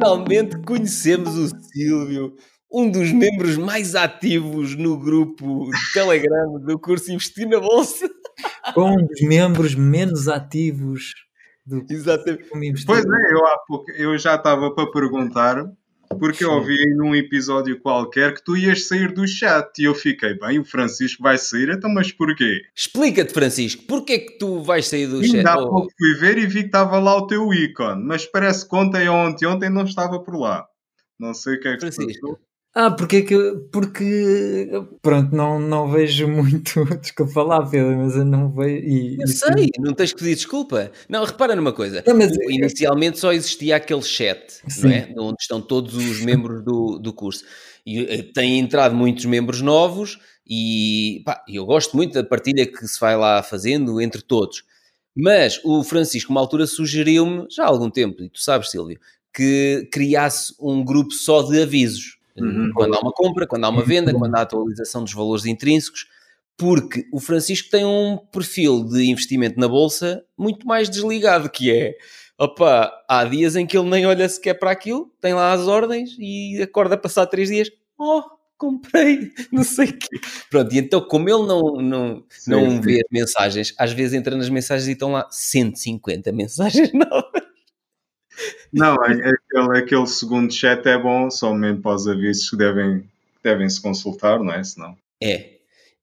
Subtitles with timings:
[0.00, 2.34] Finalmente conhecemos o Silvio,
[2.72, 8.08] um dos membros mais ativos no grupo Telegram do curso Investir na Bolsa.
[8.72, 11.12] Com um dos membros menos ativos
[11.66, 12.86] do Exatamente.
[12.86, 15.66] Pois é, eu, há pouco, eu já estava para perguntar,
[16.18, 20.34] porque eu ouvi num episódio qualquer que tu ias sair do chat e eu fiquei,
[20.34, 22.62] bem, o Francisco vai sair, então mas porquê?
[22.74, 25.46] Explica-te, Francisco, porquê que tu vais sair do Ainda chat?
[25.46, 28.68] há Oh, pouco fui ver e vi que estava lá o teu ícone, mas parece
[28.68, 30.66] que ontem ou ontem, ontem não estava por lá.
[31.18, 32.38] Não sei o que é que Francisco.
[32.72, 33.36] Ah, porque é que
[33.72, 34.70] porque
[35.02, 38.86] pronto, não, não vejo muito, desculpa lá, Pedro, mas eu não vejo.
[38.86, 40.92] E, Eu e- sei, não tens que pedir desculpa.
[41.08, 42.02] Não, repara numa coisa.
[42.06, 44.82] Não, mas- O- Inicialmente só existia aquele chat, Sim.
[44.86, 45.14] não é?
[45.18, 47.44] Onde estão todos os membros do, do curso.
[47.84, 50.18] E eh, têm entrado muitos membros novos
[50.48, 54.62] e pá, eu gosto muito da partilha que se vai lá fazendo entre todos.
[55.16, 58.98] Mas o Francisco, uma altura, sugeriu-me, já há algum tempo, e tu sabes, Silvio,
[59.34, 62.16] que criasse um grupo só de avisos.
[62.44, 62.70] Uhum.
[62.74, 66.06] Quando há uma compra, quando há uma venda, quando há atualização dos valores intrínsecos,
[66.56, 71.94] porque o Francisco tem um perfil de investimento na bolsa muito mais desligado, que é
[72.40, 76.16] opa, há dias em que ele nem olha sequer para aquilo, tem lá as ordens
[76.18, 78.22] e acorda passar três dias, oh,
[78.56, 80.18] comprei, não sei o quê.
[80.50, 82.80] Pronto, e então, como ele não, não, Sim, não sim.
[82.80, 87.49] vê as mensagens, às vezes entra nas mensagens e estão lá 150 mensagens novas.
[88.72, 93.04] Não, é- é aquele, aquele segundo chat é bom, mesmo para os avisos que devem,
[93.42, 94.62] devem se consultar, não é?
[94.62, 94.96] Senão.
[95.22, 95.50] É.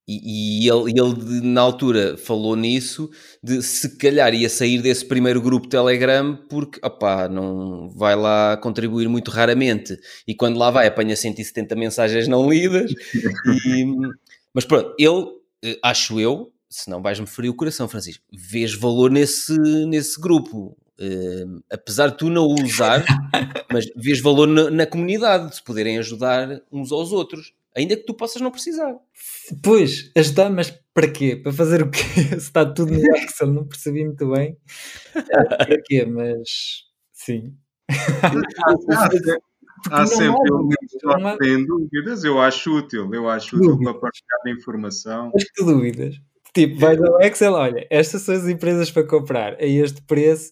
[0.10, 3.10] E, e ele, ele na altura falou nisso,
[3.44, 9.10] de se calhar ia sair desse primeiro grupo Telegram porque, opá, não vai lá contribuir
[9.10, 9.98] muito raramente.
[10.26, 12.90] E quando lá vai apanha 170 mensagens não lidas.
[13.66, 13.86] E-
[14.54, 15.26] mas pronto, ele,
[15.64, 19.58] eh, acho eu, se não vais-me ferir o coração, Francisco, vês valor nesse,
[19.88, 20.78] nesse grupo.
[21.00, 23.04] Eh, apesar de tu não o usar,
[23.72, 27.54] mas vês valor na, na comunidade, de se poderem ajudar uns aos outros.
[27.76, 28.96] Ainda que tu possas não precisar.
[29.64, 31.36] Pois, ajudar, mas para quê?
[31.36, 32.00] Para fazer o quê?
[32.32, 34.58] Se está tudo no Excel, não percebi muito bem.
[35.16, 36.04] Eh, Para quê?
[36.06, 36.50] Mas
[37.14, 37.54] sim.
[37.90, 39.40] Há, sempre-
[39.92, 40.58] há não sempre há eu
[41.68, 43.92] dúvidas, têm eu acho útil, eu acho útil Dúvidas.
[43.94, 45.32] para partilhar a informação.
[45.34, 46.16] Mas que dúvidas?
[46.54, 50.52] Tipo, vais ao Excel, olha, estas são as empresas para comprar a este preço.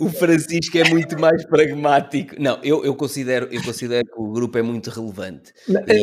[0.00, 2.34] O dizer, Francisco é muito mais pragmático.
[2.38, 5.52] Não, eu, eu, considero, eu considero que o grupo é muito relevante.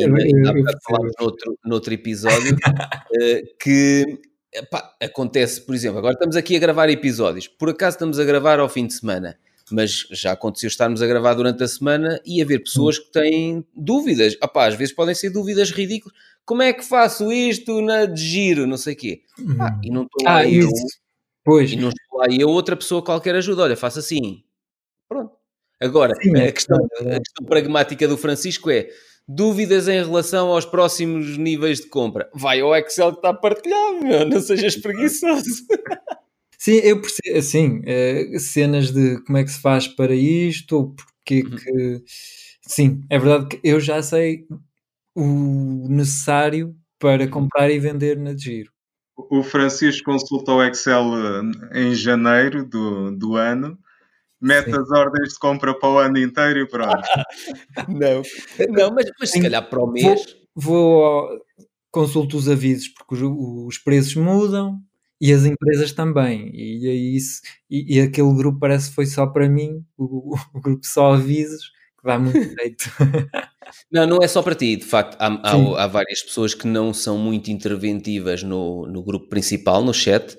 [0.06, 2.56] não, E falámos noutro, noutro episódio
[3.20, 4.20] eh, que
[4.52, 7.48] epá, acontece, por exemplo, agora estamos aqui a gravar episódios.
[7.48, 9.38] Por acaso estamos a gravar ao fim de semana,
[9.70, 14.34] mas já aconteceu estarmos a gravar durante a semana e haver pessoas que têm dúvidas.
[14.42, 16.16] Epá, às vezes podem ser dúvidas ridículas.
[16.44, 18.66] Como é que faço isto na de giro?
[18.66, 19.22] Não sei o quê.
[19.60, 20.68] Ah, e não estou Ah, eu.
[21.44, 23.62] Pois, e não lá eu, outra pessoa qualquer ajuda.
[23.62, 24.42] Olha, faça assim.
[25.08, 25.32] Pronto.
[25.80, 27.16] Agora, Sim, é a, questão, verdade.
[27.16, 28.88] a questão pragmática do Francisco é
[29.28, 32.28] dúvidas em relação aos próximos níveis de compra.
[32.34, 34.28] Vai ao Excel que está partilhado, meu.
[34.28, 35.64] não sejas preguiçoso.
[36.58, 40.94] Sim, eu percebo, assim, eh, cenas de como é que se faz para isto, ou
[40.94, 41.56] porque Uhum.
[41.56, 42.02] que...
[42.66, 44.46] Sim, é verdade que eu já sei
[45.16, 48.71] o necessário para comprar e vender na de giro.
[49.30, 51.04] O Francisco consulta o Excel
[51.72, 53.78] eh, em janeiro do, do ano,
[54.40, 54.78] mete Sim.
[54.80, 57.02] as ordens de compra para o ano inteiro e pronto.
[57.88, 58.22] Não,
[58.68, 60.36] não mas, mas se calhar para o mês.
[60.54, 61.28] Vou, ao-
[61.90, 64.80] consulto os avisos porque os, os preços mudam
[65.20, 66.50] e as empresas também.
[66.54, 67.40] E, é isso,
[67.70, 71.70] e, e aquele grupo parece que foi só para mim, o, o grupo só avisos,
[72.04, 72.84] dá muito jeito.
[73.90, 74.76] Não, não é só para ti.
[74.76, 79.28] De facto, há, há, há várias pessoas que não são muito interventivas no, no grupo
[79.28, 80.36] principal, no chat,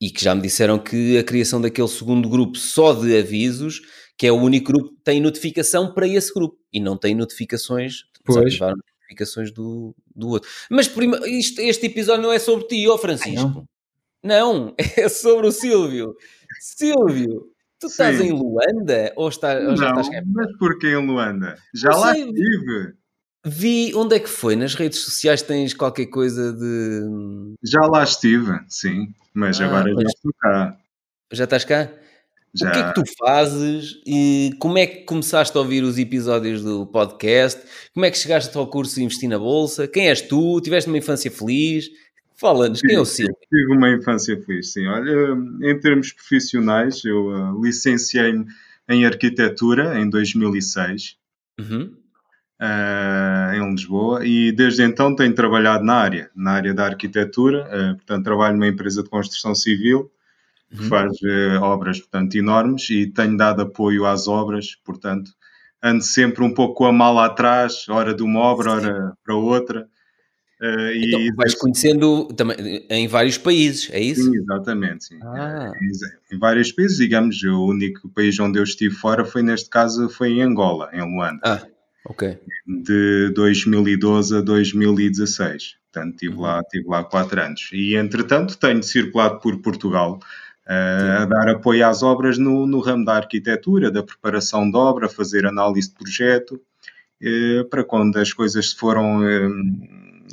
[0.00, 3.80] e que já me disseram que a criação daquele segundo grupo só de avisos,
[4.18, 7.98] que é o único grupo que tem notificação para esse grupo e não tem notificações,
[8.24, 8.58] Pois.
[8.58, 10.50] notificações do, do outro.
[10.68, 13.64] Mas prima, isto- este episódio não é sobre ti, ó Francisco.
[14.24, 14.74] não.
[14.96, 16.14] é sobre o Silvio.
[16.60, 17.51] Silvio,
[17.82, 18.28] tu estás Sim.
[18.28, 20.22] em Luanda ou, está, ou já Não, estás cá?
[20.26, 21.56] mas porquê em Luanda?
[21.74, 22.22] Já Não lá sei.
[22.24, 22.94] estive.
[23.44, 24.54] Vi onde é que foi?
[24.56, 27.54] Nas redes sociais tens qualquer coisa de.
[27.64, 29.08] Já lá estive, sim.
[29.34, 30.02] Mas Ah, agora pois.
[30.04, 30.76] já estou cá.
[31.32, 31.90] Já estás cá?
[32.54, 32.68] Já.
[32.68, 33.94] O que é que tu fazes?
[34.06, 37.60] E como é que começaste a ouvir os episódios do podcast?
[37.94, 39.88] Como é que chegaste ao curso Investir na Bolsa?
[39.88, 40.60] Quem és tu?
[40.60, 41.86] Tiveste uma infância feliz?
[42.42, 43.36] Fala-nos, quem é o Silvio?
[43.48, 44.86] Tive uma infância feliz, sim.
[44.86, 45.12] Olha,
[45.62, 48.44] em termos profissionais, eu ah, licenciei-me
[48.88, 51.16] em arquitetura em 2006,
[51.60, 51.96] Uhum.
[52.60, 57.66] ah, em Lisboa, e desde então tenho trabalhado na área, na área da arquitetura.
[57.70, 60.10] ah, portanto, trabalho numa empresa de construção civil
[60.70, 60.88] que Uhum.
[60.88, 65.30] faz eh, obras, portanto, enormes e tenho dado apoio às obras, portanto,
[65.82, 69.88] ando sempre um pouco com a mala atrás, hora de uma obra, hora para outra.
[70.62, 74.22] Uh, então, e vais conhecendo também em vários países, é isso?
[74.22, 75.06] Sim, exatamente.
[75.06, 75.18] Sim.
[75.24, 75.72] Ah.
[76.30, 80.34] Em vários países, digamos, o único país onde eu estive fora foi, neste caso, foi
[80.34, 81.40] em Angola, em Luanda.
[81.44, 81.66] Ah,
[82.06, 82.38] ok.
[82.64, 85.78] De 2012 a 2016.
[85.92, 86.42] Portanto, estive uhum.
[86.42, 87.68] lá, tive lá quatro anos.
[87.72, 90.20] E, entretanto, tenho circulado por Portugal
[90.68, 95.08] uh, a dar apoio às obras no, no ramo da arquitetura, da preparação de obra,
[95.08, 96.60] fazer análise de projeto,
[97.20, 99.22] uh, para quando as coisas se foram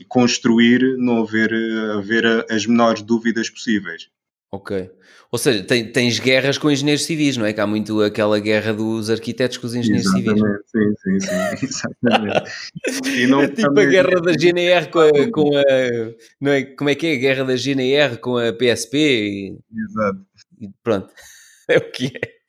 [0.09, 1.53] construir, não haver,
[1.95, 4.09] haver as menores dúvidas possíveis.
[4.51, 4.91] Ok.
[5.31, 7.53] Ou seja, tem, tens guerras com engenheiros civis, não é?
[7.53, 10.95] Que há muito aquela guerra dos arquitetos com os engenheiros exatamente, civis.
[11.03, 11.65] Sim, sim, sim,
[12.01, 13.21] exatamente.
[13.21, 13.85] E não, é tipo também...
[13.85, 15.63] a guerra da GNR com a, com a,
[16.41, 16.63] Não é?
[16.63, 18.97] Como é que é a guerra da GNR com a PSP?
[18.97, 20.25] E, Exato.
[20.59, 21.13] E pronto,
[21.69, 22.39] é o que é.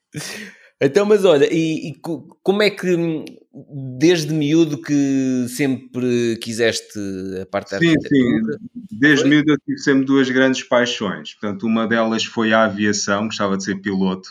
[0.83, 2.01] Então, mas olha, e, e,
[2.41, 2.97] como é que
[3.53, 6.97] desde miúdo que sempre quiseste
[7.41, 8.41] a parte da Sim, sim,
[8.91, 11.33] desde miúdo eu tive sempre duas grandes paixões.
[11.33, 14.29] Portanto, uma delas foi a aviação, gostava de ser piloto,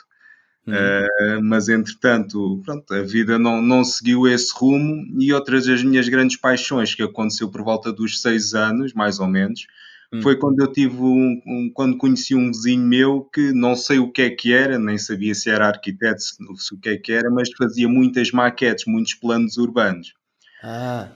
[0.67, 0.75] uhum.
[0.75, 6.09] uh, mas entretanto, pronto, a vida não, não seguiu esse rumo e outras das minhas
[6.09, 9.67] grandes paixões que aconteceu por volta dos seis anos, mais ou menos,
[10.13, 10.23] Hum.
[10.23, 14.11] Foi quando eu tive um, um, quando conheci um vizinho meu que não sei o
[14.11, 17.13] que é que era, nem sabia se era arquiteto, se, se o que é que
[17.13, 20.15] era, mas fazia muitas maquetes, muitos planos urbanos.
[20.63, 21.09] Ah.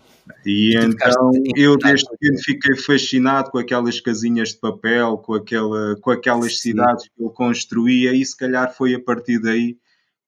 [0.46, 6.10] E, então eu desde pequeno fiquei fascinado com aquelas casinhas de papel, com, aquela, com
[6.10, 6.70] aquelas Sim.
[6.70, 9.76] cidades que ele construía, e se calhar foi a partir daí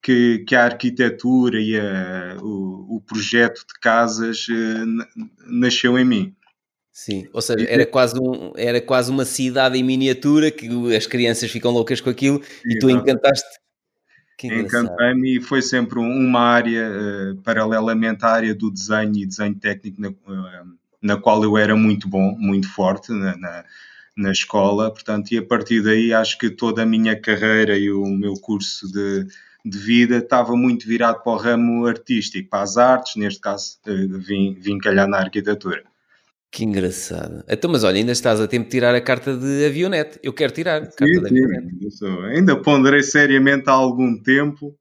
[0.02, 6.35] que, que a arquitetura e a, o, o, projeto de casas uh, nasceu em mim.
[6.98, 10.66] Sim, ou seja, era quase, um, era quase uma cidade em miniatura que
[10.96, 13.60] as crianças ficam loucas com aquilo e tu encantaste.
[14.43, 20.00] Encantei-me e foi sempre uma área, uh, paralelamente à área do desenho e desenho técnico,
[20.00, 23.64] na, uh, na qual eu era muito bom, muito forte na, na,
[24.16, 24.90] na, escola.
[24.90, 28.90] Portanto, e a partir daí acho que toda a minha carreira e o meu curso
[28.90, 29.26] de,
[29.62, 34.19] de vida estava muito virado para o ramo artístico, para as artes, neste caso uh,
[34.19, 35.84] vim, vim calhar na arquitetura.
[36.56, 37.44] Que engraçado.
[37.46, 40.18] Então, mas olha, ainda estás a tempo de tirar a carta de avionete.
[40.22, 40.86] Eu quero tirar.
[40.86, 44.74] Sim, carta sim, sou, ainda ponderei seriamente há algum tempo uh,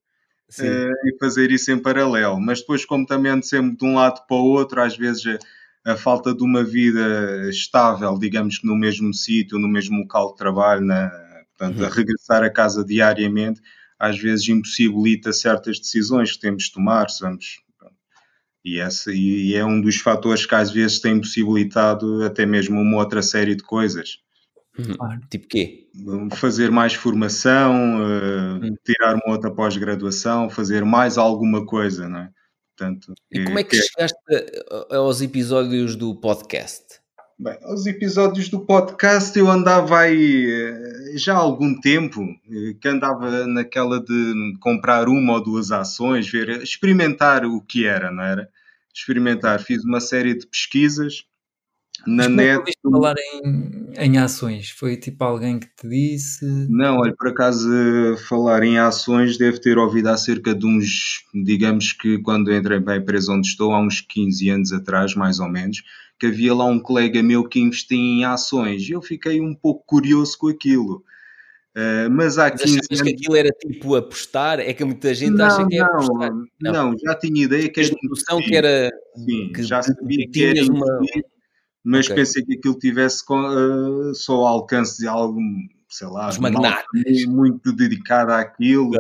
[1.06, 2.40] e fazer isso em paralelo.
[2.40, 5.38] Mas depois, como também ando sempre de um lado para o outro, às vezes
[5.86, 10.32] a, a falta de uma vida estável, digamos que no mesmo sítio, no mesmo local
[10.32, 11.12] de trabalho, na,
[11.58, 11.88] portanto, uhum.
[11.88, 13.60] a regressar a casa diariamente,
[14.00, 17.10] às vezes impossibilita certas decisões que temos de tomar.
[17.10, 17.65] Se vamos
[18.66, 22.98] e, esse, e é um dos fatores que às vezes tem possibilitado até mesmo uma
[22.98, 24.18] outra série de coisas.
[24.78, 24.96] Uhum.
[24.96, 25.22] Claro.
[25.30, 25.88] Tipo quê?
[26.34, 32.30] Fazer mais formação, uh, tirar uma outra pós-graduação, fazer mais alguma coisa, não é?
[32.76, 34.18] Portanto, e como é que, que chegaste
[34.92, 37.00] aos episódios do podcast?
[37.38, 42.88] Bem, aos episódios do podcast eu andava aí eh, já há algum tempo, eh, que
[42.88, 48.50] andava naquela de comprar uma ou duas ações, ver, experimentar o que era, não era?
[48.96, 49.60] experimentar.
[49.60, 51.26] Fiz uma série de pesquisas
[52.06, 52.72] na Mas net.
[52.82, 54.70] falar em, em ações?
[54.70, 56.46] Foi tipo alguém que te disse?
[56.70, 57.70] Não, olha, por acaso
[58.28, 62.94] falar em ações deve ter ouvido há cerca de uns, digamos que quando entrei para
[62.94, 65.84] a empresa onde estou, há uns 15 anos atrás, mais ou menos,
[66.20, 70.38] que havia lá um colega meu que investia em ações eu fiquei um pouco curioso
[70.38, 71.04] com aquilo.
[71.76, 73.02] Uh, mas há 15 mas anos...
[73.02, 74.62] que aquilo era tipo apostar?
[74.62, 76.32] É que muita gente não, acha que é não, apostar.
[76.62, 77.92] Não, não, já tinha ideia que era.
[78.04, 78.90] noção que era.
[79.18, 80.86] Sim, que, já sabia que era uma...
[81.86, 82.16] mas okay.
[82.16, 86.40] pensei que aquilo tivesse uh, só alcance de algum, sei lá, Os
[87.26, 88.92] muito dedicado àquilo.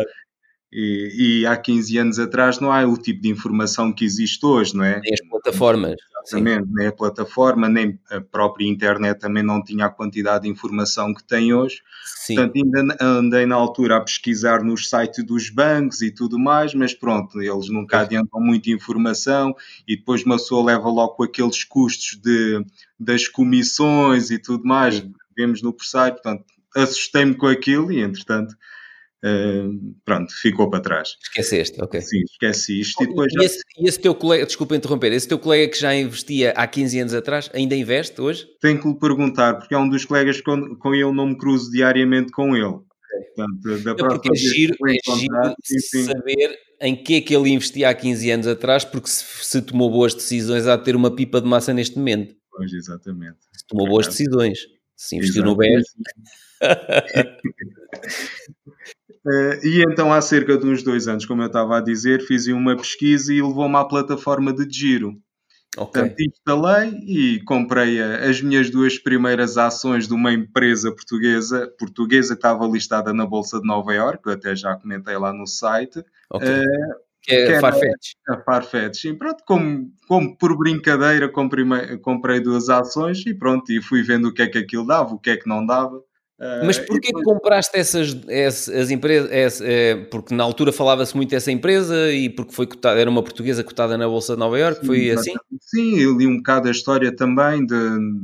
[0.78, 4.76] E, e, há 15 anos atrás não há o tipo de informação que existe hoje,
[4.76, 5.00] não é?
[5.00, 5.96] Nem as plataformas.
[6.28, 11.14] Exatamente, nem a plataforma, nem a própria internet também não tinha a quantidade de informação
[11.14, 11.82] que tem hoje.
[12.04, 12.36] Sim.
[12.36, 16.94] Portanto, ainda andei na altura a pesquisar nos sites dos bancos e tudo mais, mas
[16.94, 19.56] pronto, eles nunca adiantam muita informação
[19.88, 22.66] e depois uma pessoa leva logo com aqueles custos de,
[23.00, 25.14] das comissões e tudo mais, Sim.
[25.38, 26.44] vemos no pressário, portanto,
[26.76, 28.58] assustei-me com aquilo e, entretanto,
[29.26, 31.16] Uh, pronto, ficou para trás.
[31.24, 32.00] Esqueceste, ok.
[32.00, 33.04] Sim, esqueci isto.
[33.04, 33.44] E, depois e, já...
[33.44, 37.00] esse, e esse teu colega, desculpa interromper, esse teu colega que já investia há 15
[37.00, 38.46] anos atrás, ainda investe hoje?
[38.62, 41.72] Tenho que lhe perguntar, porque é um dos colegas com, com ele não me cruzo
[41.72, 42.76] diariamente com ele.
[43.36, 47.50] Portanto, da próxima porque é giro, é giro sim, saber em que é que ele
[47.50, 51.16] investia há 15 anos atrás, porque se, se, tomou boas decisões há de ter uma
[51.16, 52.36] pipa de massa neste momento.
[52.52, 53.38] Pois, exatamente.
[53.54, 54.60] Se tomou boas decisões.
[54.96, 55.84] Se investiu no BES.
[59.26, 62.48] Uh, e então, há cerca de uns dois anos, como eu estava a dizer, fiz
[62.48, 65.18] uma pesquisa e levou-me à plataforma de giro.
[65.78, 66.02] Okay.
[66.02, 72.40] Portanto, instalei e comprei as minhas duas primeiras ações de uma empresa portuguesa, portuguesa que
[72.40, 76.02] estava listada na Bolsa de Nova Iorque, que eu até já comentei lá no site.
[76.32, 76.60] Okay.
[76.60, 78.14] Uh, que é Farfetch.
[78.30, 79.06] A Farfetch.
[79.06, 81.66] E pronto, como, como por brincadeira comprei,
[81.98, 85.20] comprei duas ações e pronto, e fui vendo o que é que aquilo dava, o
[85.20, 86.02] que é que não dava.
[86.38, 89.32] Mas ah, porquê que compraste essas, essas, empresas?
[89.32, 93.24] Essa, é, porque na altura falava-se muito dessa empresa e porque foi cotada, era uma
[93.24, 95.34] portuguesa cotada na Bolsa de Nova Iorque, foi assim?
[95.62, 97.76] Sim, eu li um bocado a história também de,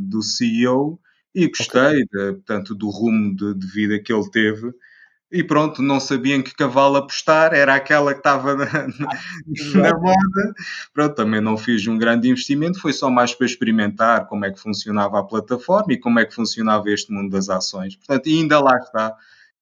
[0.09, 0.99] do CEO
[1.33, 2.05] e gostei, okay.
[2.11, 4.73] de, portanto, do rumo de, de vida que ele teve
[5.31, 9.97] e pronto, não sabia em que cavalo apostar, era aquela que estava na, na, na,
[9.97, 10.53] moda.
[10.93, 14.59] Pronto, também não fiz um grande investimento, foi só mais para experimentar como é que
[14.59, 17.95] funcionava a plataforma e como é que funcionava este mundo das ações.
[17.95, 19.15] Portanto, ainda lá está.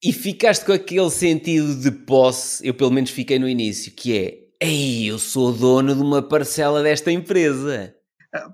[0.03, 4.65] E ficaste com aquele sentido de posse, eu pelo menos fiquei no início, que é,
[4.65, 7.93] ei, eu sou dono de uma parcela desta empresa.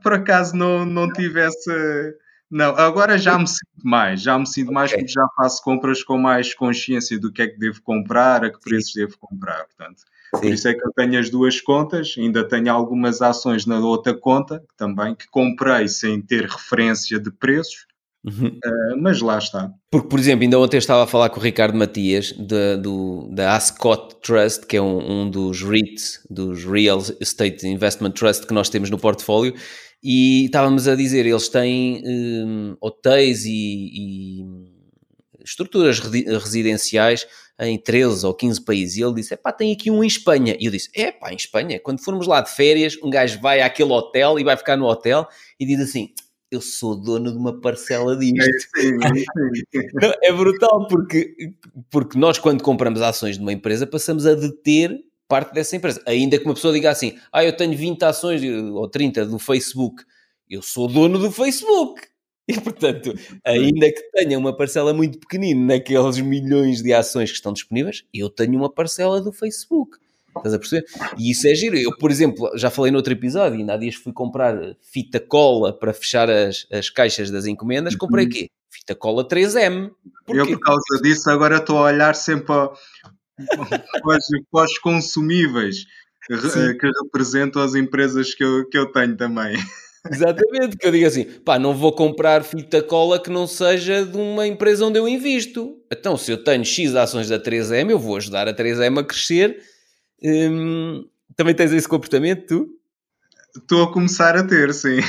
[0.02, 2.14] Por acaso não, não tive essa
[2.50, 4.76] não, agora já me sinto mais, já me sinto okay.
[4.76, 8.52] mais porque já faço compras com mais consciência do que é que devo comprar, a
[8.52, 9.00] que preços Sim.
[9.02, 10.02] devo comprar, portanto.
[10.36, 10.42] Sim.
[10.42, 14.14] Por isso é que eu tenho as duas contas, ainda tenho algumas ações na outra
[14.14, 17.86] conta também que comprei sem ter referência de preços,
[18.24, 18.48] uhum.
[18.48, 19.72] uh, mas lá está.
[19.90, 23.56] Porque, por exemplo, ainda ontem estava a falar com o Ricardo Matias de, do, da
[23.56, 28.70] Ascot Trust, que é um, um dos REITs, dos Real Estate Investment Trust que nós
[28.70, 29.54] temos no portfólio,
[30.04, 34.46] e estávamos a dizer, eles têm um, hotéis e, e,
[35.44, 37.28] estruturas residenciais
[37.60, 38.98] em 13 ou 15 países.
[38.98, 40.56] E ele disse: pá, tem aqui um em Espanha.
[40.60, 43.62] E eu disse: é pá, em Espanha, quando formos lá de férias, um gajo vai
[43.62, 45.28] àquele hotel e vai ficar no hotel
[45.60, 46.10] e diz assim:
[46.52, 48.38] eu sou dono de uma parcela disto.
[50.02, 51.36] É, é brutal, porque,
[51.90, 56.02] porque nós, quando compramos ações de uma empresa, passamos a deter parte dessa empresa.
[56.06, 60.04] Ainda que uma pessoa diga assim, ah, eu tenho 20 ações ou 30 do Facebook,
[60.50, 62.02] eu sou dono do Facebook.
[62.48, 63.12] E, portanto,
[63.44, 68.30] ainda que tenha uma parcela muito pequenina naqueles milhões de ações que estão disponíveis, eu
[68.30, 69.98] tenho uma parcela do Facebook.
[70.38, 70.86] Estás a perceber?
[71.18, 71.78] E isso é giro.
[71.78, 75.74] Eu, por exemplo, já falei no outro episódio, ainda há dias fui comprar fita cola
[75.74, 77.96] para fechar as, as caixas das encomendas.
[77.96, 78.50] Comprei o quê?
[78.70, 79.92] Fita cola 3M.
[80.26, 80.42] Porquê?
[80.42, 82.54] Eu, por causa disso, agora estou a olhar sempre
[84.52, 85.86] para os consumíveis
[86.30, 86.78] Sim.
[86.78, 89.56] que representam as empresas que eu, que eu tenho também.
[90.10, 94.18] Exatamente, que eu digo assim, pá, não vou comprar fita cola que não seja de
[94.18, 95.78] uma empresa onde eu invisto.
[95.92, 99.58] Então, se eu tenho X ações da 3M, eu vou ajudar a 3M a crescer.
[100.24, 102.70] Hum, também tens esse comportamento, tu?
[103.58, 105.00] Estou a começar a ter, sim.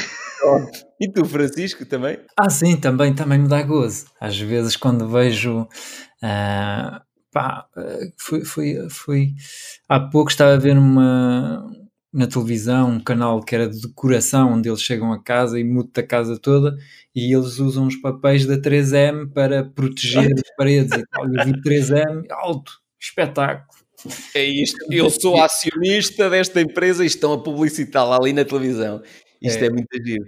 [1.01, 2.19] E tu, Francisco, também?
[2.37, 4.07] Ah, sim, também, também me dá gozo.
[4.21, 7.01] Às vezes, quando vejo uh,
[7.37, 7.69] pá,
[8.17, 9.35] foi, foi, foi
[9.87, 11.71] há pouco estava a ver uma
[12.11, 16.03] na televisão um canal que era de decoração onde eles chegam a casa e mudam
[16.03, 16.75] a casa toda
[17.15, 21.25] e eles usam os papéis da 3M para proteger as paredes e tal.
[21.27, 23.85] Eu vi 3M alto, espetáculo.
[24.35, 29.03] É isto, eu sou acionista desta empresa e estão a publicitá-la ali na televisão.
[29.43, 30.25] Isto é, é muito giro.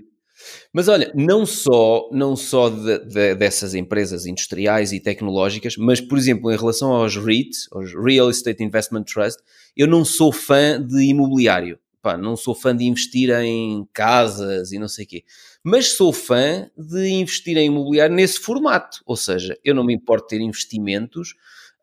[0.73, 6.19] Mas olha, não só, não só de, de, dessas empresas industriais e tecnológicas, mas, por
[6.19, 9.41] exemplo, em relação aos REITs, aos Real Estate Investment Trust,
[9.77, 11.79] eu não sou fã de imobiliário.
[12.01, 15.25] Pá, não sou fã de investir em casas e não sei o quê.
[15.65, 19.01] Mas sou fã de investir em imobiliário nesse formato.
[19.05, 21.35] Ou seja, eu não me importo ter investimentos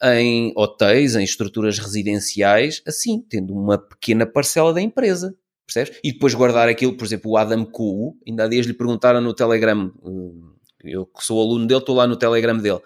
[0.02, 6.00] em hotéis, em estruturas residenciais, assim, tendo uma pequena parcela da empresa percebes?
[6.04, 9.34] E depois guardar aquilo, por exemplo, o Adam Ku, ainda há dias lhe perguntaram no
[9.34, 10.54] Telegram, hum,
[10.84, 12.80] eu que sou aluno dele, estou lá no Telegram dele,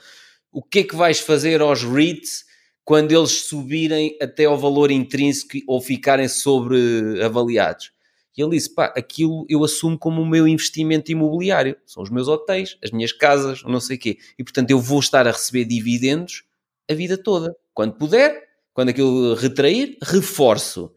[0.51, 2.45] o que é que vais fazer aos REITs
[2.83, 7.91] quando eles subirem até ao valor intrínseco ou ficarem sobreavaliados?
[8.37, 12.29] E ele disse, pá, aquilo eu assumo como o meu investimento imobiliário, são os meus
[12.29, 15.65] hotéis, as minhas casas, não sei o quê, e portanto eu vou estar a receber
[15.65, 16.43] dividendos
[16.89, 20.91] a vida toda, quando puder, quando aquilo retrair, reforço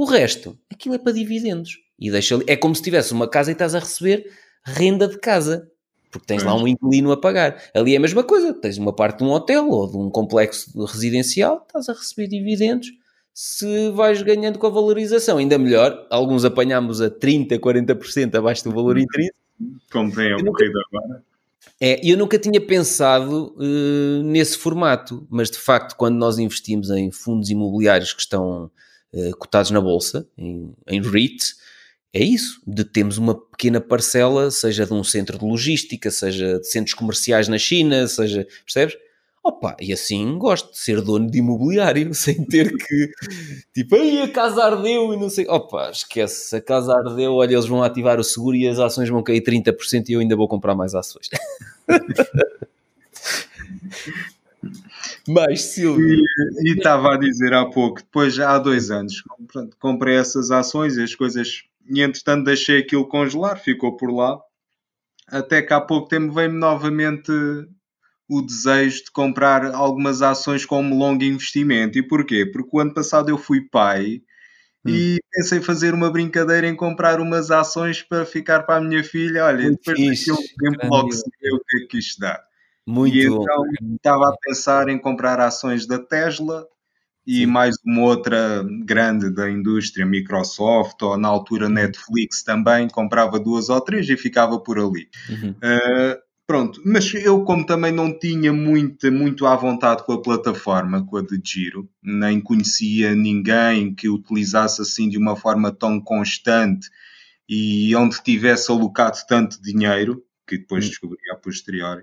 [0.00, 1.76] o resto, aquilo é para dividendos.
[1.98, 4.32] E deixa é como se tivesse uma casa e estás a receber
[4.64, 5.70] renda de casa.
[6.10, 6.46] Porque tens é.
[6.46, 7.62] lá um inquilino a pagar.
[7.74, 8.54] Ali é a mesma coisa.
[8.54, 12.88] Tens uma parte de um hotel ou de um complexo residencial, estás a receber dividendos.
[13.34, 16.06] Se vais ganhando com a valorização, ainda melhor.
[16.08, 19.02] Alguns apanhamos a 30%, 40% abaixo do valor uhum.
[19.02, 19.36] intrínseco.
[19.92, 21.22] Como tem ocorrido agora.
[21.78, 27.10] É, eu nunca tinha pensado uh, nesse formato, mas de facto, quando nós investimos em
[27.10, 28.70] fundos imobiliários que estão
[29.12, 31.54] uh, cotados na bolsa, em, em REIT,
[32.12, 36.66] é isso, de termos uma pequena parcela, seja de um centro de logística, seja de
[36.66, 38.96] centros comerciais na China, seja, percebes?
[39.42, 43.10] Opa, e assim gosto de ser dono de imobiliário, sem ter que,
[43.72, 45.46] tipo, aí a casa ardeu e não sei.
[45.48, 49.22] Opa, esquece, a casa ardeu, olha, eles vão ativar o seguro e as ações vão
[49.22, 51.28] cair 30% e eu ainda vou comprar mais ações.
[55.26, 56.22] Mas, Silvio.
[56.62, 61.02] E estava a dizer há pouco, depois há dois anos, pronto, comprei essas ações e
[61.02, 64.38] as coisas, e entretanto deixei aquilo congelar, ficou por lá.
[65.28, 67.30] Até que há pouco tempo veio-me novamente
[68.28, 71.98] o desejo de comprar algumas ações como longo investimento.
[71.98, 72.46] E porquê?
[72.46, 74.22] Porque o ano passado eu fui pai
[74.84, 74.90] hum.
[74.90, 79.44] e pensei fazer uma brincadeira em comprar umas ações para ficar para a minha filha.
[79.44, 82.40] Olha, Muito depois daquele tempo logo se vê o que é que isto dá.
[82.90, 83.42] Muito e bom.
[83.42, 83.64] então
[83.96, 86.66] estava a pensar em comprar ações da Tesla
[87.26, 87.46] e Sim.
[87.46, 91.72] mais uma outra grande da indústria, Microsoft, ou na altura uhum.
[91.72, 95.08] Netflix também, comprava duas ou três e ficava por ali.
[95.28, 95.50] Uhum.
[95.50, 101.06] Uh, Pronto, mas eu como também não tinha muito, muito à vontade com a plataforma,
[101.06, 106.90] com a de Giro, nem conhecia ninguém que utilizasse assim de uma forma tão constante
[107.48, 110.88] e onde tivesse alocado tanto dinheiro, que depois hum.
[110.88, 112.02] descobri a posteriori.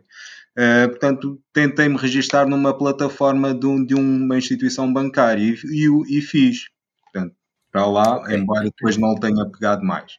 [0.57, 6.21] Uh, portanto, tentei-me registar numa plataforma de, um, de uma instituição bancária e, e, e,
[6.21, 6.65] fiz.
[7.03, 7.35] Portanto,
[7.71, 10.13] para lá, embora depois não tenha pegado mais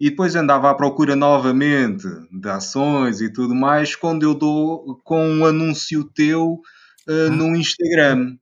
[0.00, 5.22] e depois andava à procura novamente de ações e tudo mais, quando eu dou com
[5.22, 6.58] um anúncio teu
[7.06, 8.36] uh, no Instagram.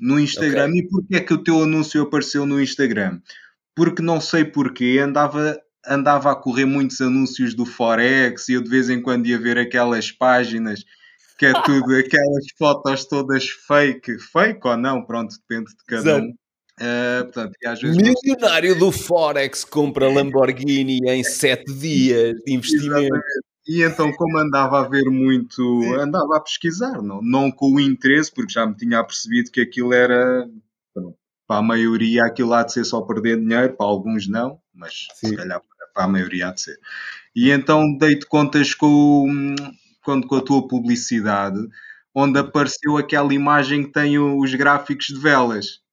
[0.00, 0.68] No Instagram.
[0.68, 0.80] Okay.
[0.80, 3.20] E porquê é que o teu anúncio apareceu no Instagram?
[3.76, 8.68] Porque não sei porquê, andava, andava a correr muitos anúncios do Forex e eu de
[8.68, 10.84] vez em quando ia ver aquelas páginas
[11.38, 16.26] que é tudo, aquelas fotos todas fake, fake ou não, pronto, depende de cada Exato.
[16.26, 16.34] um.
[16.76, 22.98] Uh, portanto, Milionário do Forex compra Lamborghini em 7 dias de investimento.
[22.98, 23.54] Exatamente.
[23.66, 25.94] E então, como andava a ver muito, Sim.
[25.94, 29.94] andava a pesquisar, não, não com o interesse, porque já me tinha percebido que aquilo
[29.94, 30.46] era,
[31.46, 35.28] para a maioria, aquilo há de ser só perder dinheiro, para alguns não, mas Sim.
[35.28, 35.62] se calhar
[35.94, 36.78] para a maioria há de ser.
[37.34, 39.54] E então dei-te contas com,
[40.02, 41.60] com, com a tua publicidade,
[42.14, 45.84] onde apareceu aquela imagem que tem os gráficos de velas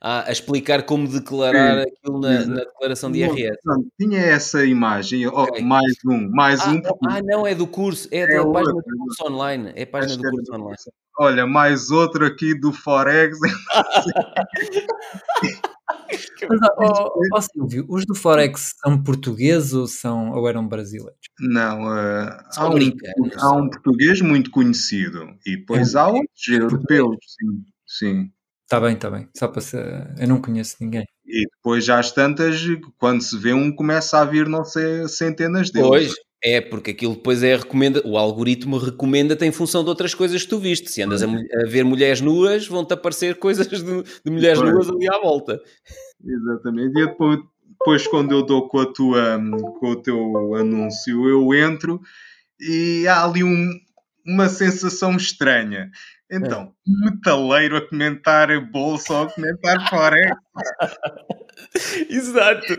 [0.00, 3.58] a, a explicar como declarar Sim, aquilo na, na, declaração de IRS.
[3.64, 5.62] Não, tinha essa imagem, okay.
[5.62, 6.80] oh, mais um, mais ah, um.
[7.06, 9.72] Ah, não, é do curso, é, é da página do curso online.
[9.76, 10.76] É a página do é curso online.
[11.18, 13.36] Olha, mais outro aqui do Forex.
[16.48, 21.20] Mas, oh, oh, Silvio, os do Forex são portugueses ou, são, ou eram brasileiros?
[21.38, 22.78] Não, uh, há, um,
[23.36, 27.64] há um português muito conhecido e depois é há outros europeus, sim.
[27.86, 28.30] sim.
[28.64, 29.28] Está bem, está bem.
[29.36, 30.14] Só para ser...
[30.16, 31.04] Eu não conheço ninguém.
[31.26, 32.60] E depois já as tantas,
[32.98, 35.88] quando se vê um, começa a vir, não sei, centenas deles.
[35.88, 40.42] Pois, é, porque aquilo depois é recomenda, o algoritmo recomenda-te em função de outras coisas
[40.42, 40.90] que tu viste.
[40.90, 44.72] Se andas a, a ver mulheres nuas, vão-te aparecer coisas de, de mulheres pois.
[44.72, 45.60] nuas ali à volta.
[46.24, 46.98] Exatamente.
[46.98, 47.38] E depois,
[47.78, 49.38] depois, quando eu dou com, a tua,
[49.78, 52.00] com o teu anúncio, eu entro
[52.58, 53.70] e há ali um,
[54.26, 55.90] uma sensação estranha.
[56.30, 57.10] Então, é.
[57.10, 60.36] metaleiro a comentar bolsa ou a comentar forex.
[62.08, 62.78] Exato.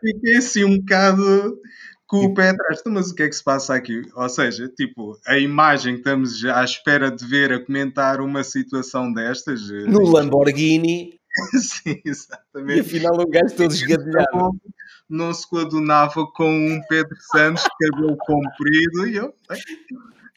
[0.00, 1.60] Fiquei assim um bocado
[2.06, 2.80] com o pé atrás.
[2.80, 4.02] Então, mas o que é que se passa aqui?
[4.14, 9.12] Ou seja, tipo, a imagem que estamos à espera de ver a comentar uma situação
[9.12, 9.70] destas.
[9.70, 11.18] Eh, no Lamborghini.
[11.60, 12.78] Sim, exatamente.
[12.78, 14.60] E afinal o gajo todo esgadelhado.
[15.08, 19.32] Não se coadunava com um Pedro Santos, cabelo comprido, e eu.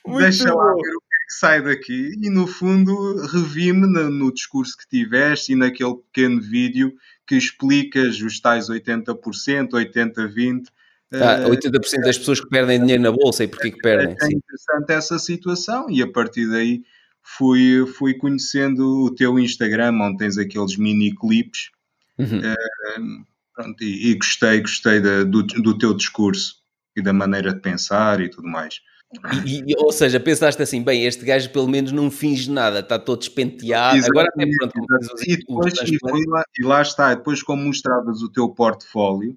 [0.06, 0.58] Muito deixa bom.
[0.58, 5.54] lá ver o que sai daqui e no fundo revi-me no, no, discurso que tiveste
[5.54, 6.94] e naquele pequeno vídeo
[7.30, 10.64] que explicas os tais 80%, 80-20.
[11.14, 14.16] Ah, 80% das pessoas que perdem dinheiro na bolsa e porquê que perdem.
[14.20, 16.82] É, é interessante essa situação e a partir daí
[17.22, 21.70] fui, fui conhecendo o teu Instagram onde tens aqueles mini clipes
[22.18, 22.40] uhum.
[22.40, 26.56] uh, pronto, e, e, gostei, gostei da, do, do teu discurso
[26.96, 28.82] e da maneira de pensar e tudo mais.
[29.46, 33.00] E, e, ou seja, pensaste assim, bem, este gajo pelo menos não finge nada, está
[33.00, 33.98] todo despenteado.
[33.98, 38.30] Exatamente, Agora até pronto, e, depois, e, lá, e, lá, está, depois como mostravas o
[38.30, 39.36] teu portfólio,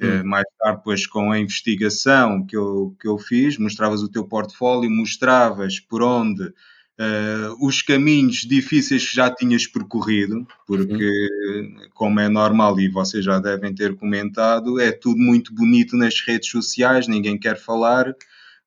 [0.00, 0.10] eh, hum.
[0.10, 4.24] eh, mais tarde depois com a investigação que eu, que eu fiz, mostravas o teu
[4.24, 11.76] portfólio, mostravas por onde uh, os caminhos difíceis que já tinhas percorrido, porque hum.
[11.92, 16.48] como é normal e vocês já devem ter comentado, é tudo muito bonito nas redes
[16.48, 18.14] sociais, ninguém quer falar,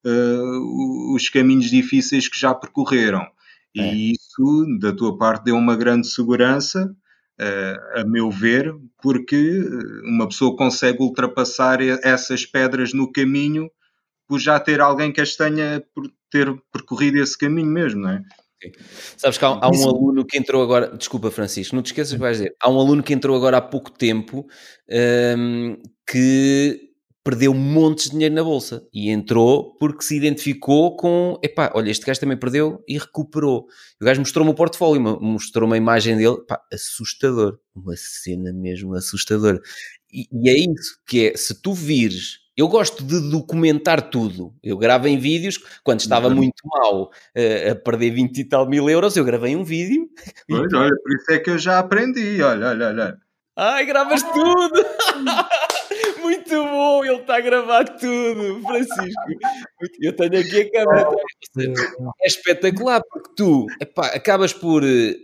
[0.06, 3.26] uh, os caminhos difíceis que já percorreram.
[3.76, 3.94] É.
[3.94, 6.96] E isso, da tua parte, deu uma grande segurança,
[7.40, 9.62] uh, a meu ver, porque
[10.04, 13.70] uma pessoa consegue ultrapassar essas pedras no caminho
[14.28, 18.22] por já ter alguém que as tenha por ter percorrido esse caminho mesmo, não é?
[19.18, 22.20] Sabes que há, há, um aluno que entrou agora, desculpa Francisco, não te esqueças que
[22.20, 24.48] vais dizer, há um aluno que entrou agora há pouco tempo
[25.38, 25.78] um,
[26.10, 26.93] que
[27.24, 32.06] perdeu montes de dinheiro na bolsa e entrou porque se identificou com, epá, olha, este
[32.06, 33.66] gajo também perdeu e recuperou.
[34.02, 39.62] O gajo mostrou-me o portfólio, mostrou uma imagem dele, pá, assustador, uma cena mesmo assustadora.
[40.12, 44.54] E, e é isso que é, se tu vires eu gosto de documentar tudo.
[44.62, 46.36] Eu gravo em vídeos, quando estava uhum.
[46.36, 50.08] muito mal uh, a perder 20 e tal mil euros, eu gravei um vídeo.
[50.48, 53.18] Pois, olha, por isso é que eu já aprendi, olha, olha, olha.
[53.58, 54.86] Ai, gravas tudo!
[56.24, 59.22] muito bom, ele está a gravar tudo, Francisco.
[60.00, 61.10] Eu tenho aqui a câmera.
[62.22, 65.16] É espetacular, porque tu epá, acabas por eh,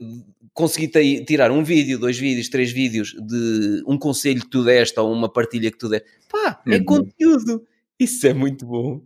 [0.54, 0.90] conseguir
[1.26, 5.32] tirar um vídeo, dois vídeos, três vídeos de um conselho que tu deste ou uma
[5.32, 6.08] partilha que tu deste.
[6.30, 6.86] Pá, é uhum.
[6.86, 7.66] conteúdo.
[8.00, 9.02] Isso é muito bom.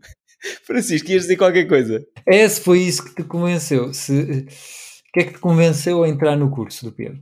[0.63, 2.05] Francisco, ias dizer qualquer coisa?
[2.25, 3.93] É, se foi isso que te convenceu.
[3.93, 7.19] Se, o que é que te convenceu a entrar no curso do Pedro?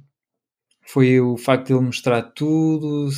[0.88, 3.10] Foi o facto de ele mostrar tudo?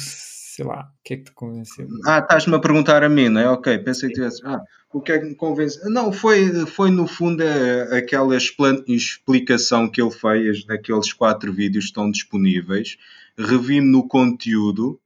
[0.54, 1.88] Sei lá, o que é que te convenceu?
[2.06, 3.50] Ah, estás-me a perguntar a mim, não é?
[3.50, 4.39] Ok, pensei que tivesse.
[4.46, 4.62] Ah,
[4.94, 5.89] o que é que me convenceu?
[5.89, 7.44] Não, foi, foi no fundo
[7.92, 12.98] aquela explicação que ele fez daqueles quatro vídeos que estão disponíveis.
[13.36, 15.00] Revi-me no conteúdo,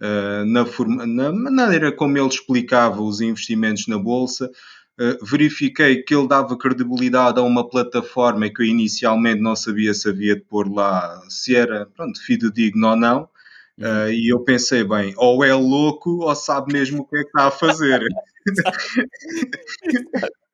[0.00, 4.50] uh, na, forma, na maneira como ele explicava os investimentos na bolsa.
[4.98, 10.08] Uh, verifiquei que ele dava credibilidade a uma plataforma que eu inicialmente não sabia se
[10.08, 13.28] havia de pôr lá se era pronto, fidedigno ou não.
[13.78, 17.26] Uh, e eu pensei, bem, ou é louco ou sabe mesmo o que é que
[17.26, 18.00] está a fazer.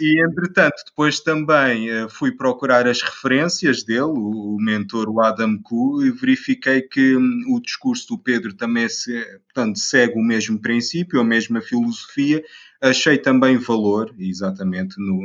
[0.00, 5.60] e entretanto, depois também uh, fui procurar as referências dele, o, o mentor, o Adam
[5.60, 10.60] Ku, e verifiquei que um, o discurso do Pedro também se, portanto, segue o mesmo
[10.60, 12.44] princípio, a mesma filosofia.
[12.80, 15.20] Achei também valor, exatamente, no,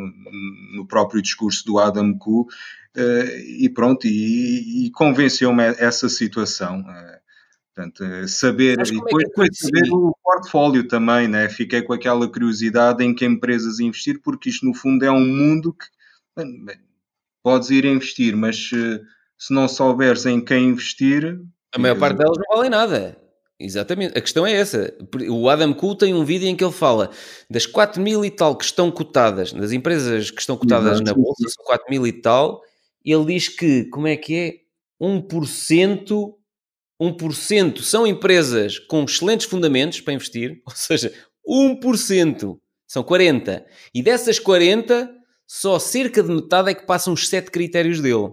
[0.76, 2.48] no próprio discurso do Adam Ku,
[2.98, 6.80] uh, e pronto, e, e convenceu-me essa situação.
[6.80, 7.24] Uh,
[7.76, 11.50] Portanto, eh, saber e depois, é saber o portfólio também, né?
[11.50, 15.74] Fiquei com aquela curiosidade em que empresas investir, porque isto no fundo é um mundo
[15.74, 15.86] que
[16.36, 16.78] bem,
[17.42, 19.02] podes ir investir, mas se,
[19.38, 21.42] se não souberes em quem investir.
[21.74, 23.18] A maior parte delas não valem nada.
[23.60, 24.94] Exatamente, a questão é essa.
[25.30, 27.10] O Adam Cool tem um vídeo em que ele fala
[27.50, 31.06] das 4 mil e tal que estão cotadas, das empresas que estão cotadas Exato.
[31.06, 32.62] na bolsa, são 4 mil e tal,
[33.04, 34.54] ele diz que, como é que é?
[35.02, 36.36] 1%
[37.12, 41.14] 1% são empresas com excelentes fundamentos para investir, ou seja,
[41.48, 43.66] 1% são 40.
[43.94, 45.10] E dessas 40,
[45.48, 48.32] só cerca de metade é que passam os 7 critérios dele.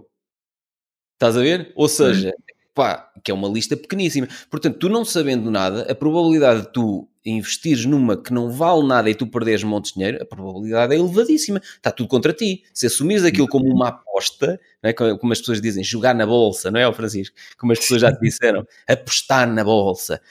[1.13, 1.71] Estás a ver?
[1.75, 2.33] Ou seja,
[2.73, 4.27] pá, que é uma lista pequeníssima.
[4.49, 9.09] Portanto, tu não sabendo nada, a probabilidade de tu investires numa que não vale nada
[9.09, 11.59] e tu perderes montes de dinheiro, a probabilidade é elevadíssima.
[11.59, 12.63] Está tudo contra ti.
[12.73, 14.93] Se assumires aquilo como uma aposta, é?
[14.93, 17.35] como as pessoas dizem, jogar na bolsa, não é, Francisco?
[17.57, 20.21] Como as pessoas já te disseram, apostar na bolsa.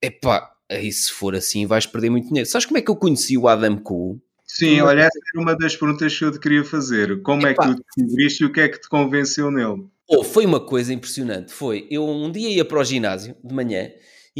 [0.00, 2.48] Epá, aí se for assim vais perder muito dinheiro.
[2.48, 4.20] Sabes como é que eu conheci o Adam Cool?
[4.46, 7.20] Sim, olha, essa era uma das perguntas que eu te queria fazer.
[7.22, 7.64] Como Epá.
[7.64, 9.86] é que tu descobriste e o que é que te convenceu nele?
[10.08, 11.52] Oh, foi uma coisa impressionante.
[11.52, 13.90] Foi, eu um dia ia para o ginásio de manhã,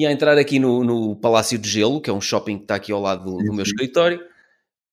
[0.01, 2.93] ia entrar aqui no, no Palácio de Gelo, que é um shopping que está aqui
[2.93, 4.21] ao lado do, do meu escritório,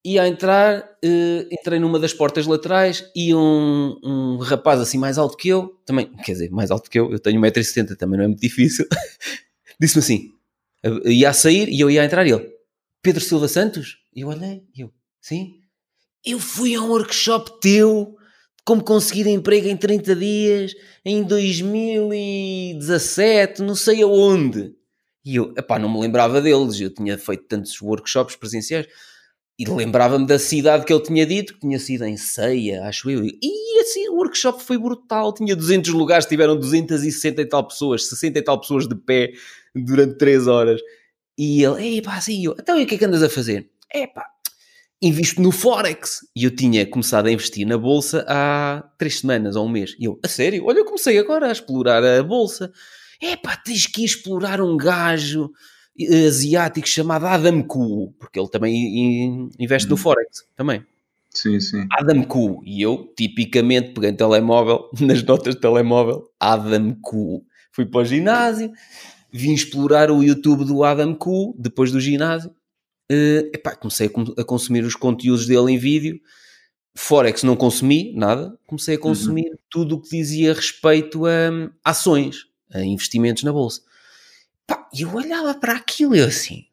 [0.04, 5.18] ia a entrar, uh, entrei numa das portas laterais e um, um, rapaz assim mais
[5.18, 8.26] alto que eu, também, quer dizer, mais alto que eu, eu tenho 1,70m, também não
[8.26, 8.86] é muito difícil,
[9.80, 10.32] disse-me assim,
[11.06, 12.54] ia a sair e eu ia a entrar e ele,
[13.02, 13.98] Pedro Silva Santos?
[14.16, 15.60] E eu olhei, e eu, sim,
[16.26, 18.16] eu fui a um workshop teu
[18.66, 20.74] como conseguir emprego em 30 dias
[21.06, 24.74] em 2017, não sei aonde.
[25.26, 28.88] E eu, epá, não me lembrava deles, eu tinha feito tantos workshops presenciais
[29.58, 33.24] e lembrava-me da cidade que ele tinha dito, que tinha sido em Ceia, acho eu.
[33.26, 38.40] E assim, o workshop foi brutal, tinha 200 lugares, tiveram 260 e tal pessoas, 60
[38.40, 39.32] e tal pessoas de pé
[39.74, 40.82] durante 3 horas.
[41.38, 43.70] E ele, epá, assim, eu, então e o que é que andas a fazer?
[43.94, 44.26] Epá,
[45.02, 46.20] invisto no Forex.
[46.36, 49.96] E eu tinha começado a investir na Bolsa há três semanas ou um mês.
[49.98, 50.66] E eu, a sério?
[50.66, 52.72] Olha, eu comecei agora a explorar a Bolsa.
[53.22, 55.52] Epá, tens que ir explorar um gajo
[56.00, 59.98] eh, asiático chamado Adam Ku, porque ele também investe no hum.
[59.98, 60.86] Forex, também.
[61.36, 61.86] Sim, sim.
[61.92, 62.62] Adam Ku.
[62.66, 67.46] E eu, tipicamente, peguei um telemóvel, nas notas de telemóvel, Adam Ku.
[67.72, 68.72] Fui para o ginásio,
[69.32, 72.50] vim explorar o YouTube do Adam Ku, depois do ginásio,
[73.12, 76.20] uh, epá, comecei a, a, consumir os conteúdos dele em vídeo.
[76.98, 79.58] Forex não consumi nada, comecei a consumir uhum.
[79.70, 83.82] tudo o que dizia respeito a, um, ações, investimentos na bolsa.
[84.94, 86.66] E eu olhava para aquilo e eu assim,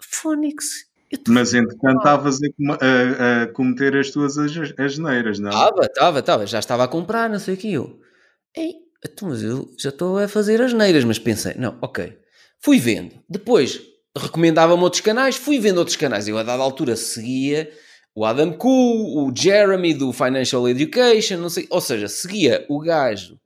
[0.00, 0.86] Fónix,
[1.28, 4.36] Mas entretanto estavas a, a, a, cometer as tuas
[4.78, 5.50] asneiras, não?
[5.50, 6.46] Estava, estava, estava.
[6.46, 7.72] Já estava a comprar, não sei o que.
[7.72, 8.00] Eu,
[8.56, 8.74] ei,
[9.04, 12.16] então, mas eu já estou a fazer as neiras, mas pensei, não, ok.
[12.60, 13.14] Fui vendo.
[13.28, 13.80] Depois
[14.16, 16.28] recomendava-me outros canais, fui vendo outros canais.
[16.28, 17.70] Eu a dada altura seguia
[18.14, 23.40] o Adam Koo, o Jeremy do Financial Education, não sei, ou seja, seguia o gajo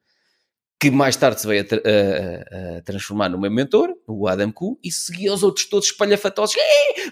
[0.79, 4.53] que mais tarde se veio a, tra a, a, transformar no meu mentor, o Adam
[4.53, 6.57] Koo, e seguia os outros todos espalhafatosos.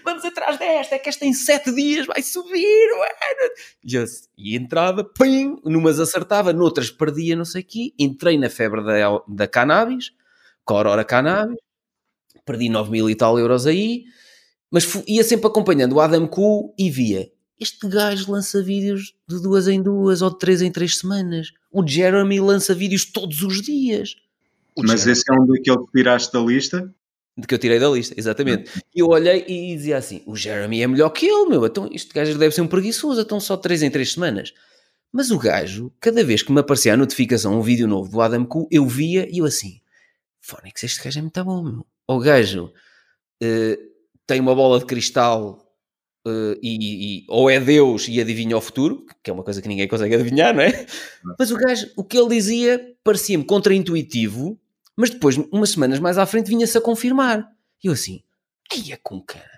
[0.03, 2.89] Vamos atrás desta, é que esta em sete dias vai subir.
[3.83, 4.29] Yes.
[4.37, 7.93] E entrava, pim, numas acertava, noutras perdia, não sei o quê.
[7.97, 10.11] Entrei na febre da, da cannabis,
[10.63, 11.57] Corora Cannabis,
[12.45, 14.03] perdi 9 mil e tal euros aí,
[14.69, 19.67] mas ia sempre acompanhando o Adam Koo e via este gajo lança vídeos de duas
[19.67, 21.51] em duas ou de três em três semanas.
[21.75, 24.15] O Jeremy lança vídeos todos os dias.
[24.77, 25.11] O Mas Jeremy...
[25.11, 26.95] esse é um daquele que tiraste da lista?
[27.37, 28.71] De que eu tirei da lista, exatamente.
[28.95, 31.65] E eu olhei e dizia assim: o Jeremy é melhor que ele, meu.
[31.65, 34.53] Então este gajo deve ser um preguiçoso, então só três em três semanas.
[35.11, 38.45] Mas o gajo, cada vez que me aparecia a notificação, um vídeo novo do Adam
[38.45, 39.81] Q, eu via e eu assim:
[40.39, 41.85] Fónix, este gajo é muito bom, meu.
[42.07, 42.71] O gajo
[43.43, 43.77] uh,
[44.25, 45.64] tem uma bola de cristal
[46.27, 49.67] Uh, e, e, ou é Deus e adivinha o futuro, que é uma coisa que
[49.67, 50.87] ninguém consegue adivinhar, não é?
[51.37, 54.59] Mas o gajo, o que ele dizia parecia-me contraintuitivo,
[54.95, 57.47] mas depois, umas semanas mais à frente, vinha-se a confirmar.
[57.83, 58.23] E eu assim,
[58.71, 59.54] aí é com cara.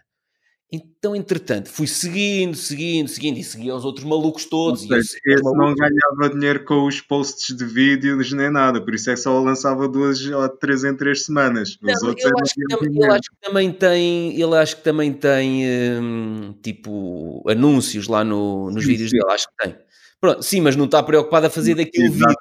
[0.69, 4.81] Então, entretanto, fui seguindo, seguindo, seguindo e seguia os outros malucos todos.
[4.81, 9.13] Seja, esse não ganhava dinheiro com os posts de vídeos nem nada, por isso é
[9.13, 11.77] que só lançava duas ou três em três semanas.
[11.81, 14.83] Os não, outros eu, acho que, também, eu acho que também tem, ele acho que
[14.83, 15.63] também tem
[16.01, 19.17] hum, tipo anúncios lá no, nos sim, vídeos sim.
[19.17, 19.75] dele, acho que tem.
[20.19, 22.33] Pronto, sim, mas não está preocupado a fazer daquilo vida.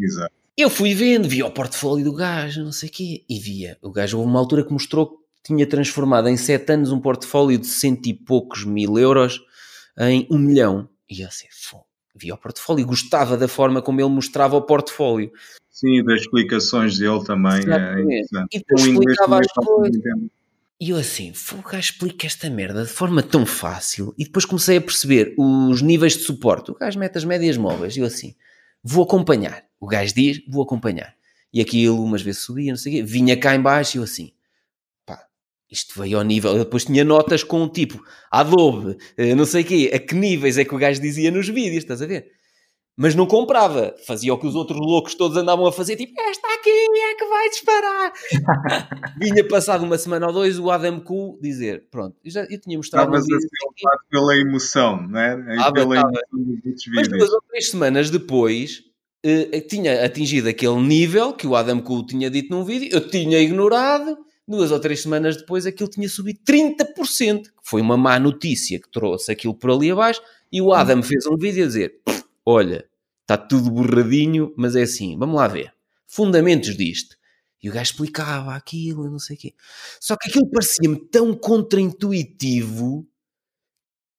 [0.00, 0.32] Exato.
[0.56, 3.78] Eu fui vendo, vi o portfólio do gajo, não sei o quê, e via.
[3.80, 7.66] O gajo houve uma altura que mostrou tinha transformado em sete anos um portfólio de
[7.66, 9.40] cento e poucos mil euros
[9.98, 10.88] em um milhão.
[11.10, 11.46] E eu assim,
[12.14, 15.32] via o portfólio, gostava da forma como ele mostrava o portfólio.
[15.70, 17.60] Sim, das explicações dele também.
[17.60, 20.02] É e depois explicava as coisas.
[20.80, 24.14] E eu assim, o gajo explica esta merda de forma tão fácil.
[24.18, 26.70] E depois comecei a perceber os níveis de suporte.
[26.70, 27.96] O gajo mete as médias móveis.
[27.96, 28.34] E eu assim,
[28.82, 29.64] vou acompanhar.
[29.80, 31.14] O gajo diz, vou acompanhar.
[31.52, 33.02] E aquilo umas vezes subia, não sei o quê.
[33.02, 34.32] Vinha cá em baixo e eu assim,
[35.72, 36.52] isto veio ao nível.
[36.52, 40.58] Eu depois tinha notas com tipo Adobe, eh, não sei o quê, a que níveis
[40.58, 42.26] é que o gajo dizia nos vídeos, estás a ver?
[42.94, 46.46] Mas não comprava, fazia o que os outros loucos todos andavam a fazer, tipo, esta
[46.54, 48.12] aqui é que vai disparar.
[49.18, 52.76] Vinha passado uma semana ou dois o Adam Q dizer, pronto, eu, já, eu tinha
[52.76, 53.16] mostrado.
[53.16, 55.56] Estavas a ser pela emoção, não é?
[55.58, 56.84] Ah, pela emoção dos vídeos.
[56.94, 58.82] Mas duas ou três semanas depois,
[59.24, 63.38] eh, tinha atingido aquele nível que o Adam Q tinha dito num vídeo, eu tinha
[63.38, 68.80] ignorado duas ou três semanas depois aquilo tinha subido 30%, que foi uma má notícia
[68.80, 71.02] que trouxe aquilo por ali abaixo, e o Adam hum.
[71.02, 72.00] fez um vídeo a dizer,
[72.44, 72.88] olha,
[73.22, 75.72] está tudo borradinho, mas é assim, vamos lá ver,
[76.06, 77.16] fundamentos disto.
[77.62, 79.54] E o gajo explicava aquilo, não sei o quê.
[80.00, 83.06] Só que aquilo parecia-me tão contraintuitivo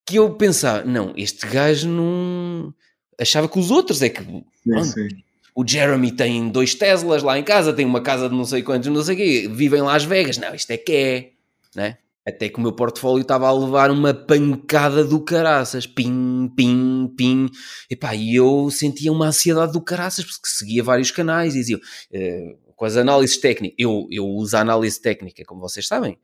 [0.05, 2.73] que eu pensava, não, este gajo não...
[3.19, 4.23] Achava que os outros é que...
[4.23, 5.23] Sim, sim
[5.55, 8.89] o Jeremy tem dois Teslas lá em casa, tem uma casa de não sei quantos,
[8.89, 10.37] não sei o quê, vivem em Las Vegas.
[10.37, 11.31] Não, isto é que é,
[11.75, 11.97] né?
[12.25, 17.49] Até que o meu portfólio estava a levar uma pancada do caraças, pim, pim, pim.
[17.89, 22.73] Epá, e eu sentia uma ansiedade do caraças, porque seguia vários canais e dizia, uh,
[22.75, 26.17] com as análises técnicas, eu, eu uso a análise técnica, como vocês sabem,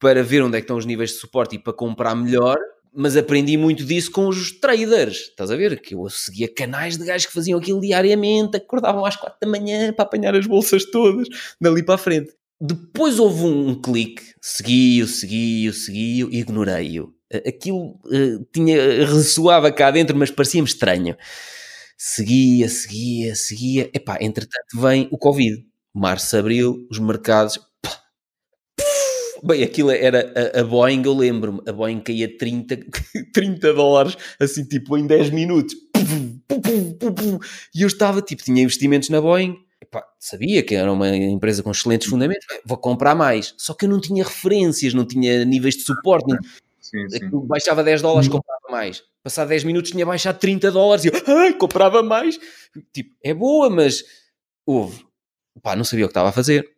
[0.00, 2.58] para ver onde é que estão os níveis de suporte e para comprar melhor,
[2.94, 5.80] mas aprendi muito disso com os traders, estás a ver?
[5.80, 9.92] Que eu seguia canais de gajos que faziam aquilo diariamente, acordavam às quatro da manhã
[9.92, 11.28] para apanhar as bolsas todas,
[11.60, 12.32] dali para a frente.
[12.60, 17.14] Depois houve um clique, segui-o, segui-o, segui-o, ignorei-o.
[17.46, 21.16] Aquilo uh, tinha, ressoava cá dentro, mas parecia-me estranho.
[21.96, 23.90] Seguia, seguia, seguia.
[23.94, 25.64] Epá, entretanto vem o Covid.
[25.94, 27.58] Março, Abril, os mercados
[29.42, 32.78] Bem, aquilo era a, a Boeing, eu lembro-me, a Boeing caía 30,
[33.32, 35.74] 30 dólares, assim, tipo, em 10 minutos.
[37.74, 41.70] E eu estava, tipo, tinha investimentos na Boeing, Epá, sabia que era uma empresa com
[41.70, 43.54] excelentes fundamentos, vou comprar mais.
[43.56, 46.30] Só que eu não tinha referências, não tinha níveis de suporte.
[46.78, 47.30] Sim, sim.
[47.46, 48.34] Baixava 10 dólares, uhum.
[48.34, 49.02] comprava mais.
[49.22, 52.38] Passar 10 minutos tinha baixado 30 dólares e eu ai, comprava mais.
[52.92, 54.04] Tipo, é boa, mas
[54.66, 55.04] houve.
[55.62, 56.70] Pá, não sabia o que estava a fazer.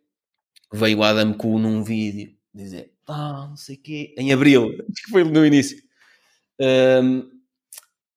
[0.71, 5.09] Veio o Adam Kuhn num vídeo dizer, ah, não sei o quê, em abril, que
[5.09, 5.77] foi no início.
[6.59, 7.29] Um,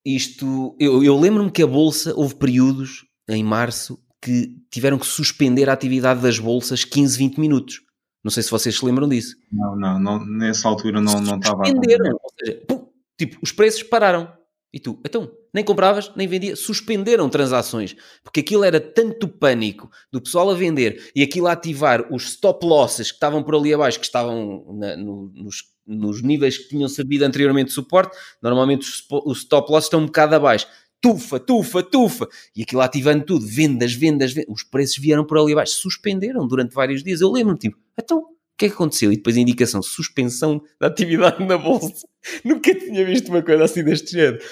[0.05, 5.69] isto, eu, eu lembro-me que a bolsa, houve períodos em março que tiveram que suspender
[5.69, 7.81] a atividade das bolsas 15, 20 minutos.
[8.23, 9.37] Não sei se vocês se lembram disso.
[9.53, 13.53] Não, não, não nessa altura não, não estava a Suspenderam, ou seja, pum, tipo, os
[13.53, 14.33] preços pararam.
[14.77, 20.21] E tu, então, nem compravas, nem vendia, suspenderam transações, porque aquilo era tanto pânico do
[20.21, 23.99] pessoal a vender e aquilo a ativar os stop losses que estavam por ali abaixo,
[23.99, 29.03] que estavam na, no, nos, nos, níveis que tinham servido anteriormente de suporte, normalmente os,
[29.25, 30.67] os stop losses estão um bocado abaixo.
[31.01, 35.53] Tufa, tufa, tufa, e aquilo ativando tudo, vendas, vendas, vendas, os preços vieram por ali
[35.53, 37.23] abaixo, suspenderam durante vários dias.
[37.23, 38.23] Eu lembro-me, tipo, então,
[38.57, 39.13] que é que aconteceu?
[39.13, 42.07] E depois a indicação, suspensão da atividade na bolsa.
[42.45, 44.43] Nunca tinha visto uma coisa assim deste género.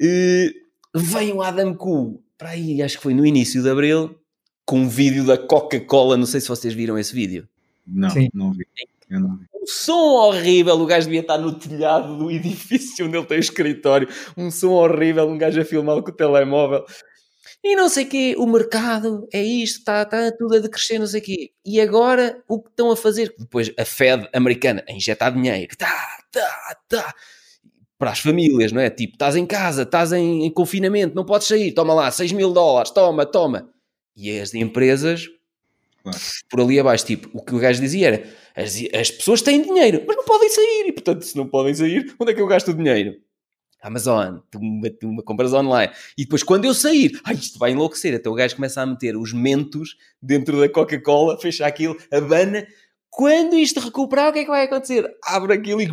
[0.00, 0.54] E
[0.94, 4.18] vem o Adam Cool, para aí, acho que foi no início de Abril,
[4.64, 7.48] com um vídeo da Coca-Cola, não sei se vocês viram esse vídeo.
[7.86, 8.28] Não, Sim.
[8.34, 8.66] não vi.
[9.08, 9.46] não vi.
[9.54, 13.40] Um som horrível, o gajo devia estar no telhado do edifício onde ele tem o
[13.40, 14.08] escritório.
[14.36, 16.84] Um som horrível, um gajo a filmar com o telemóvel.
[17.64, 21.06] E não sei o quê, o mercado é isto, está tá tudo a decrescer, não
[21.06, 21.50] sei o quê.
[21.64, 23.34] E agora, o que estão a fazer?
[23.38, 25.76] Depois a Fed americana a injetar dinheiro.
[25.76, 27.14] Tá, tá, tá
[27.98, 28.90] para as famílias, não é?
[28.90, 32.52] Tipo, estás em casa, estás em, em, confinamento, não podes sair, toma lá, 6 mil
[32.52, 33.70] dólares, toma, toma.
[34.16, 35.28] E as empresas,
[36.02, 36.18] claro.
[36.50, 40.04] por ali abaixo, tipo, o que o gajo dizia era, as, as pessoas têm dinheiro,
[40.06, 42.68] mas não podem sair, e portanto, se não podem sair, onde é que eu gasto
[42.68, 43.16] o dinheiro?
[43.86, 45.92] Amazon, uma, uma compras online.
[46.18, 48.14] E depois, quando eu sair, ai, isto vai enlouquecer.
[48.14, 52.66] Até o gajo começa a meter os mentos dentro da Coca-Cola, fecha aquilo, abana.
[53.08, 55.08] Quando isto recuperar, o que é que vai acontecer?
[55.24, 55.88] Abre aquilo e...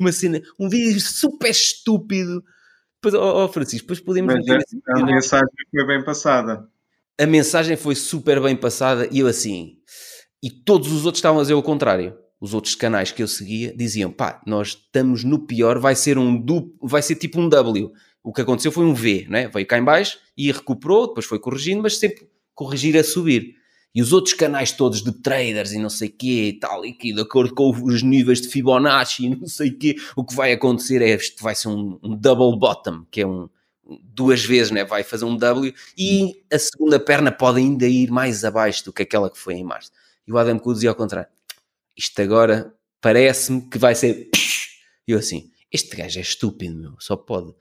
[0.00, 2.42] Uma cena, um vídeo super estúpido.
[3.02, 4.34] Depois, oh, oh Francisco, depois podemos.
[4.34, 6.68] Mas a, a mensagem foi bem passada.
[7.20, 9.76] A mensagem foi super bem passada e eu assim.
[10.42, 12.16] E todos os outros estavam a dizer o contrário.
[12.40, 16.40] Os outros canais que eu seguia diziam: pá, nós estamos no pior, vai ser um
[16.40, 17.92] duplo, vai ser tipo um W.
[18.22, 19.48] O que aconteceu foi um V, né?
[19.48, 23.60] veio cá em baixo e recuperou, depois foi corrigindo, mas sempre corrigir a subir
[23.94, 27.12] e os outros canais todos de traders e não sei quê e tal, e que
[27.12, 31.02] de acordo com os níveis de Fibonacci e não sei quê, o que vai acontecer
[31.02, 33.48] é isto vai ser um, um double bottom, que é um
[34.04, 34.84] duas vezes, né?
[34.84, 39.02] vai fazer um W e a segunda perna pode ainda ir mais abaixo do que
[39.02, 39.90] aquela que foi em março.
[40.26, 41.28] E o Adam Cole dizia ao contrário,
[41.96, 44.28] isto agora parece-me que vai ser...
[45.08, 47.52] E eu assim, este gajo é estúpido, meu, só pode.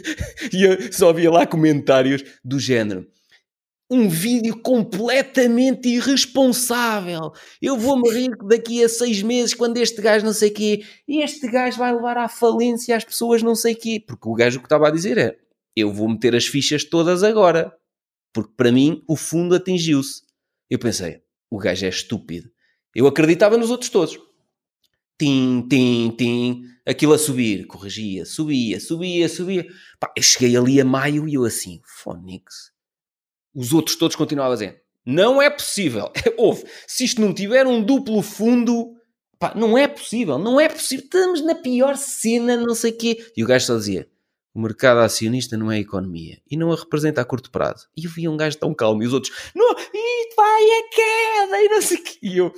[0.54, 3.06] e eu só havia lá comentários do género
[3.90, 7.32] um vídeo completamente irresponsável.
[7.60, 11.78] Eu vou-me rir daqui a seis meses quando este gajo não sei quê, este gajo
[11.78, 14.02] vai levar à falência as pessoas não sei quê.
[14.04, 15.36] Porque o gajo que estava a dizer é,
[15.76, 17.72] eu vou meter as fichas todas agora.
[18.32, 20.22] Porque para mim o fundo atingiu-se.
[20.68, 22.50] Eu pensei, o gajo é estúpido.
[22.94, 24.18] Eu acreditava nos outros todos.
[25.18, 29.66] Tim, tim, tim, aquilo a subir, corrigia, subia, subia, subia.
[29.98, 32.74] Pá, eu cheguei ali a maio e eu assim, Phonics
[33.54, 36.10] os outros todos continuavam a dizer: não é possível.
[36.36, 36.64] Houve.
[36.86, 38.94] Se isto não tiver um duplo fundo,
[39.38, 41.04] pá, não é possível, não é possível.
[41.04, 43.24] Estamos na pior cena, não sei quê.
[43.36, 44.08] E o gajo só dizia:
[44.52, 47.88] o mercado acionista não é economia e não a representa a curto prazo.
[47.96, 51.62] E eu via um gajo tão calmo e os outros: não, isto vai a queda
[51.62, 52.18] e não sei o quê.
[52.22, 52.52] E eu.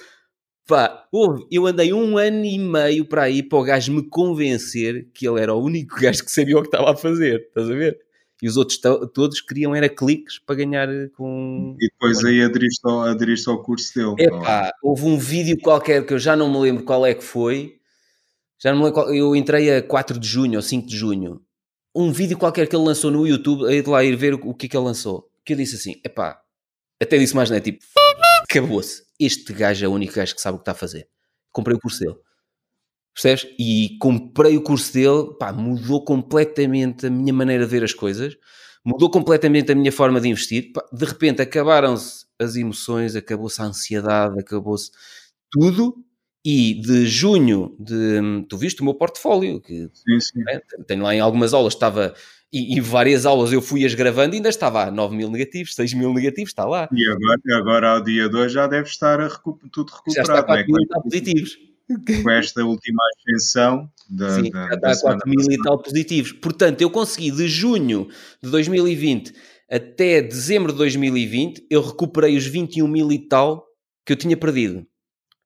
[0.66, 5.08] Pá, houve, eu andei um ano e meio para aí para o gajo me convencer
[5.14, 7.46] que ele era o único gajo que sabia o que estava a fazer.
[7.48, 8.06] Estás a ver?
[8.42, 8.78] e os outros
[9.14, 11.74] todos queriam era cliques para ganhar eh, com...
[11.80, 14.14] E depois aí aderiste ao, aderiste ao curso dele.
[14.18, 17.78] Epá, houve um vídeo qualquer que eu já não me lembro qual é que foi,
[18.58, 21.40] já não me lembro qual, eu entrei a 4 de junho ou 5 de junho,
[21.94, 24.54] um vídeo qualquer que ele lançou no YouTube, aí de lá ir ver o, o
[24.54, 26.38] que é que ele lançou, que eu disse assim, epá,
[27.00, 27.82] até disse mais, não é, tipo,
[28.48, 31.08] acabou-se, este gajo é o único gajo que sabe o que está a fazer.
[31.52, 32.16] Comprei o curso dele.
[33.14, 33.46] Percebes?
[33.58, 38.36] E comprei o curso dele, pá, mudou completamente a minha maneira de ver as coisas,
[38.84, 40.72] mudou completamente a minha forma de investir.
[40.72, 44.90] Pá, de repente acabaram-se as emoções, acabou-se a ansiedade, acabou-se
[45.50, 45.96] tudo.
[46.44, 50.38] E de junho, de, tu viste o meu portfólio, que sim, sim.
[50.44, 52.14] Né, tenho lá em algumas aulas, estava
[52.52, 55.94] e, e, várias aulas eu fui-as gravando e ainda estava a 9 mil negativos, 6
[55.94, 56.88] mil negativos, está lá.
[56.92, 60.14] E agora, agora ao dia 2 já deve estar recu tudo recuperado.
[60.14, 61.02] Já está 4 mil é?
[61.02, 61.58] positivos
[62.22, 66.32] com esta última ascensão da, Sim, da, já está a 4 mil e tal positivos.
[66.32, 68.08] Portanto, eu consegui de junho
[68.42, 69.32] de 2020
[69.70, 73.66] até dezembro de 2020, eu recuperei os 21 mil e tal
[74.04, 74.86] que eu tinha perdido.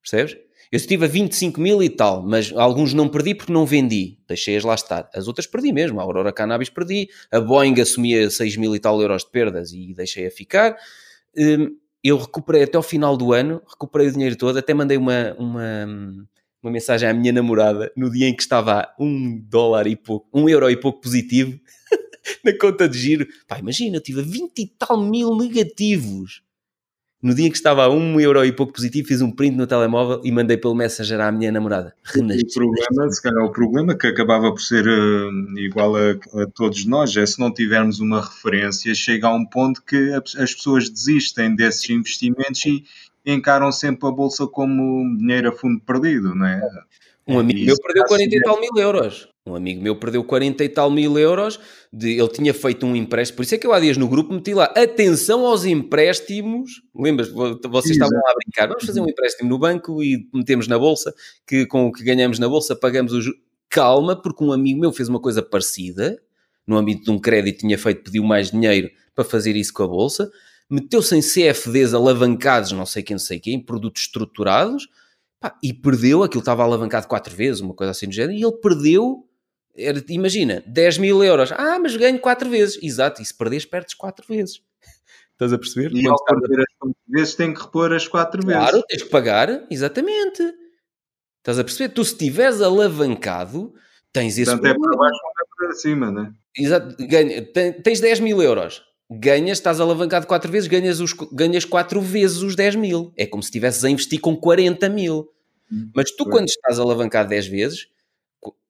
[0.03, 0.37] Percebes?
[0.73, 4.19] Eu estive a 25 mil e tal, mas alguns não perdi porque não vendi.
[4.29, 5.11] Deixei-as lá estar.
[5.13, 5.99] As outras perdi mesmo.
[5.99, 7.09] A Aurora Cannabis perdi.
[7.33, 10.77] A Boeing assumia 6 mil e tal euros de perdas e deixei-a ficar.
[11.37, 15.35] Hum, eu recuperei até o final do ano, recuperei o dinheiro todo, até mandei uma,
[15.39, 15.87] uma,
[16.63, 20.29] uma mensagem à minha namorada no dia em que estava a um dólar e pouco,
[20.33, 21.59] um euro e pouco positivo
[22.45, 23.27] na conta de giro.
[23.49, 26.43] Pá, imagina, eu tive 20 e tal mil negativos.
[27.23, 30.23] No dia que estava a um euro e pouco positivo, fiz um print no telemóvel
[30.25, 31.95] e mandei pelo Messenger à minha namorada.
[32.03, 32.47] Renasci.
[32.47, 36.87] O problema, se calhar, o problema que acabava por ser uh, igual a, a, todos
[36.87, 41.55] nós é se não tivermos uma referência, chega a um ponto que as pessoas desistem
[41.55, 42.85] desses investimentos e
[43.27, 46.63] encaram sempre a bolsa como dinheiro a fundo perdido, não é?
[47.27, 49.29] Um amigo meu perdeu 40 e tal mil euros.
[49.47, 51.59] Um amigo meu perdeu 40 e tal mil euros.
[51.93, 53.37] De, ele tinha feito um empréstimo.
[53.37, 56.83] Por isso é que eu há dias no grupo meti lá atenção aos empréstimos.
[56.95, 57.31] Lembras?
[57.31, 58.69] Vocês estavam lá a brincar.
[58.69, 61.15] Vamos fazer um empréstimo no banco e metemos na bolsa.
[61.47, 63.27] Que com o que ganhamos na bolsa pagamos os.
[63.69, 66.21] Calma, porque um amigo meu fez uma coisa parecida.
[66.67, 69.89] No âmbito de um crédito, tinha feito, pediu mais dinheiro para fazer isso com a
[69.89, 70.31] bolsa.
[70.69, 74.89] Meteu-se em CFDs alavancados, não sei quem, não sei quem, produtos estruturados.
[75.41, 78.61] Pá, e perdeu, aquilo estava alavancado quatro vezes, uma coisa assim do género, e ele
[78.61, 79.27] perdeu
[79.77, 81.53] era, imagina, 10 mil euros.
[81.53, 82.79] Ah, mas ganho 4 vezes.
[82.83, 84.63] Exato, e se perderes, perdes 4 vezes.
[85.33, 85.93] Estás a perceber?
[85.95, 88.61] E ao perder as 4 vezes, tem que repor as 4 vezes.
[88.61, 90.43] Claro, tens que pagar, exatamente.
[91.39, 91.95] Estás a perceber?
[91.95, 93.73] Tu, se estiveres alavancado,
[94.13, 94.51] tens esse.
[94.51, 94.87] Portanto, problema.
[94.87, 96.35] é para baixo ou é para cima, né?
[96.57, 96.97] Exato.
[97.07, 97.47] Ganha,
[97.83, 98.83] tens 10 mil euros.
[99.11, 103.13] Ganhas, estás alavancado 4 vezes, ganhas, os, ganhas 4 vezes os 10 mil.
[103.17, 105.29] É como se estivesses a investir com 40 mil.
[105.71, 107.89] Hum, Mas tu, quando estás alavancado 10 vezes,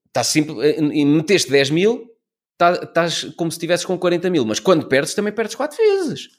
[0.06, 2.10] estás sempre, e meteste 10 mil,
[2.56, 6.30] tá, estás como se estivesses com 40 mil, mas quando perdes também perdes 4 vezes.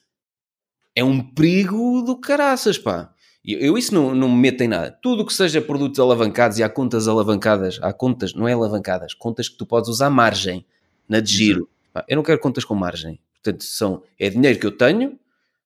[0.95, 3.13] É um perigo do caraças, pá.
[3.45, 4.97] Eu, eu isso não, não me meto em nada.
[5.01, 9.47] Tudo que seja produtos alavancados e há contas alavancadas, há contas, não é alavancadas, contas
[9.47, 10.65] que tu podes usar margem
[11.07, 11.69] na de giro.
[11.93, 13.19] Pá, eu não quero contas com margem.
[13.43, 15.19] Portanto, são, é dinheiro que eu tenho,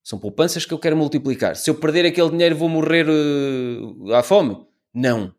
[0.03, 1.55] são poupanças que eu quero multiplicar.
[1.55, 4.65] Se eu perder aquele dinheiro, vou morrer uh, à fome?
[4.93, 5.33] Não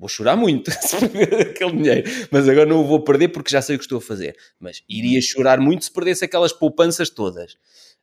[0.00, 3.60] vou chorar muito se perder aquele dinheiro, mas agora não o vou perder porque já
[3.60, 4.34] sei o que estou a fazer.
[4.58, 7.56] Mas iria chorar muito se perdesse aquelas poupanças todas.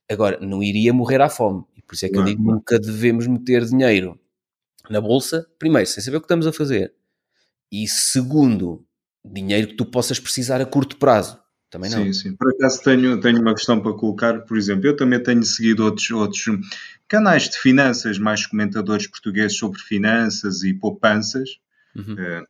[0.08, 1.66] Agora, não iria morrer à fome.
[1.76, 2.22] E por isso é que não.
[2.22, 4.18] eu digo nunca devemos meter dinheiro
[4.90, 6.94] na bolsa, primeiro, sem saber o que estamos a fazer.
[7.70, 8.86] E segundo,
[9.26, 11.42] dinheiro que tu possas precisar a curto prazo.
[11.70, 12.06] Também não.
[12.06, 12.36] Sim, sim.
[12.36, 16.10] Por acaso tenho, tenho uma questão para colocar, por exemplo, eu também tenho seguido outros,
[16.12, 16.46] outros
[17.08, 21.60] canais de finanças, mais comentadores portugueses sobre finanças e poupanças,
[21.98, 22.14] Uhum.
[22.14, 22.48] Uh,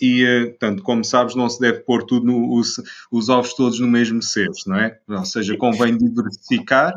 [0.00, 3.78] e, uh, portanto, como sabes, não se deve pôr tudo no, os, os ovos todos
[3.78, 4.98] no mesmo cesto, não é?
[5.06, 6.94] Ou seja, convém diversificar,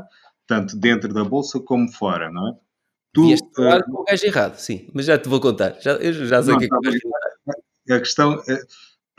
[0.47, 2.53] tanto dentro da bolsa como fora, não é?
[3.11, 5.75] Tu, Vieste falar uh, com o gajo errado, sim, mas já te vou contar.
[5.81, 7.95] Já, eu já sei o que é que vais contar.
[7.95, 8.43] A questão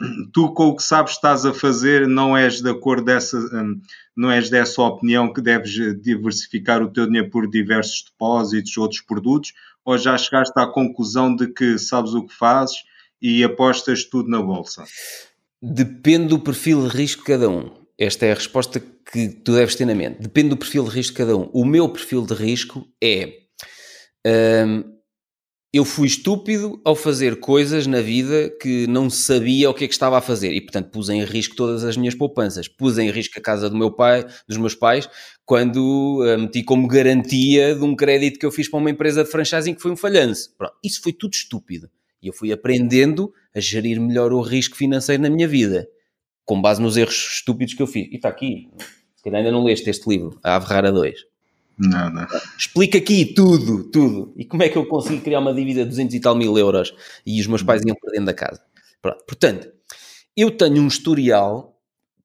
[0.33, 3.79] tu com o que sabes estás a fazer não és de acordo dessa, um,
[4.15, 5.71] não és dessa opinião que deves
[6.01, 9.53] diversificar o teu dinheiro por diversos depósitos, outros produtos,
[9.85, 12.77] ou já chegaste à conclusão de que sabes o que fazes
[13.21, 14.83] e apostas tudo na bolsa?
[15.61, 17.69] Depende do perfil de risco de cada um.
[17.97, 20.19] Esta é a resposta que tu deves ter na mente.
[20.19, 21.49] Depende do perfil de risco de cada um.
[21.53, 23.41] O meu perfil de risco é.
[24.25, 24.83] Hum,
[25.73, 29.93] eu fui estúpido ao fazer coisas na vida que não sabia o que é que
[29.93, 32.67] estava a fazer e, portanto, pus em risco todas as minhas poupanças.
[32.67, 35.09] Pus em risco a casa do meu pai, dos meus pais,
[35.45, 39.31] quando uh, meti como garantia de um crédito que eu fiz para uma empresa de
[39.31, 40.53] franchising que foi um falhanço.
[40.57, 41.89] Pronto, isso foi tudo estúpido.
[42.21, 45.87] E eu fui aprendendo a gerir melhor o risco financeiro na minha vida,
[46.43, 48.09] com base nos erros estúpidos que eu fiz.
[48.11, 48.69] E está aqui.
[49.15, 51.30] Se calhar ainda não leste este livro, A Ave Rara 2.
[51.81, 52.27] Não.
[52.57, 54.33] Explica aqui tudo, tudo.
[54.37, 56.93] E como é que eu consigo criar uma dívida de 200 e tal mil euros
[57.25, 58.61] e os meus pais iam perdendo da casa.
[59.01, 59.23] Pronto.
[59.25, 59.71] Portanto,
[60.35, 61.79] eu tenho um historial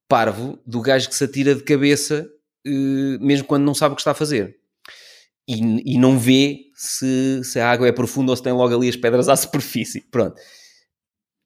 [0.07, 2.29] parvo do gajo que se atira de cabeça
[2.65, 4.57] eh, mesmo quando não sabe o que está a fazer.
[5.47, 8.89] E, e não vê se, se a água é profunda ou se tem logo ali
[8.89, 10.01] as pedras à superfície.
[10.11, 10.39] Pronto.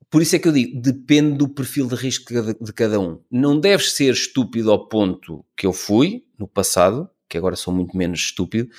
[0.10, 3.22] Por isso é que eu digo, depende do perfil de risco de cada um.
[3.32, 7.96] Não deves ser estúpido ao ponto que eu fui no passado, que agora sou muito
[7.96, 8.70] menos estúpido,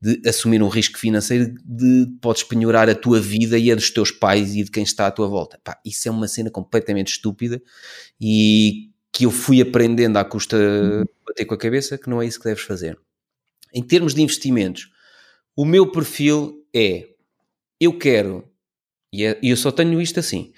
[0.00, 4.10] de assumir um risco financeiro de podes penhorar a tua vida e a dos teus
[4.10, 5.60] pais e de quem está à tua volta.
[5.62, 7.60] Pá, isso é uma cena completamente estúpida
[8.20, 12.26] e que eu fui aprendendo à custa de bater com a cabeça que não é
[12.26, 12.98] isso que deves fazer.
[13.74, 14.90] Em termos de investimentos,
[15.56, 17.08] o meu perfil é
[17.80, 18.48] eu quero,
[19.12, 20.52] e é, eu só tenho isto assim,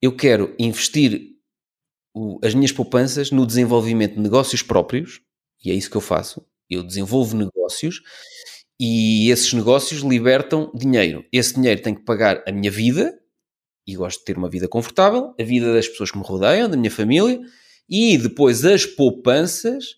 [0.00, 1.30] eu quero investir
[2.42, 5.20] as minhas poupanças no desenvolvimento de negócios próprios,
[5.64, 8.00] e é isso que eu faço eu desenvolvo negócios
[8.80, 11.24] e esses negócios libertam dinheiro.
[11.30, 13.20] Esse dinheiro tem que pagar a minha vida,
[13.86, 16.76] e gosto de ter uma vida confortável, a vida das pessoas que me rodeiam, da
[16.76, 17.40] minha família,
[17.88, 19.96] e depois as poupanças,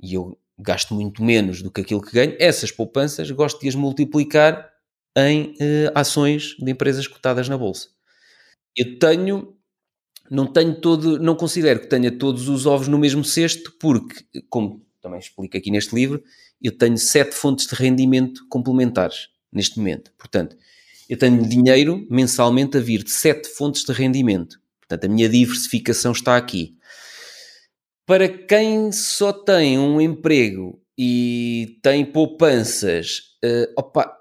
[0.00, 3.74] e eu gasto muito menos do que aquilo que ganho, essas poupanças gosto de as
[3.74, 4.70] multiplicar
[5.16, 7.88] em uh, ações de empresas cotadas na bolsa.
[8.76, 9.56] Eu tenho,
[10.30, 14.86] não tenho todo, não considero que tenha todos os ovos no mesmo cesto, porque, como
[15.00, 16.22] também explico aqui neste livro,
[16.60, 20.12] eu tenho sete fontes de rendimento complementares neste momento.
[20.18, 20.56] Portanto,
[21.08, 24.60] eu tenho dinheiro mensalmente a vir de sete fontes de rendimento.
[24.80, 26.76] Portanto, a minha diversificação está aqui.
[28.06, 34.12] Para quem só tem um emprego e tem poupanças, uh, opa,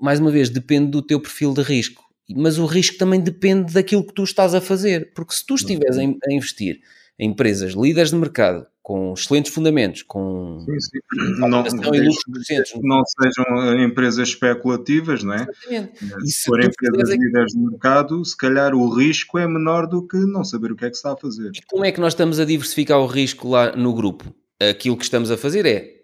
[0.00, 2.04] mais uma vez, depende do teu perfil de risco.
[2.28, 5.12] Mas o risco também depende daquilo que tu estás a fazer.
[5.14, 6.80] Porque se tu estiveres a, a investir
[7.18, 10.98] empresas líderes de mercado, com excelentes fundamentos, com sim, sim.
[11.38, 15.42] Não, não, não sejam empresas especulativas, não é?
[15.42, 16.04] Exatamente.
[16.24, 20.18] E se, forem empresas líderes de mercado, se calhar o risco é menor do que
[20.18, 21.50] não saber o que é que se está a fazer.
[21.54, 24.32] E como é que nós estamos a diversificar o risco lá no grupo?
[24.60, 25.96] Aquilo que estamos a fazer é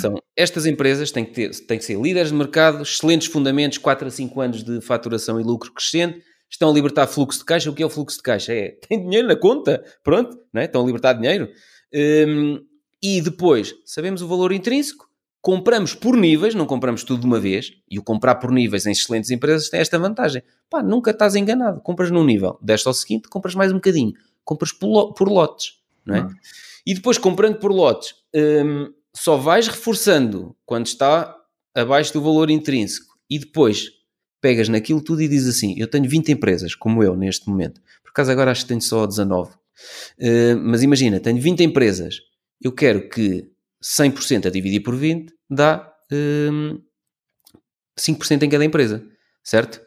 [0.00, 4.08] são estas empresas têm que, ter, têm que ser líderes de mercado, excelentes fundamentos, 4
[4.08, 7.70] a 5 anos de faturação e lucro crescente, estão a libertar fluxo de caixa.
[7.70, 8.52] O que é o fluxo de caixa?
[8.52, 10.64] É, tem dinheiro na conta, pronto, não é?
[10.64, 11.50] estão a libertar dinheiro.
[11.94, 12.60] Um,
[13.02, 15.08] e depois, sabemos o valor intrínseco,
[15.40, 18.90] compramos por níveis, não compramos tudo de uma vez, e o comprar por níveis em
[18.90, 20.42] excelentes empresas tem esta vantagem.
[20.68, 21.80] Pá, nunca estás enganado.
[21.80, 24.12] Compras num nível, deste ao seguinte, compras mais um bocadinho.
[24.44, 25.74] Compras por, por lotes,
[26.04, 26.22] não é?
[26.22, 26.30] Não.
[26.84, 31.36] E depois, comprando por lotes, um, só vais reforçando quando está
[31.74, 33.90] abaixo do valor intrínseco e depois
[34.46, 37.80] pegas naquilo tudo e dizes assim: Eu tenho 20 empresas, como eu neste momento.
[38.04, 39.50] Por acaso agora acho que tenho só 19.
[39.50, 39.56] Uh,
[40.20, 42.20] eh, mas imagina, tenho 20 empresas.
[42.62, 43.50] Eu quero que
[43.82, 46.78] 100% a dividir por 20 dá uh, ehm,
[47.98, 49.04] 5% em cada empresa,
[49.42, 49.80] certo?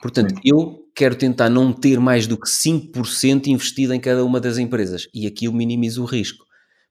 [0.00, 0.40] Portanto, Sim.
[0.42, 5.06] eu quero tentar não ter mais do que 5% investido em cada uma das empresas
[5.12, 6.46] e aqui eu minimizo o risco.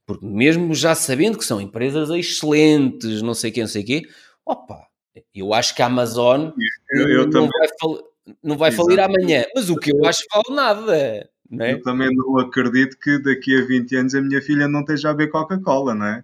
[0.06, 4.04] Porque mesmo já sabendo que são empresas excelentes, não sei quem, não sei quê,
[4.46, 4.88] opa,
[5.34, 6.52] eu acho que a Amazon
[6.92, 8.00] eu, eu não, vai fal...
[8.44, 11.30] não vai falir amanhã, mas o que eu acho vale nada.
[11.50, 11.74] Não é?
[11.74, 15.14] Eu também não acredito que daqui a 20 anos a minha filha não esteja a
[15.14, 16.24] ver Coca-Cola, não é?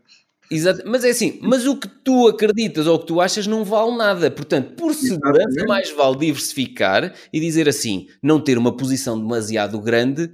[0.52, 3.64] Exato, mas é assim, mas o que tu acreditas ou o que tu achas não
[3.64, 4.30] vale nada.
[4.30, 5.68] Portanto, por segurança, Exatamente.
[5.68, 10.30] mais vale diversificar e dizer assim, não ter uma posição demasiado grande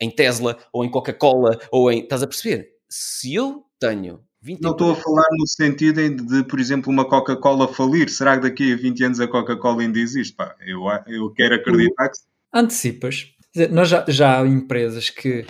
[0.00, 2.00] em Tesla ou em Coca-Cola ou em.
[2.00, 2.72] Estás a perceber?
[2.92, 7.04] se eu tenho 20 Não estou a falar no sentido de, de por exemplo, uma
[7.04, 8.10] Coca-Cola falir.
[8.10, 10.34] Será que daqui a 20 anos a Coca-Cola ainda existe?
[10.34, 12.18] Pá, eu, eu quero acreditar que.
[12.52, 13.26] Antecipas.
[13.70, 15.46] Nós já, já há empresas que,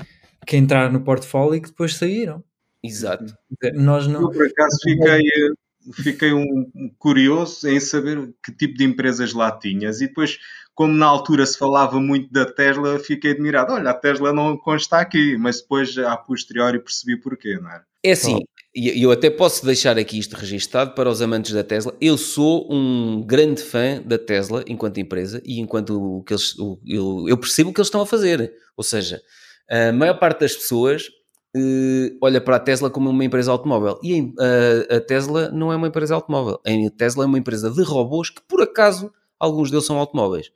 [0.47, 2.45] que entraram no portfólio e que depois saíram.
[2.83, 3.35] Exato.
[3.75, 4.23] Nós não...
[4.23, 5.23] Eu, por acaso, fiquei,
[5.95, 6.67] fiquei um,
[6.99, 10.39] curioso em saber que tipo de empresas lá tinhas e depois
[10.75, 13.73] como na altura se falava muito da Tesla, fiquei admirado.
[13.73, 17.83] Olha, a Tesla não consta aqui, mas depois, a posteriori, percebi porquê, não é?
[18.05, 18.41] É assim,
[18.75, 21.95] e eu até posso deixar aqui isto registado para os amantes da Tesla.
[22.01, 26.81] Eu sou um grande fã da Tesla enquanto empresa e enquanto o que eles, o,
[26.87, 28.53] eu, eu, percebo o que eles estão a fazer.
[28.77, 29.21] Ou seja,
[29.71, 31.09] a maior parte das pessoas
[31.55, 35.77] uh, olha para a Tesla como uma empresa automóvel e a, a Tesla não é
[35.77, 36.59] uma empresa automóvel.
[36.67, 39.13] A Tesla é uma empresa de robôs que, por acaso,
[39.43, 40.51] alguns deles são automóveis.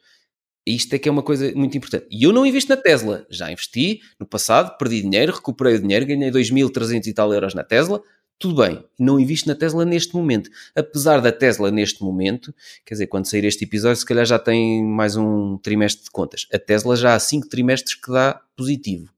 [0.64, 2.06] Isto é que é uma coisa muito importante.
[2.10, 3.26] E eu não invisto na Tesla.
[3.28, 7.62] Já investi no passado, perdi dinheiro, recuperei o dinheiro, ganhei 2.300 e tal euros na
[7.62, 8.02] Tesla.
[8.38, 10.50] Tudo bem, não invisto na Tesla neste momento.
[10.74, 14.84] Apesar da Tesla neste momento, quer dizer, quando sair este episódio, se calhar já tem
[14.84, 16.46] mais um trimestre de contas.
[16.52, 19.08] A Tesla já há 5 trimestres que dá positivo.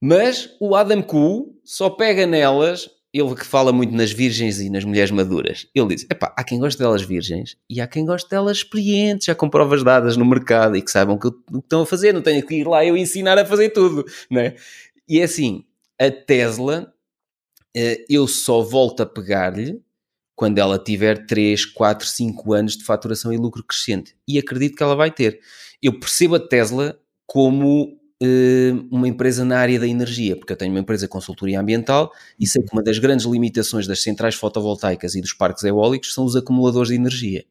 [0.00, 2.88] Mas o Adam Kuhl só pega nelas
[3.18, 6.58] ele que fala muito nas virgens e nas mulheres maduras, ele diz: epá, há quem
[6.58, 10.76] goste delas virgens e há quem goste delas experientes, já com provas dadas no mercado
[10.76, 13.38] e que saibam o que estão a fazer, não tenho que ir lá eu ensinar
[13.38, 14.54] a fazer tudo, né?
[15.08, 15.64] E é assim,
[16.00, 16.92] a Tesla,
[17.74, 19.80] eh, eu só volto a pegar-lhe
[20.34, 24.14] quando ela tiver 3, 4, 5 anos de faturação e lucro crescente.
[24.28, 25.40] E acredito que ela vai ter.
[25.82, 27.98] Eu percebo a Tesla como
[28.90, 32.46] uma empresa na área da energia, porque eu tenho uma empresa de consultoria ambiental e
[32.46, 36.34] sei que uma das grandes limitações das centrais fotovoltaicas e dos parques eólicos são os
[36.34, 37.44] acumuladores de energia.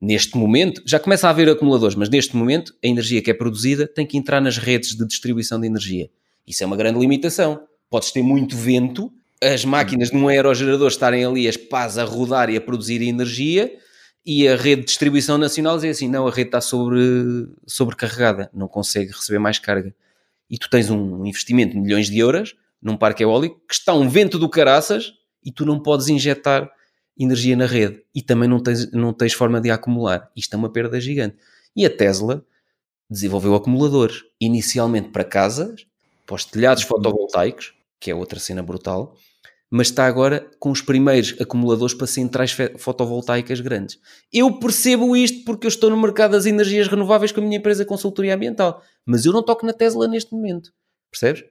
[0.00, 3.86] Neste momento, já começa a haver acumuladores, mas neste momento a energia que é produzida
[3.86, 6.10] tem que entrar nas redes de distribuição de energia.
[6.44, 7.62] Isso é uma grande limitação.
[7.88, 12.50] Podes ter muito vento, as máquinas de um aerogerador estarem ali as pás a rodar
[12.50, 13.72] e a produzir energia,
[14.24, 18.68] e a rede de distribuição nacional diz assim: não, a rede está sobre, sobrecarregada, não
[18.68, 19.94] consegue receber mais carga.
[20.48, 24.08] E tu tens um investimento de milhões de euros num parque eólico que está um
[24.08, 25.12] vento do caraças
[25.44, 26.70] e tu não podes injetar
[27.18, 30.30] energia na rede e também não tens, não tens forma de acumular.
[30.36, 31.36] Isto é uma perda gigante.
[31.74, 32.44] E a Tesla
[33.08, 35.86] desenvolveu acumuladores, inicialmente para casas,
[36.26, 39.16] para os telhados fotovoltaicos, que é outra cena brutal,
[39.74, 43.98] mas está agora com os primeiros acumuladores para centrais fotovoltaicas grandes.
[44.30, 47.82] Eu percebo isto porque eu estou no mercado das energias renováveis com a minha empresa
[47.82, 50.70] consultoria ambiental, mas eu não toco na Tesla neste momento,
[51.10, 51.44] percebes?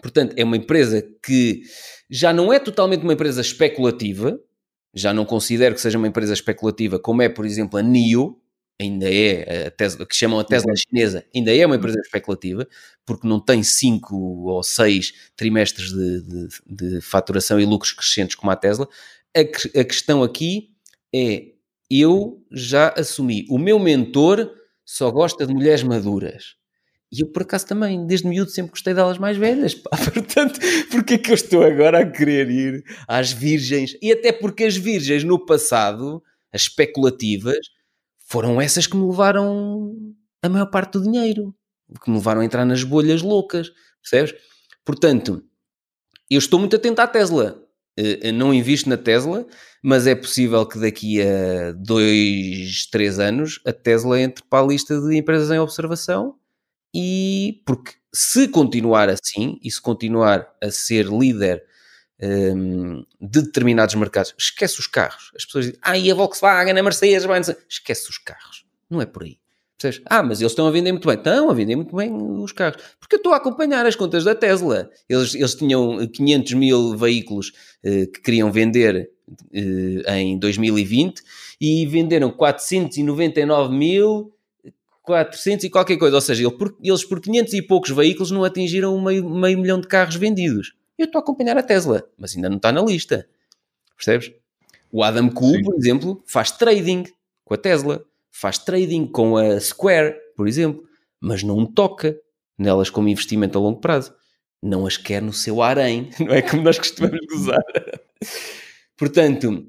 [0.00, 1.62] Portanto, é uma empresa que
[2.08, 4.38] já não é totalmente uma empresa especulativa,
[4.94, 8.36] já não considero que seja uma empresa especulativa, como é, por exemplo, a NIO,
[8.80, 10.76] ainda é a Tesla, que chamam a Tesla uhum.
[10.76, 12.66] chinesa, ainda é uma empresa especulativa,
[13.04, 18.50] porque não tem cinco ou seis trimestres de, de, de faturação e lucros crescentes como
[18.50, 18.88] a Tesla.
[19.36, 20.70] A, a questão aqui
[21.14, 21.52] é:
[21.90, 24.50] eu já assumi, o meu mentor
[24.84, 26.56] só gosta de mulheres maduras.
[27.12, 29.74] E eu, por acaso, também, desde miúdo, sempre gostei delas mais velhas.
[29.74, 29.90] Pá.
[30.12, 30.58] Portanto,
[30.90, 33.94] porque é que eu estou agora a querer ir às virgens?
[34.00, 37.58] E até porque as virgens, no passado, as especulativas,
[38.32, 39.94] foram essas que me levaram
[40.42, 41.54] a maior parte do dinheiro.
[42.02, 43.70] Que me levaram a entrar nas bolhas loucas.
[44.00, 44.34] Percebes?
[44.86, 45.44] Portanto,
[46.30, 47.62] eu estou muito atento à Tesla.
[47.94, 49.46] Eu não invisto na Tesla,
[49.82, 54.98] mas é possível que daqui a dois, três anos a Tesla entre para a lista
[54.98, 56.36] de empresas em observação
[56.94, 61.62] e porque se continuar assim e se continuar a ser líder
[62.22, 65.32] um, de determinados mercados, esquece os carros.
[65.36, 67.26] As pessoas dizem, ah, e a Volkswagen, a Mercedes,
[67.68, 68.64] esquece os carros.
[68.88, 69.38] Não é por aí.
[69.78, 70.06] Percebes?
[70.08, 71.16] Ah, mas eles estão a vender muito bem.
[71.16, 72.80] Estão a vender muito bem os carros.
[73.00, 74.88] Porque eu estou a acompanhar as contas da Tesla.
[75.08, 77.52] Eles, eles tinham 500 mil veículos
[77.84, 81.22] uh, que queriam vender uh, em 2020
[81.60, 84.32] e venderam 499 mil
[85.02, 86.44] 400 e qualquer coisa, ou seja,
[86.80, 90.74] eles por 500 e poucos veículos não atingiram meio, meio milhão de carros vendidos.
[90.98, 93.28] Eu estou a acompanhar a Tesla, mas ainda não está na lista.
[93.96, 94.32] Percebes?
[94.90, 97.04] O Adam Cole, por exemplo, faz trading
[97.44, 100.84] com a Tesla, faz trading com a Square, por exemplo,
[101.20, 102.16] mas não toca
[102.58, 104.14] nelas como investimento a longo prazo.
[104.62, 107.62] Não as quer no seu harém, não é como nós costumamos gozar.
[108.96, 109.66] Portanto,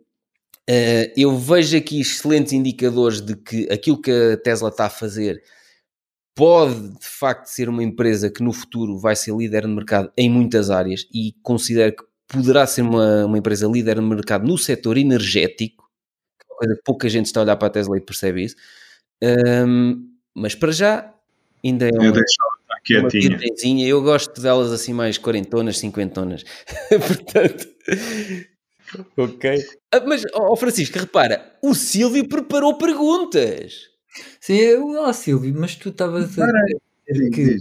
[0.70, 5.44] Uh, eu vejo aqui excelentes indicadores de que aquilo que a Tesla está a fazer
[6.36, 10.30] pode de facto ser uma empresa que no futuro vai ser líder no mercado em
[10.30, 14.98] muitas áreas e considero que poderá ser uma, uma empresa líder no mercado no setor
[14.98, 15.90] energético,
[16.40, 18.44] que é uma coisa que pouca gente está a olhar para a Tesla e percebe
[18.44, 18.56] isso.
[19.24, 21.14] Um, mas para já
[21.64, 22.14] ainda é uma, eu
[23.00, 23.88] uma quietinha.
[23.88, 26.44] Eu gosto delas assim mais quarentonas, cinquentonas.
[26.90, 27.68] Portanto,
[29.16, 29.64] ok.
[29.94, 33.93] Ah, mas, oh Francisco, repara, o Silvio preparou perguntas.
[34.39, 36.51] Sim, eu, oh, Silvio, mas tu estavas a
[37.07, 37.57] dizer que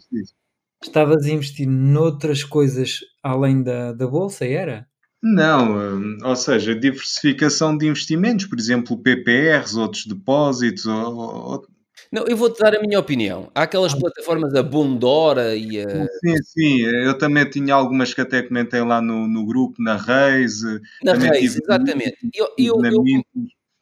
[0.82, 4.86] estavas a investir noutras coisas além da, da Bolsa, era?
[5.22, 11.64] Não, hum, ou seja, diversificação de investimentos, por exemplo, PPRs, outros depósitos, ou,
[12.12, 13.50] não, eu vou-te dar a minha opinião.
[13.54, 13.98] Há aquelas ah.
[13.98, 16.06] plataformas, a Bondora e a.
[16.06, 20.60] Sim, sim, eu também tinha algumas que até comentei lá no, no grupo, na Reis.
[21.02, 22.18] Na Reis, exatamente.
[22.34, 23.02] Eu, eu, eu,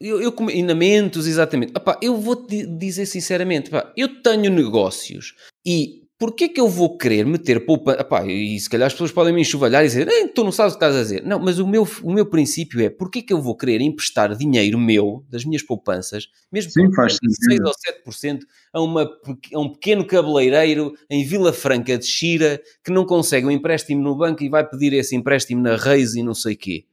[0.00, 1.72] eu, eu, e na Mentos, exatamente.
[1.76, 5.34] Epá, eu vou-te dizer sinceramente, epá, eu tenho negócios
[5.64, 8.06] e Porquê que eu vou querer meter poupança?
[8.26, 10.84] E se calhar as pessoas podem me enxovalhar e dizer, tu não sabes o que
[10.84, 11.24] estás a dizer.
[11.24, 14.78] Não, mas o meu, o meu princípio é, porquê que eu vou querer emprestar dinheiro
[14.78, 17.16] meu, das minhas poupanças, mesmo Sim, faz
[17.48, 17.72] 6 ou
[18.12, 18.40] 7%,
[18.70, 19.10] a, uma,
[19.54, 24.14] a um pequeno cabeleireiro em Vila Franca de Xira, que não consegue um empréstimo no
[24.14, 26.84] banco e vai pedir esse empréstimo na Reis e não sei quê.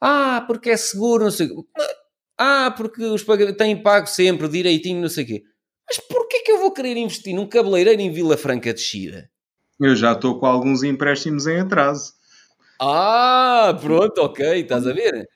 [0.00, 1.48] Ah, porque é seguro, não sei
[2.38, 5.42] Ah, porque os pagamentos têm pago sempre direitinho, não sei o quê.
[5.88, 9.28] Mas porquê que eu vou querer investir num cabeleireiro em Vila Franca de Xira?
[9.80, 12.14] Eu já estou com alguns empréstimos em atraso.
[12.80, 15.28] Ah, pronto, ok, estás a ver?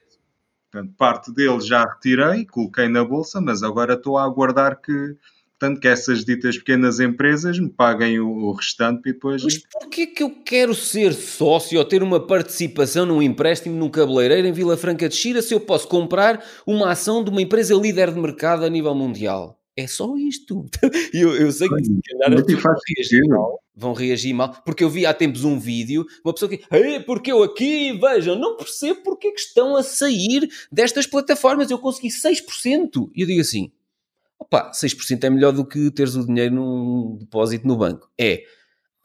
[0.70, 5.16] Portanto, parte deles já retirei, coloquei na bolsa, mas agora estou a aguardar que,
[5.62, 9.44] portanto, que essas ditas pequenas empresas me paguem o, o restante e depois...
[9.44, 14.48] Mas porquê que eu quero ser sócio ou ter uma participação num empréstimo num cabeleireiro
[14.48, 18.12] em Vila Franca de Xira se eu posso comprar uma ação de uma empresa líder
[18.12, 19.58] de mercado a nível mundial?
[19.74, 20.66] é só isto.
[21.14, 24.90] eu, eu sei que se calhar as vão reagir mal, vão reagir mal, porque eu
[24.90, 26.60] vi há tempos um vídeo, uma pessoa que,
[27.06, 31.78] porque eu aqui, vejam, não percebo porque é que estão a sair destas plataformas, eu
[31.78, 33.10] consegui 6%.
[33.14, 33.72] E eu digo assim,
[34.42, 38.10] opa, 6% é melhor do que teres o dinheiro num depósito no banco.
[38.20, 38.42] É,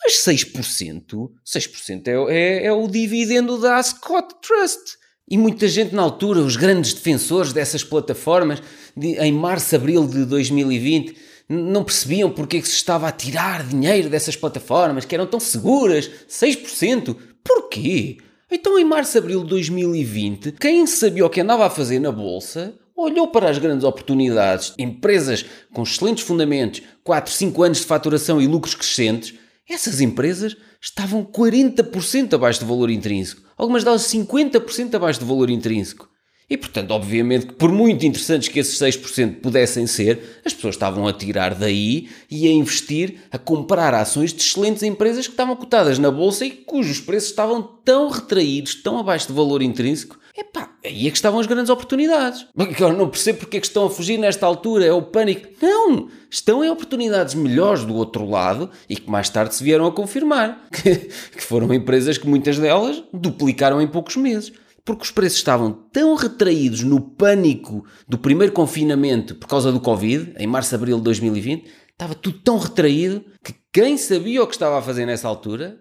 [0.04, 4.98] mas 6%, 6% é, é, é o dividendo da Ascot Trust.
[5.30, 8.62] E muita gente na altura, os grandes defensores dessas plataformas,
[8.96, 11.16] de, em março, abril de 2020,
[11.50, 15.40] não percebiam porque é que se estava a tirar dinheiro dessas plataformas, que eram tão
[15.40, 17.16] seguras, 6%.
[17.44, 18.18] Porquê?
[18.50, 22.74] Então, em março, abril de 2020, quem sabia o que andava a fazer na bolsa
[22.98, 28.48] olhou para as grandes oportunidades, empresas com excelentes fundamentos, 4, 5 anos de faturação e
[28.48, 29.36] lucros crescentes.
[29.70, 36.08] Essas empresas estavam 40% abaixo do valor intrínseco algumas delas 50% abaixo do valor intrínseco.
[36.50, 41.06] E, portanto, obviamente que por muito interessantes que esses 6% pudessem ser, as pessoas estavam
[41.06, 46.00] a tirar daí e a investir, a comprar ações de excelentes empresas que estavam cotadas
[46.00, 50.18] na bolsa e cujos preços estavam tão retraídos, tão abaixo do valor intrínseco.
[50.38, 52.46] Epá, aí é que estavam as grandes oportunidades.
[52.80, 55.50] Eu não percebo porque é que estão a fugir nesta altura, é o pânico.
[55.62, 56.08] Não!
[56.30, 60.66] Estão em oportunidades melhores do outro lado e que mais tarde se vieram a confirmar.
[60.72, 64.54] Que, que foram empresas que muitas delas duplicaram em poucos meses
[64.88, 70.34] porque os preços estavam tão retraídos no pânico do primeiro confinamento por causa do Covid,
[70.40, 74.80] em março, abril de 2020, estava tudo tão retraído que quem sabia o que estava
[74.80, 75.78] a fazer nessa altura.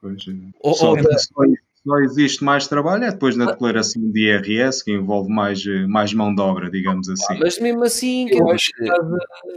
[0.00, 0.32] Pois, é.
[0.62, 0.98] ou, só, ou,
[1.84, 6.32] só, existe mais trabalho é depois na declaração de IRS, que envolve mais, mais mão
[6.32, 7.34] de obra, digamos assim.
[7.34, 8.84] Ah, mas mesmo assim, eu acho que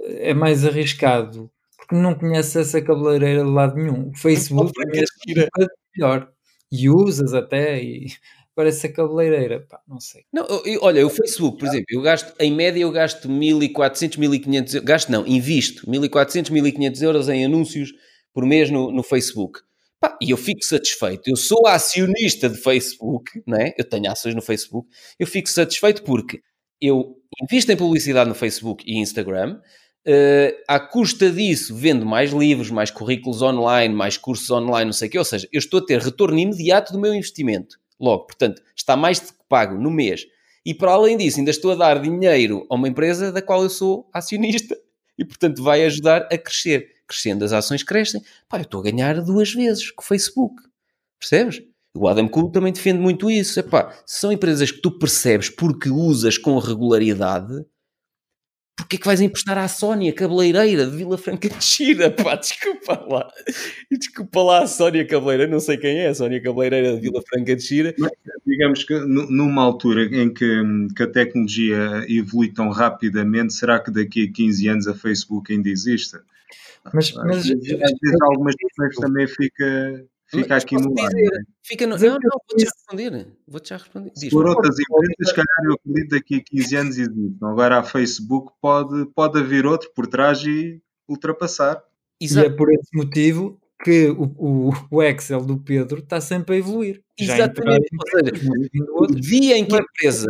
[0.08, 4.10] é mais arriscado, porque não conhece essa cabeleireira de lado nenhum.
[4.10, 6.32] O Facebook é melhor
[6.72, 8.08] e usas até e
[8.60, 10.26] Agora essa cabeleireira, pá, não sei.
[10.34, 14.76] Não, eu, olha, o Facebook, por exemplo, eu gasto, em média eu gasto 1400, 1500,
[14.82, 17.94] gasto não, invisto 1400, 1500 euros em anúncios
[18.34, 19.62] por mês no, no Facebook.
[19.98, 21.30] Pá, e eu fico satisfeito.
[21.30, 23.74] Eu sou acionista de Facebook, não é?
[23.78, 24.90] Eu tenho ações no Facebook.
[25.18, 26.42] Eu fico satisfeito porque
[26.82, 29.58] eu invisto em publicidade no Facebook e Instagram.
[30.06, 35.08] Uh, à custa disso, vendo mais livros, mais currículos online, mais cursos online, não sei
[35.08, 35.18] o quê.
[35.18, 38.26] Ou seja, eu estou a ter retorno imediato do meu investimento logo.
[38.26, 40.26] Portanto, está mais do que pago no mês.
[40.66, 43.70] E para além disso, ainda estou a dar dinheiro a uma empresa da qual eu
[43.70, 44.78] sou acionista.
[45.18, 46.88] E, portanto, vai ajudar a crescer.
[47.08, 48.22] Crescendo, as ações crescem.
[48.48, 50.62] Pá, eu estou a ganhar duas vezes com o Facebook.
[51.20, 51.62] Percebes?
[51.96, 53.60] O Adam Cole também defende muito isso.
[53.60, 57.66] Epá, são empresas que tu percebes porque usas com regularidade,
[58.84, 62.10] porque é que vais emprestar à Sónia, cabeleireira de Vila Franca de Xira?
[62.10, 63.30] Pá, desculpa lá.
[63.92, 67.56] Desculpa lá a Sónia Cabeleireira, não sei quem é a Sónia Cabeleireira de Vila Franca
[67.56, 67.94] de Xira.
[67.98, 68.12] Mas,
[68.46, 70.64] digamos que numa altura em que,
[70.96, 75.70] que, a tecnologia evolui tão rapidamente, será que daqui a 15 anos a Facebook ainda
[75.70, 76.18] existe?
[76.94, 81.12] Mas, mas, às vezes algumas pessoas também fica Fica aqui no ar.
[81.12, 81.28] É?
[81.64, 81.98] Fica no...
[81.98, 83.28] Não, não, vou-te já responder.
[83.48, 84.12] Vou-te já responder.
[84.16, 87.38] Diz Por outras empresas, se calhar eu acredito daqui a 15 anos existe.
[87.42, 91.84] Agora a Facebook pode, pode haver outro por trás e ultrapassar.
[92.22, 92.48] Exato.
[92.48, 96.60] E é por esse motivo que o, o, o Excel do Pedro está sempre a
[96.60, 97.02] evoluir.
[97.18, 97.90] Exatamente.
[97.94, 100.28] Ou seja, no dia em que a empresa.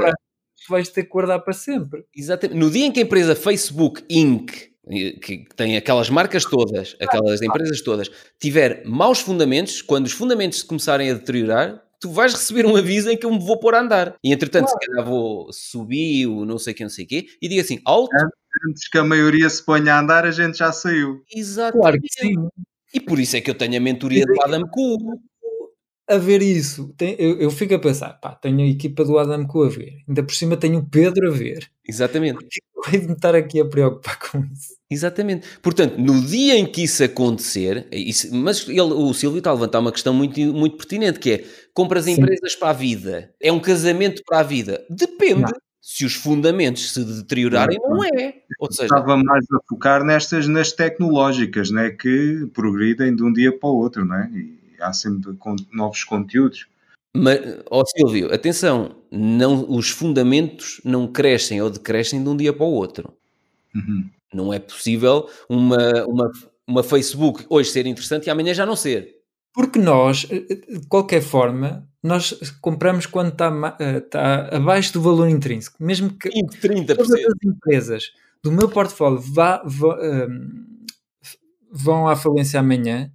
[0.67, 2.05] Vais ter que guardar para sempre.
[2.15, 2.57] Exatamente.
[2.57, 7.81] No dia em que a empresa Facebook Inc que tem aquelas marcas todas, aquelas empresas
[7.81, 8.09] todas,
[8.39, 13.17] tiver maus fundamentos, quando os fundamentos começarem a deteriorar, tu vais receber um aviso em
[13.17, 14.15] que eu me vou pôr a andar.
[14.23, 14.79] E entretanto, claro.
[14.81, 17.79] se calhar vou subir o não sei que, não sei o quê, e digo assim,
[17.85, 18.09] alto.
[18.67, 21.21] Antes que a maioria se ponha a andar, a gente já saiu.
[21.33, 21.77] Exato.
[21.77, 22.33] Claro que sim.
[22.93, 25.19] E por isso é que eu tenho a mentoria do Adam Cole
[26.09, 29.45] a ver isso, tem, eu, eu, fico a pensar, pá, tenho a equipa do Adam
[29.45, 31.69] Co a ver, ainda por cima tenho o Pedro a ver.
[31.87, 32.39] Exatamente.
[32.73, 34.79] Porque de me estar aqui a preocupar com isso.
[34.89, 35.47] Exatamente.
[35.61, 39.79] Portanto, no dia em que isso acontecer, isso, mas ele, o Silvio está a levantar
[39.79, 42.13] uma questão muito, muito pertinente, que é, compras Sim.
[42.13, 44.83] empresas para a vida, é um casamento para a vida.
[44.89, 45.41] Depende.
[45.41, 45.51] Não.
[45.81, 48.33] Se os fundamentos se deteriorarem, não, não é.
[48.59, 53.57] Ou seja, Estava mais a focar nestas, nas tecnológicas, né, que progridem de um dia
[53.57, 54.29] para o outro, não é?
[54.33, 55.37] E há sempre
[55.71, 56.67] novos conteúdos.
[57.15, 62.65] Mas, ó Silvio, atenção, não, os fundamentos não crescem ou decrescem de um dia para
[62.65, 63.13] o outro.
[63.75, 64.09] Uhum.
[64.33, 66.31] Não é possível uma, uma,
[66.67, 69.19] uma Facebook hoje ser interessante e amanhã já não ser.
[69.53, 75.01] Porque nós, eh, eh, de qualquer forma, nós compramos quando está, eh, está abaixo do
[75.01, 75.83] valor intrínseco.
[75.83, 76.95] Mesmo que 20, 30%.
[76.95, 78.11] todas as empresas
[78.43, 80.85] do meu portfólio vá, vá, um,
[81.71, 83.11] vão à falência amanhã,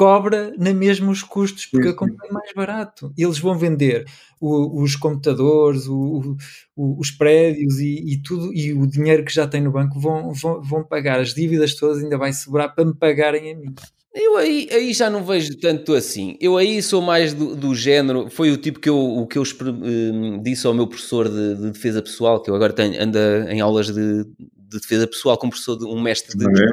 [0.00, 3.12] cobra na mesma os custos, porque a compra é mais barato.
[3.18, 4.06] Eles vão vender
[4.40, 6.38] o, os computadores, o,
[6.74, 10.32] o, os prédios e, e, tudo, e o dinheiro que já tem no banco vão,
[10.32, 13.74] vão, vão pagar as dívidas todas, ainda vai sobrar para me pagarem a mim.
[14.14, 16.34] Eu aí, aí já não vejo tanto assim.
[16.40, 18.30] Eu aí sou mais do, do género.
[18.30, 21.70] Foi o tipo que eu, o que eu uh, disse ao meu professor de, de,
[21.72, 24.24] defesa pessoal, que eu agora tenho, anda em aulas de,
[24.70, 26.66] de defesa pessoal com um professor, de, um mestre de okay.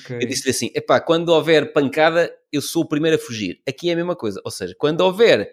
[0.00, 0.16] okay.
[0.20, 3.60] Eu disse-lhe assim: epá, quando houver pancada, eu sou o primeiro a fugir.
[3.66, 4.40] Aqui é a mesma coisa.
[4.44, 5.48] Ou seja, quando houver.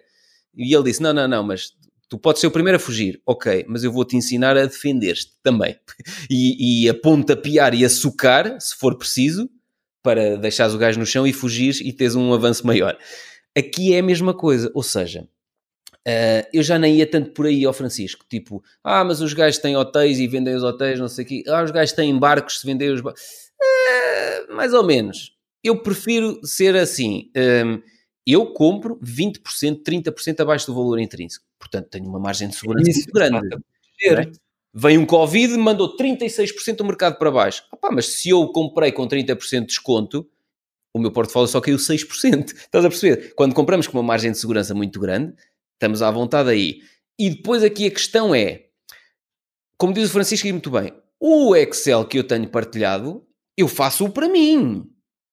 [0.54, 1.72] E ele disse: não, não, não, mas
[2.08, 5.76] tu podes ser o primeiro a fugir, ok, mas eu vou-te ensinar a defender-te também.
[6.28, 9.48] E, e a pontapear e a socar, se for preciso,
[10.02, 12.98] para deixares o gajo no chão e fugires e teres um avanço maior.
[13.56, 15.28] Aqui é a mesma coisa, ou seja,
[16.06, 19.58] uh, eu já nem ia tanto por aí ao Francisco, tipo, ah, mas os gajos
[19.58, 22.60] têm hotéis e vendem os hotéis, não sei o quê, ah, os gajos têm barcos
[22.60, 23.22] se vendem os barcos.
[23.60, 25.34] Uh, mais ou menos.
[25.64, 27.30] Eu prefiro ser assim.
[27.36, 27.82] Um,
[28.26, 31.44] eu compro 20%, 30% abaixo do valor intrínseco.
[31.58, 33.56] Portanto, tenho uma margem de segurança Isso, muito grande.
[34.04, 34.30] é?
[34.74, 37.64] Vem um Covid, mandou 36% do mercado para baixo.
[37.72, 40.28] Opá, mas se eu comprei com 30% de desconto,
[40.92, 42.52] o meu portfólio só caiu 6%.
[42.52, 43.34] Estás a perceber?
[43.34, 45.34] Quando compramos com uma margem de segurança muito grande,
[45.76, 46.80] estamos à vontade aí.
[47.18, 48.64] E depois aqui a questão é,
[49.78, 53.24] como diz o Francisco e muito bem, o Excel que eu tenho partilhado,
[53.56, 54.84] eu faço-o para mim.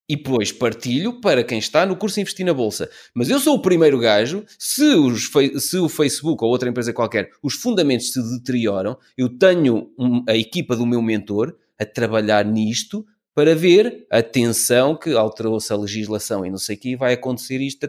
[0.09, 2.89] E depois partilho para quem está no curso Investir na Bolsa.
[3.15, 5.29] Mas eu sou o primeiro gajo, se, os,
[5.59, 10.35] se o Facebook ou outra empresa qualquer, os fundamentos se deterioram, eu tenho um- a
[10.35, 13.05] equipa do meu mentor a trabalhar nisto
[13.35, 17.87] para ver, atenção, que alterou-se a legislação e não sei o que, vai acontecer isto.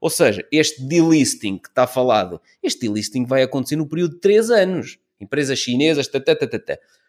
[0.00, 4.50] Ou seja, este delisting que está falado, este delisting vai acontecer no período de 3
[4.50, 4.98] anos.
[5.20, 6.08] Empresas chinesas.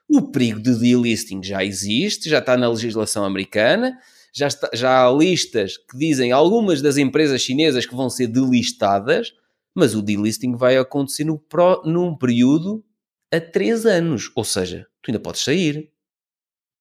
[0.10, 3.96] O perigo de delisting já existe, já está na legislação americana,
[4.34, 9.32] já, está- já há listas que dizem algumas das empresas chinesas que vão ser delistadas,
[9.76, 12.84] mas o delisting vai acontecer no pró- num período
[13.32, 14.32] a 3 anos.
[14.36, 15.92] Ou seja, tu ainda podes sair.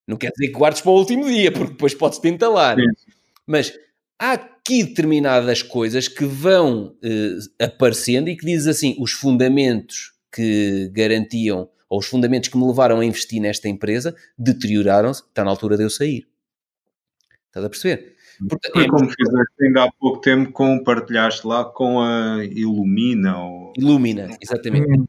[0.09, 2.75] Não quer dizer que guardes para o último dia, porque depois podes-te entalar.
[2.77, 2.87] Sim.
[3.45, 3.71] Mas
[4.17, 10.89] há aqui determinadas coisas que vão eh, aparecendo e que diz assim, os fundamentos que
[10.91, 15.77] garantiam, ou os fundamentos que me levaram a investir nesta empresa, deterioraram-se, está na altura
[15.77, 16.27] de eu sair.
[17.45, 18.15] Estás a perceber?
[18.49, 23.37] Portanto, Foi é- como fizeste ainda há pouco tempo com partilhaste lá com a Illumina
[23.37, 25.07] ou Ilumina, exatamente.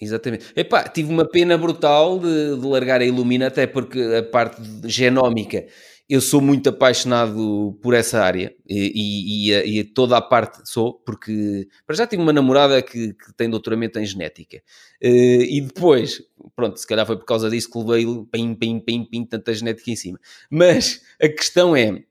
[0.00, 0.52] Exatamente.
[0.54, 5.66] Epá, tive uma pena brutal de, de largar a Illumina, até porque a parte genómica,
[6.08, 11.66] eu sou muito apaixonado por essa área e, e- e toda a parte sou, porque
[11.84, 14.62] para já tive uma namorada que, que tem doutoramento em genética
[15.00, 16.22] Eh, e depois,
[16.56, 19.90] pronto, se calhar foi por causa disso que levei pim, pim, pim, pim, tanta genética
[19.90, 20.18] em cima.
[20.50, 22.02] Mas a questão é,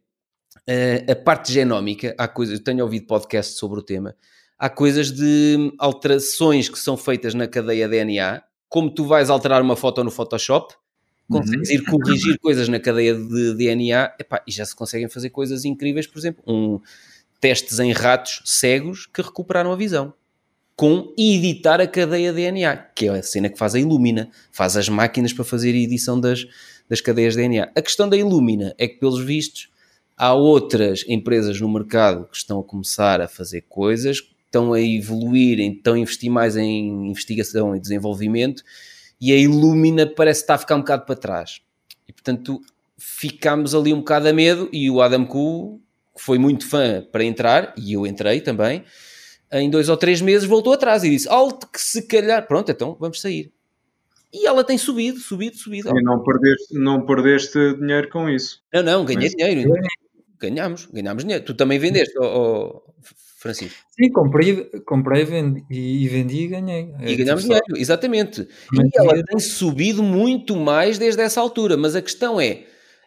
[0.67, 4.15] eh, a parte genómica, há coisas, eu tenho ouvido podcasts sobre o tema,
[4.57, 9.75] há coisas de alterações que são feitas na cadeia DNA, como tu vais alterar uma
[9.75, 10.73] foto no Photoshop,
[11.29, 15.65] consegues ir corrigir coisas na cadeia de DNA, epá, e já se conseguem fazer coisas
[15.65, 16.79] incríveis, por exemplo, um,
[17.39, 20.13] testes em ratos cegos que recuperaram a visão.
[20.75, 24.87] Com editar a cadeia DNA, que é a cena que faz a Illumina, faz as
[24.87, 26.45] máquinas para fazer a edição das,
[26.87, 27.71] das cadeias DNA.
[27.75, 29.69] A questão da Illumina é que, pelos vistos,
[30.15, 35.59] há outras empresas no mercado que estão a começar a fazer coisas, estão a evoluir,
[35.59, 38.63] estão a investir mais em investigação e desenvolvimento,
[39.21, 41.61] e a Illumina parece estar a ficar um bocado para trás.
[42.07, 42.59] E portanto
[42.97, 45.79] ficámos ali um bocado a medo, e o Adam Kuhl,
[46.15, 48.83] que foi muito fã para entrar, e eu entrei também,
[49.51, 52.97] em dois ou três meses voltou atrás e disse: Alto que se calhar, pronto, então
[52.99, 53.51] vamos sair.
[54.33, 55.89] E ela tem subido, subido, subido.
[55.97, 58.61] e não perdeste, não perdeste dinheiro com isso.
[58.73, 59.73] Não, não, ganhei Mas- dinheiro.
[60.39, 61.45] Ganhámos, ganhámos dinheiro.
[61.45, 62.81] Tu também vendeste, ó,
[63.39, 63.77] Francisco.
[63.91, 66.91] Sim, comprei, comprei vendi, e, vendi e ganhei.
[66.99, 68.47] É, E ganhámos só- dinheiro, exatamente.
[68.73, 71.77] Mas E ela dinheiro- tem subido muito mais desde essa altura.
[71.77, 72.63] Mas a questão é,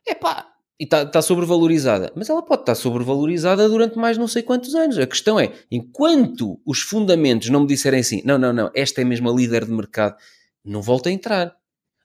[0.07, 0.47] epá,
[0.79, 2.13] e está tá sobrevalorizada.
[2.15, 4.99] Mas ela pode estar sobrevalorizada durante mais não sei quantos anos.
[4.99, 9.05] A questão é, enquanto os fundamentos não me disserem assim, não, não, não, esta é
[9.05, 10.17] mesmo a líder de mercado,
[10.65, 11.55] não volta a entrar.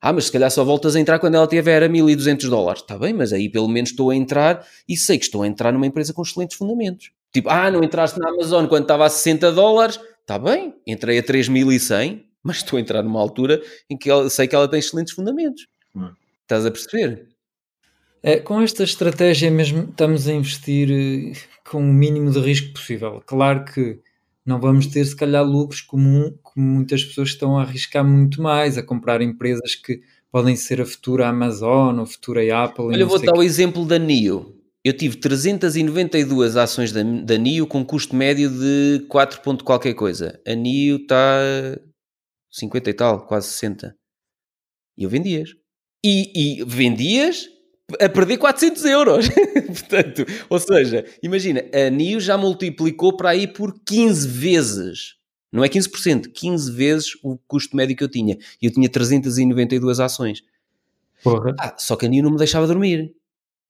[0.01, 2.81] Ah, mas se calhar só voltas a entrar quando ela tiver a 1200 dólares.
[2.81, 5.71] Está bem, mas aí pelo menos estou a entrar e sei que estou a entrar
[5.71, 7.11] numa empresa com excelentes fundamentos.
[7.35, 9.99] Tipo, ah, não entraste na Amazon quando estava a 60 dólares.
[10.21, 14.47] Está bem, entrei a 3100, mas estou a entrar numa altura em que ela- sei
[14.47, 15.67] que ela tem excelentes fundamentos.
[15.93, 16.11] Hum.
[16.43, 17.27] Estás a perceber?
[18.23, 21.33] É, com esta estratégia mesmo estamos a investir eh,
[21.69, 23.21] com o mínimo de risco possível.
[23.25, 23.99] Claro que
[24.45, 28.77] não vamos ter, se calhar, lucros como, como muitas pessoas estão a arriscar muito mais,
[28.77, 32.85] a comprar empresas que podem ser a futura Amazon, ou futura Apple.
[32.85, 34.54] Olha, eu vou dar o exemplo da NIO.
[34.85, 40.39] Eu tive 392 ações da, da NIO com custo médio de 4 ponto qualquer coisa.
[40.47, 41.39] A NIO está
[42.51, 43.95] 50 e tal, quase 60.
[44.95, 45.49] E eu vendias.
[46.05, 47.47] E, e vendias
[47.99, 49.25] a perder 400 euros.
[49.65, 55.15] Portanto, ou seja, imagina, a NIO já multiplicou para aí por 15 vezes.
[55.51, 58.37] Não é 15%, 15 vezes o custo médio que eu tinha.
[58.61, 60.43] E eu tinha 392 ações.
[61.23, 61.55] Porra.
[61.59, 63.15] Ah, só que a NIO não me deixava dormir.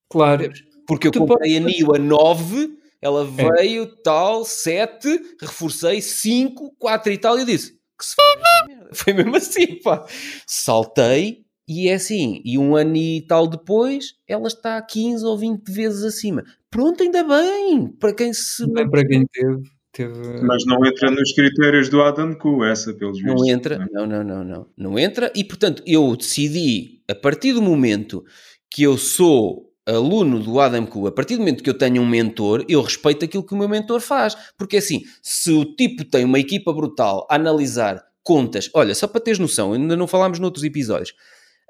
[0.09, 0.51] Claro,
[0.87, 3.51] Porque eu Tu comprei a podes- NIO a 9, ela É.
[3.61, 5.07] veio tal, 7,
[5.41, 8.15] reforcei 5, 4 e tal, e eu disse que se.
[8.93, 10.05] Foi mesmo assim, pá.
[10.47, 15.67] Saltei e é assim, e um ano e tal depois, ela está 15 ou 20
[15.71, 16.43] vezes acima.
[16.69, 19.61] Pronto, ainda bem, para quem se bem para quem teve.
[19.91, 23.49] teve Mas não entra nos critérios do Adam Ku, essa, pelos Não vistos.
[23.49, 23.87] entra, né?
[23.91, 24.67] não, não, não, não.
[24.77, 28.23] Não entra e, portanto, eu decidi, a partir do momento
[28.69, 32.07] que eu sou aluno do Adam Ku, a partir do momento que eu tenho um
[32.07, 34.35] mentor, eu respeito aquilo que o meu mentor faz.
[34.57, 39.21] Porque assim, se o tipo tem uma equipa brutal a analisar contas, olha, só para
[39.21, 41.13] teres noção, ainda não falámos noutros episódios,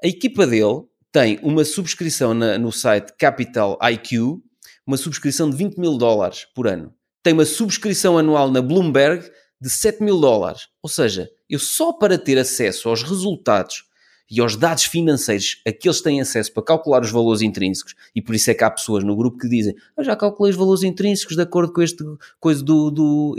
[0.02, 4.40] a equipa dele tem uma subscrição na, no site Capital IQ,
[4.86, 6.94] uma subscrição de 20 mil dólares por ano.
[7.22, 9.28] Tem uma subscrição anual na Bloomberg
[9.60, 10.68] de 7 mil dólares.
[10.82, 13.84] Ou seja, eu só para ter acesso aos resultados
[14.30, 18.20] e aos dados financeiros a que eles têm acesso para calcular os valores intrínsecos, e
[18.20, 20.82] por isso é que há pessoas no grupo que dizem ah, já calculei os valores
[20.82, 22.04] intrínsecos de acordo com este
[22.40, 23.36] coisa do, do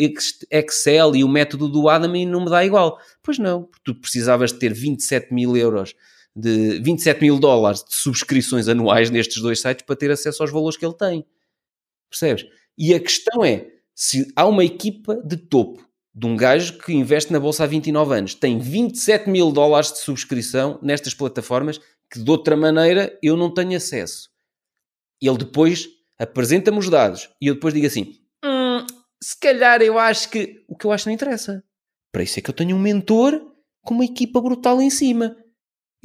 [0.52, 3.00] Excel e o método do Adam e não me dá igual.
[3.22, 5.94] Pois não, porque tu precisavas de ter 27 mil euros
[6.36, 10.78] de 27 mil dólares de subscrições anuais nestes dois sites para ter acesso aos valores
[10.78, 11.26] que ele tem.
[12.10, 12.46] Percebes?
[12.78, 15.87] E a questão é, se há uma equipa de topo
[16.18, 20.00] de um gajo que investe na bolsa há 29 anos, tem 27 mil dólares de
[20.00, 24.28] subscrição nestas plataformas que de outra maneira eu não tenho acesso.
[25.22, 25.88] Ele depois
[26.18, 28.84] apresenta-me os dados e eu depois digo assim: hum,
[29.22, 31.64] se calhar eu acho que o que eu acho não interessa.
[32.12, 33.40] Para isso é que eu tenho um mentor
[33.84, 35.38] com uma equipa brutal em cima.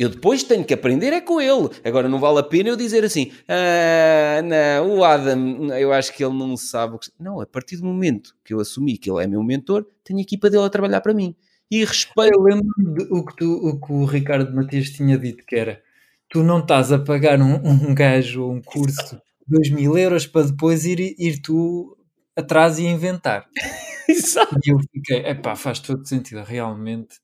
[0.02, 1.68] Eu depois tenho que aprender é com ele.
[1.84, 6.24] Agora não vale a pena eu dizer assim: ah, não, o Adam, eu acho que
[6.24, 6.98] ele não sabe.
[7.20, 10.22] Não, a partir do momento que eu assumi que ele é meu mentor, tenho a
[10.22, 11.36] equipa dele a trabalhar para mim.
[11.70, 12.34] E respeito.
[12.34, 12.66] Eu lembro
[13.12, 15.80] o que, tu, o que o Ricardo Matias tinha dito, que era
[16.28, 20.48] tu não estás a pagar um, um gajo um curso de 2 mil euros para
[20.48, 21.96] depois ir, ir tu
[22.34, 23.46] atrás e inventar.
[24.08, 24.58] Exato.
[24.66, 27.21] E eu fiquei, epá, faz todo sentido, realmente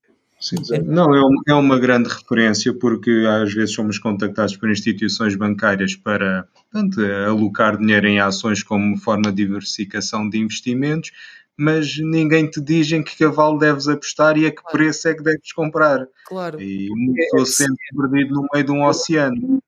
[0.85, 5.97] não, é uma, é uma grande referência porque às vezes somos contactados por instituições bancárias
[5.97, 11.11] para portanto, alocar dinheiro em ações como forma de diversificação de investimentos,
[11.57, 15.25] mas ninguém te diz em que cavalo deves apostar e a que preço é que
[15.25, 16.07] deves comprar.
[16.27, 16.61] Claro.
[16.61, 19.61] E estou sempre perdido no meio de um oceano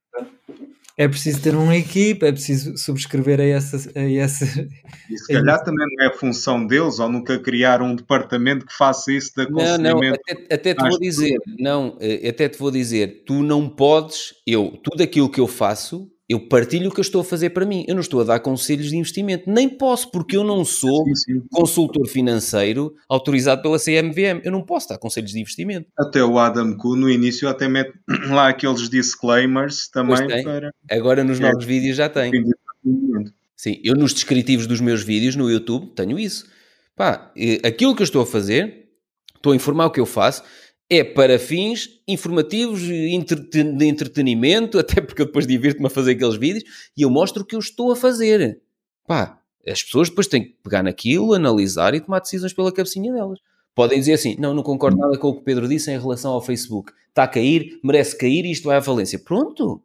[1.01, 3.89] é preciso ter uma equipa, é preciso subscrever a essa.
[3.95, 4.45] A essa
[5.09, 9.11] e se calhar também não é função deles, ou nunca criar um departamento que faça
[9.11, 9.83] isso de aconselhamento.
[9.83, 13.67] Não, não, até, até te vou dizer, não, eh, até te vou dizer, tu não
[13.67, 17.49] podes, eu, tudo aquilo que eu faço, eu partilho o que eu estou a fazer
[17.49, 17.83] para mim.
[17.87, 19.49] Eu não estou a dar conselhos de investimento.
[19.49, 21.43] Nem posso, porque eu não sou sim, sim.
[21.51, 24.41] consultor financeiro autorizado pela CMVM.
[24.43, 25.87] Eu não posso dar conselhos de investimento.
[25.99, 27.93] Até o Adam Kuhn, no início, até mete
[28.29, 30.71] lá aqueles disclaimers também para...
[30.89, 31.43] Agora nos é.
[31.43, 32.31] novos vídeos já tem.
[33.57, 36.45] Sim, eu nos descritivos dos meus vídeos no YouTube tenho isso.
[36.95, 37.31] Pá,
[37.63, 38.87] aquilo que eu estou a fazer,
[39.35, 40.43] estou a informar o que eu faço,
[40.91, 46.65] é para fins informativos, de entretenimento, até porque eu depois divirto-me a fazer aqueles vídeos
[46.97, 48.61] e eu mostro o que eu estou a fazer.
[49.07, 53.39] Pá, as pessoas depois têm que pegar naquilo, analisar e tomar decisões pela cabecinha delas.
[53.73, 56.33] Podem dizer assim: não, não concordo nada com o que o Pedro disse em relação
[56.33, 56.91] ao Facebook.
[57.07, 59.17] Está a cair, merece cair e isto vai à falência.
[59.17, 59.81] Pronto.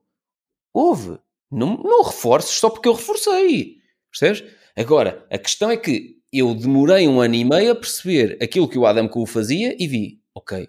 [0.75, 1.19] Houve.
[1.49, 3.77] Não, não reforces só porque eu reforcei.
[4.11, 4.43] Percebes?
[4.75, 8.77] Agora, a questão é que eu demorei um ano e meio a perceber aquilo que
[8.77, 10.69] o Adam Cole fazia e vi, ok,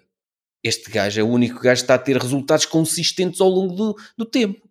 [0.62, 3.96] este gajo é o único gajo que está a ter resultados consistentes ao longo do,
[4.16, 4.68] do tempo.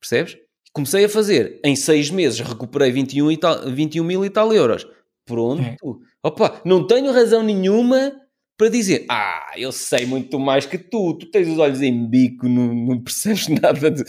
[0.00, 0.36] Percebes?
[0.72, 4.86] Comecei a fazer, em seis meses recuperei 21, e tal, 21 mil e tal euros.
[5.24, 5.62] Pronto.
[5.62, 5.76] É.
[6.22, 8.12] Opa, não tenho razão nenhuma
[8.56, 12.48] para dizer, ah, eu sei muito mais que tu, tu tens os olhos em bico,
[12.48, 14.04] não, não percebes nada de...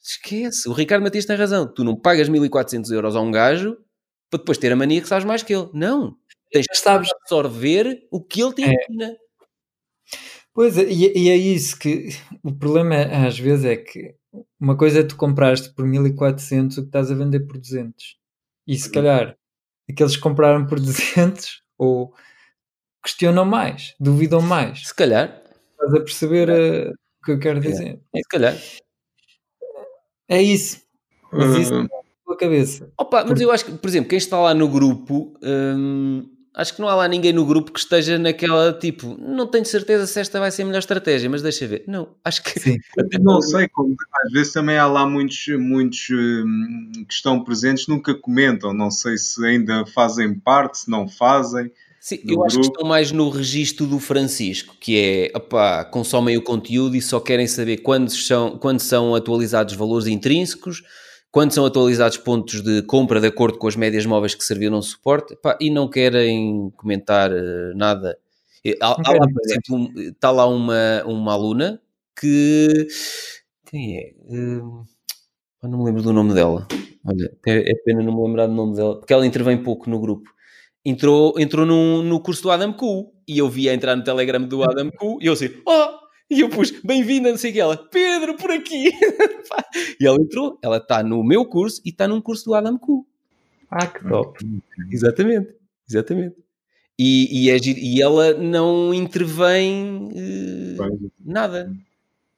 [0.00, 1.66] Esquece, o Ricardo Matias tem razão.
[1.72, 3.76] Tu não pagas 1400 euros a um gajo
[4.30, 5.68] para depois ter a mania que sabes mais que ele.
[5.74, 6.16] Não.
[6.50, 8.72] Tens que absorver o que ele te é.
[8.72, 9.06] ensina.
[9.06, 9.16] É.
[10.58, 12.08] Pois, e, e é isso que
[12.42, 14.16] o problema é, às vezes é que
[14.58, 18.16] uma coisa é tu compraste por 1400 o que estás a vender por 200.
[18.66, 19.36] E se calhar
[19.88, 22.12] aqueles que compraram por 200 ou
[23.00, 24.88] questionam mais, duvidam mais.
[24.88, 25.40] Se calhar.
[25.74, 28.00] Estás a perceber uh, o que eu quero dizer.
[28.12, 28.56] É, se calhar.
[30.28, 30.82] É isso.
[31.30, 31.88] Mas isso uhum.
[32.26, 32.92] na cabeça.
[32.98, 35.38] Opa, mas eu acho que, por exemplo, quem está lá no grupo.
[35.40, 39.64] Hum Acho que não há lá ninguém no grupo que esteja naquela tipo, não tenho
[39.64, 41.84] certeza se esta vai ser a melhor estratégia, mas deixa ver.
[41.86, 42.58] Não, acho que.
[42.58, 42.78] Sim.
[43.20, 43.94] não sei, como,
[44.24, 48.74] às vezes também há lá muitos, muitos hum, que estão presentes, nunca comentam.
[48.74, 51.70] Não sei se ainda fazem parte, se não fazem.
[52.00, 56.42] Sim, eu acho que estão mais no registro do Francisco, que é, opá, consomem o
[56.42, 60.82] conteúdo e só querem saber quando são, quando são atualizados valores intrínsecos
[61.30, 64.86] quando são atualizados pontos de compra de acordo com as médias móveis que serviram de
[64.86, 68.18] suporte pá, e não querem comentar uh, nada.
[68.80, 71.80] Há, há lá, por exemplo, está lá uma, uma aluna
[72.18, 72.86] que.
[73.66, 74.14] Quem é?
[74.28, 74.84] Uh,
[75.62, 76.66] não me lembro do nome dela.
[77.04, 80.00] Olha, é, é pena não me lembrar do nome dela, porque ela intervém pouco no
[80.00, 80.28] grupo.
[80.84, 84.62] Entrou, entrou no, no curso do Adam Q e eu vi entrar no Telegram do
[84.62, 87.76] Adam Q e eu assim, oh, E eu pus, bem-vinda, não sei o que ela,
[87.76, 88.90] Pedro, por aqui.
[89.98, 93.06] e ela entrou, ela está no meu curso e está num curso do Adam Ku.
[93.70, 94.38] Ah, que top.
[94.90, 95.54] Exatamente,
[95.88, 96.36] exatamente.
[96.98, 100.76] E, e, é giro- e ela não intervém eh,
[101.24, 101.72] nada.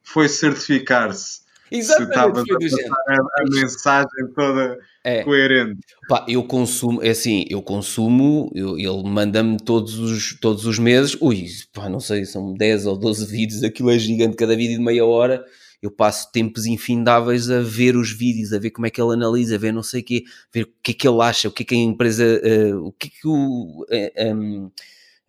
[0.03, 2.89] Foi certificar-se se Exatamente, foi do género.
[2.89, 5.23] passar a, a mensagem toda É.
[5.23, 5.81] coerente.
[6.09, 11.17] Pá, eu consumo, é assim, eu consumo, eu- ele manda-me todos os, todos os meses,
[11.21, 14.85] ui, pá, não sei, são 10 ou 12 vídeos, aquilo é gigante, cada vídeo de
[14.85, 15.45] meia hora,
[15.81, 19.55] eu passo tempos infindáveis a ver os vídeos, a ver como é que ele analisa,
[19.55, 21.63] a ver não sei o quê, ver o que é que ele acha, o que
[21.63, 24.71] é que a empresa, eh, o que é que o, eh, em,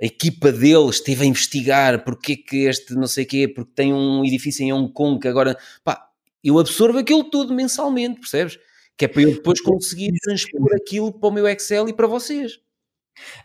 [0.02, 3.72] a equipa dele esteve a investigar, porque é que este não sei o quê, porque
[3.74, 6.08] tem um edifício em Hong Kong que agora, pá,
[6.44, 8.58] eu absorvo aquilo tudo mensalmente, percebes?
[8.98, 12.60] Que é para eu depois conseguir transpor aquilo para o meu Excel e para vocês.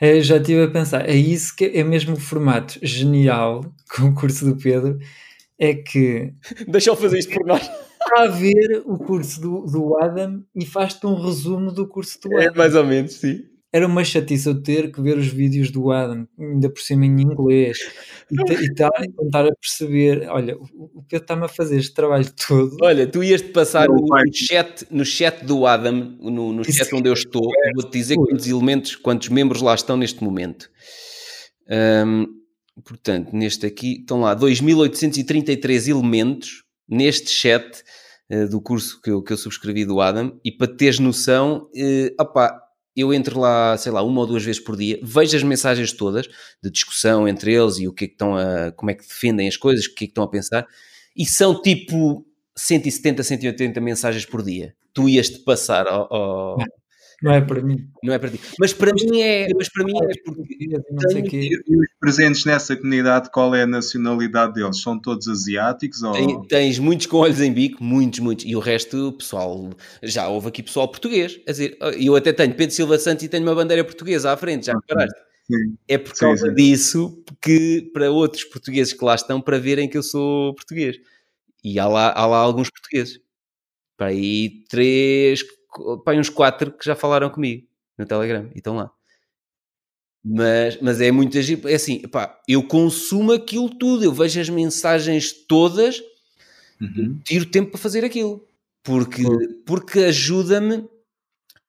[0.01, 4.15] É, já estive a pensar, é isso que é mesmo o formato genial com o
[4.15, 4.99] curso do Pedro,
[5.59, 6.33] é que
[6.69, 7.63] Deixa eu fazer isto por nós.
[7.63, 12.33] está a ver o curso do, do Adam e faz-te um resumo do curso do
[12.39, 12.57] É Adam.
[12.57, 13.45] mais ou menos, sim.
[13.73, 17.21] Era uma chatice eu ter que ver os vídeos do Adam, ainda por cima em
[17.21, 17.77] inglês,
[18.31, 21.93] e, te- e tá- e tentar a perceber, olha, o, Pedro está-me a fazer este
[21.93, 26.65] trabalho todo, Olha, tu ias-te passar no, no chat, no chat do Adam, no, no
[26.65, 30.71] chat onde eu estou, eu vou-te dizer quantos elementos, quantos membros lá estão neste momento.
[31.69, 32.25] Ahm,
[32.85, 37.83] portanto, neste aqui, estão lá 2.833 elementos neste chat
[38.31, 42.15] eh, do curso que eu, que eu subscrevi do Adam, e para teres noção, eh,
[42.19, 42.63] opá,
[42.97, 46.27] eu entro lá, sei lá, uma ou duas vezes por dia, vejo as mensagens todas
[46.63, 49.49] de discussão entre eles e o que é que estão a, como é que defendem
[49.49, 50.67] as coisas, o que é que estão a pensar,
[51.17, 52.25] e são tipo
[52.57, 54.75] 170, 180 mensagens por dia.
[54.93, 56.57] Tu ias-te passar ao, ao-
[57.23, 57.89] não é para mim.
[58.03, 58.41] Não é para ti.
[58.59, 61.49] Mas para mim é, mas para mim é porque Não sei o quê.
[61.67, 64.81] E, os presentes nessa comunidade, qual é a nacionalidade deles?
[64.83, 66.03] São todos asiáticos?
[66.03, 66.13] Ou...
[66.13, 68.45] tem- tens muitos com olhos em bico, muitos, muitos.
[68.45, 69.71] E o resto, pessoal,
[70.03, 71.41] já houve aqui pessoal português.
[71.49, 74.67] A dizer, eu até tenho Pedro Silva Santos e tenho uma bandeira portuguesa à frente,
[74.67, 75.19] já reparaste?
[75.51, 75.77] Sim.
[75.87, 76.55] É por Sim, causa sim.
[76.55, 80.97] disso que para outros portugueses que lá estão, para verem que eu sou português.
[81.63, 83.21] E há lá, há lá alguns portugueses.
[83.97, 85.43] Para aí três,
[86.07, 87.67] aí uns quatro que já falaram comigo
[87.99, 88.91] no Telegram e estão lá.
[90.25, 91.61] Mas, mas é muito agir.
[91.67, 96.03] É assim, pá, eu consumo aquilo tudo, eu vejo as mensagens todas,
[96.81, 97.19] Uhum.
[97.25, 98.45] tiro tempo para fazer aquilo.
[98.83, 99.23] Porque,
[99.65, 100.89] porque ajuda-me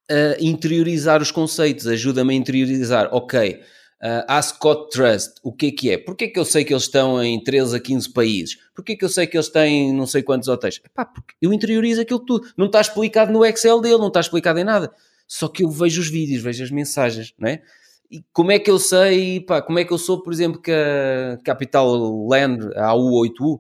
[0.09, 3.61] a interiorizar os conceitos, ajuda-me a interiorizar, ok,
[4.03, 5.97] uh, a Scott Trust, o que é que é?
[5.97, 8.57] Porquê é que eu sei que eles estão em 13 a 15 países?
[8.75, 10.79] Porquê é que eu sei que eles têm não sei quantos hotéis?
[10.85, 12.47] Epá, porque eu interiorizo aquilo tudo.
[12.57, 14.91] Não está explicado no Excel dele, não está explicado em nada.
[15.27, 17.61] Só que eu vejo os vídeos, vejo as mensagens, não é?
[18.09, 20.71] E como é que eu sei, pá, como é que eu sou, por exemplo, que
[20.71, 23.59] a Capital Land, a AU8U, uh,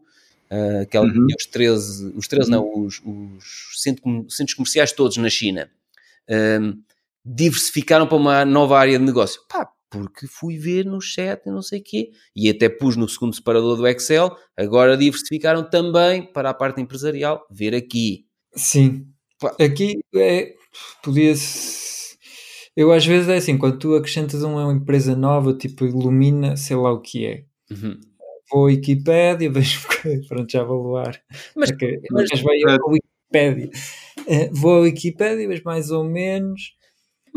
[0.83, 1.25] aquela que Uhum.
[1.27, 5.69] tinha os 13, os 13 não, os, os centro- centros comerciais todos na China,
[6.61, 6.79] um,
[7.25, 9.41] diversificaram para uma nova área de negócio.
[9.49, 13.07] Pá, porque fui ver no chat e não sei o quê, e até pus no
[13.09, 18.25] segundo separador do Excel, agora diversificaram também para a parte empresarial, ver aqui.
[18.55, 19.07] Sim.
[19.59, 20.53] Aqui é,
[21.03, 22.17] podia-se.
[22.75, 26.91] Eu às vezes é assim, quando tu acrescentas uma empresa nova, tipo Ilumina, sei lá
[26.91, 27.43] o que é.
[27.71, 27.99] Uhum.
[28.51, 29.81] Vou à Wikipédia, vejo.
[30.27, 31.21] Pronto, já vou levar.
[31.55, 33.69] Mas- Ok, mas- mas vai à Wikipédia.
[34.27, 36.75] Eh, Vou à Wikipédia, vejo mais ou menos.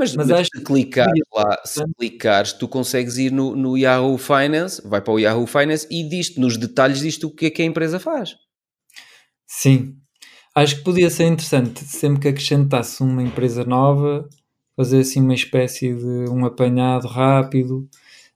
[0.00, 3.76] Mas, Mas mas acho se clicares que- lá, se clicares, tu consegues ir no, no
[3.76, 7.50] Yahoo Finance, vai para o Yahoo Finance e diz nos detalhes disto o que é
[7.50, 8.34] que a empresa faz.
[9.46, 9.96] Sim.
[10.54, 14.28] Acho que podia ser interessante, sempre que acrescentasse uma empresa nova,
[14.76, 17.88] fazer assim uma espécie de um apanhado rápido,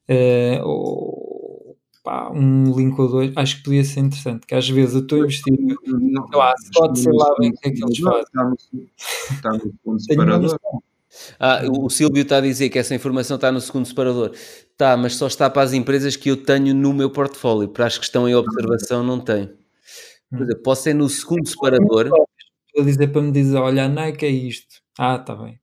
[0.09, 3.33] eh, ou pá, um link ou dois.
[3.37, 5.55] Acho que podia ser interessante, que às vezes eu estou a investir.
[5.87, 6.29] Não,
[6.97, 8.25] Sei lá, bem o que é que eles fazem.
[9.33, 9.75] Está no,
[11.38, 14.32] Ah, o o Silvio está a dizer que essa informação está no segundo separador.
[14.76, 17.68] Tá, mas só está para as empresas que eu tenho no meu portfólio.
[17.68, 19.50] Para as que estão em observação, não tem.
[20.30, 22.07] Por exemplo, posso ser no segundo separador.
[22.07, 24.76] Estou a dizer para me dizer, olha, a Nike é isto.
[24.99, 25.58] Ah, está bem.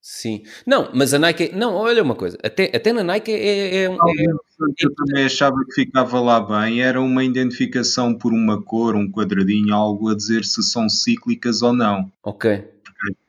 [0.00, 0.42] Sim.
[0.66, 1.50] Não, mas a Nike.
[1.54, 2.38] Não, olha uma coisa.
[2.44, 6.20] Até, até na Nike é, é, um- é- interessante que eu também achava que ficava
[6.20, 10.88] lá bem era uma identificação por uma cor, um quadradinho, algo a dizer se são
[10.88, 12.12] cíclicas ou não.
[12.22, 12.64] Ok.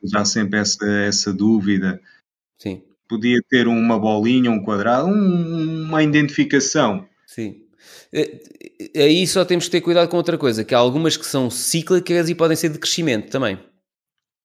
[0.04, 2.00] Já sempre essa, essa dúvida.
[2.58, 2.82] Sim.
[3.08, 7.06] Podia ter uma bolinha, um quadrado, um- uma identificação.
[7.26, 7.62] Sim.
[8.12, 8.40] Eh,
[8.94, 11.48] eh, Aí só temos que ter cuidado com outra coisa, que há algumas que são
[11.50, 13.58] cíclicas e podem ser de crescimento também.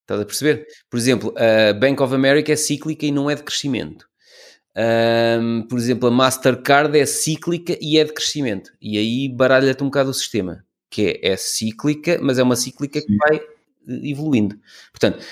[0.02, 0.66] Estás a perceber?
[0.90, 4.06] Por exemplo, a Bank of America é cíclica e não é de crescimento.
[4.76, 8.72] Um, por exemplo, a Mastercard é cíclica e é de crescimento.
[8.82, 13.00] E aí baralha-te um bocado o sistema, que é, é cíclica, mas é uma cíclica
[13.00, 13.06] Sim.
[13.08, 13.42] que vai
[13.88, 14.58] evoluindo.
[14.92, 15.24] Portanto,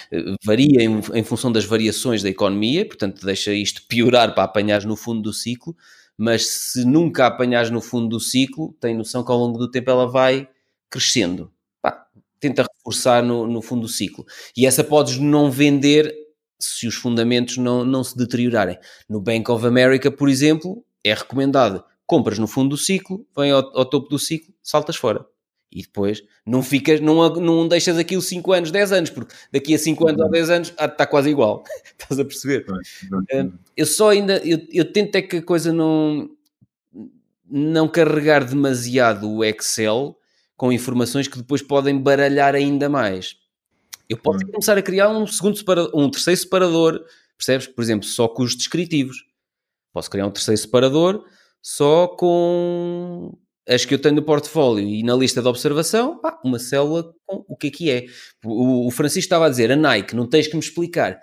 [0.44, 4.95] varia em, em, função das variações da economia, portanto, deixa isto piorar para apanhar no
[4.95, 5.76] fundo do ciclo,
[6.18, 9.90] mas se nunca apanhares no fundo do ciclo, tem noção que ao longo do tempo
[9.90, 10.48] ela vai
[10.90, 11.52] crescendo.
[11.82, 12.06] Pá,
[12.40, 14.26] tenta reforçar no, no fundo do ciclo.
[14.56, 16.14] E essa podes não vender
[16.60, 18.78] se os fundamentos não, não se deteriorarem.
[19.10, 23.61] No Bank of America, por exemplo, é recomendado compras no fundo do ciclo, vem ao,
[23.73, 25.26] ao topo do ciclo, saltas fora.
[25.72, 29.80] E depois não ficas, não, não deixas aquilo 5 anos, 10 anos, porque daqui a
[29.80, 31.64] 5 anos ou 10 anos está quase igual.
[31.98, 32.65] Estás a perceber?
[32.69, 36.30] Uh, eu só ainda, eu, eu tento é que a coisa não,
[37.49, 40.18] não carregar demasiado o Excel
[40.57, 43.38] com informações que depois podem baralhar ainda mais.
[44.10, 47.06] Eu posso começar a criar um segundo separador, um terceiro separador,
[47.38, 47.65] percebes?
[47.65, 49.26] Por exemplo, só com os descritivos.
[49.93, 51.23] Posso criar um terceiro separador
[51.61, 53.38] só com
[53.68, 57.46] as que eu tenho no portfólio e na lista de observação, pá, uma célula com
[57.48, 58.06] o que é que é.
[58.44, 61.20] O, Francisco estava a dizer, a Nike, não tens que me explicar.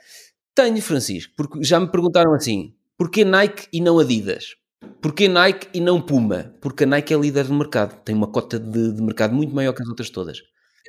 [0.55, 4.56] Tenho, Francisco, porque já me perguntaram assim, porquê Nike e não Adidas?
[5.01, 6.55] Porquê Nike e não Puma?
[6.60, 9.73] Porque a Nike é líder do mercado, tem uma cota de, de mercado muito maior
[9.73, 10.39] que as outras todas.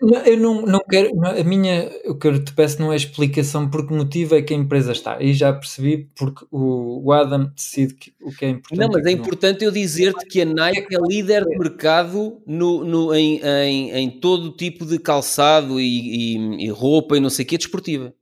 [0.01, 3.85] Eu não, não quero, a minha, o que eu te peço não é explicação por
[3.85, 5.21] que motivo é que a empresa está.
[5.21, 8.79] E já percebi porque o, o Adam decide que, o que é importante.
[8.79, 13.13] Não, mas é importante eu dizer-te que a Nike é líder de mercado no, no,
[13.13, 17.47] em, em, em todo tipo de calçado e, e, e, roupa e não sei o
[17.47, 18.13] que, desportiva.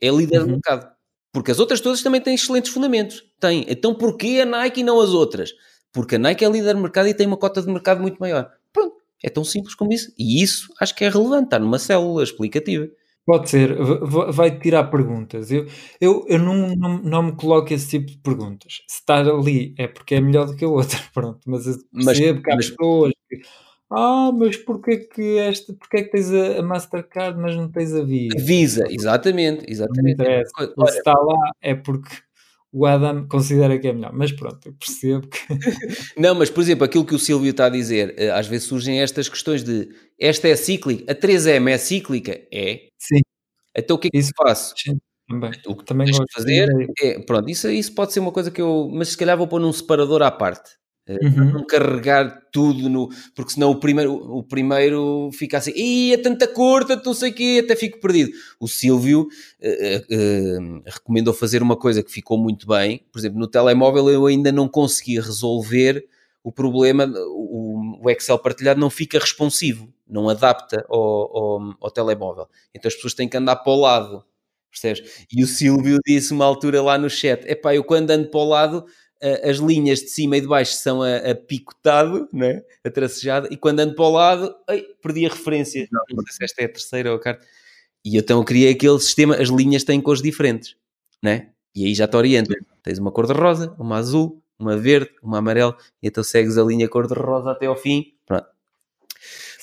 [0.00, 0.46] É líder uhum.
[0.46, 0.94] de mercado.
[1.32, 3.24] Porque as outras todas também têm excelentes fundamentos.
[3.40, 3.66] Tem.
[3.68, 5.52] Então porquê a Nike e não as outras?
[5.92, 8.50] Porque a Nike é líder de mercado e tem uma cota de mercado muito maior.
[9.22, 10.12] É tão simples como isso.
[10.18, 12.88] E isso acho que é relevante, está numa célula explicativa.
[13.26, 13.74] Pode ser,
[14.32, 15.50] vai tirar perguntas.
[15.50, 15.66] Eu,
[15.98, 18.82] eu, eu não, não, não me coloco esse tipo de perguntas.
[18.86, 21.40] Se estar ali é porque é melhor do que a outra, pronto.
[21.46, 22.70] Mas eu percebo mas, que há mas...
[22.70, 23.40] pessoas que.
[23.90, 28.36] Ah, mas porquê que, esta, porquê que tens a, Mastercard, mas não tens a Visa?
[28.38, 30.20] Visa, exatamente, exatamente.
[30.22, 32.10] Olha, se está lá é porque
[32.74, 34.12] o Adam considera que é melhor.
[34.12, 35.38] Mas pronto, eu percebo que.
[36.18, 39.00] Não, mas por exemplo, aquilo que o Silvio está a dizer, eh, às vezes surgem
[39.00, 39.88] estas questões de
[40.18, 42.32] esta é cíclica, a 3M é cíclica?
[42.52, 42.88] É.
[42.98, 43.20] Sim.
[43.76, 44.74] Então o que é que isso, faço?
[44.76, 44.98] Sim,
[45.28, 45.52] também.
[45.66, 46.68] O que também gosto de fazer
[47.02, 49.60] é, pronto, isso, isso pode ser uma coisa que eu, mas se calhar vou pôr
[49.60, 50.70] num separador à parte.
[51.06, 51.52] Eh, uhum.
[51.52, 53.08] Não carregar tudo no.
[53.34, 57.30] Porque senão o primeiro, o primeiro fica assim, e é tanta cor, tanto não sei
[57.30, 58.30] o quê, até fico perdido.
[58.58, 63.04] O Silvio uh, uh, recomendou fazer uma coisa que ficou muito bem.
[63.12, 66.06] Por exemplo, no telemóvel eu ainda não consegui resolver
[66.42, 72.46] o problema, o, o Excel partilhado não fica responsivo, não adapta ao, ao, ao telemóvel.
[72.74, 74.24] Então as pessoas têm que andar para o lado.
[74.70, 75.24] Percebes?
[75.32, 78.40] E o Silvio disse uma altura lá no chat: é pá, eu quando ando para
[78.40, 78.84] o lado
[79.42, 82.62] as linhas de cima e de baixo são a, a picotado, né?
[82.84, 85.88] a tracejada, e quando ando para o lado, ai, perdi a referência.
[85.90, 87.44] Não, não sei se esta é a terceira ou a quarta.
[88.04, 90.76] E então eu criei aquele sistema, as linhas têm cores diferentes,
[91.22, 91.48] né?
[91.74, 92.54] E aí já te orienta.
[92.82, 96.62] Tens uma cor de rosa, uma azul, uma verde, uma amarela, e então segues a
[96.62, 98.12] linha cor de rosa até ao fim.
[98.26, 98.46] Pronto.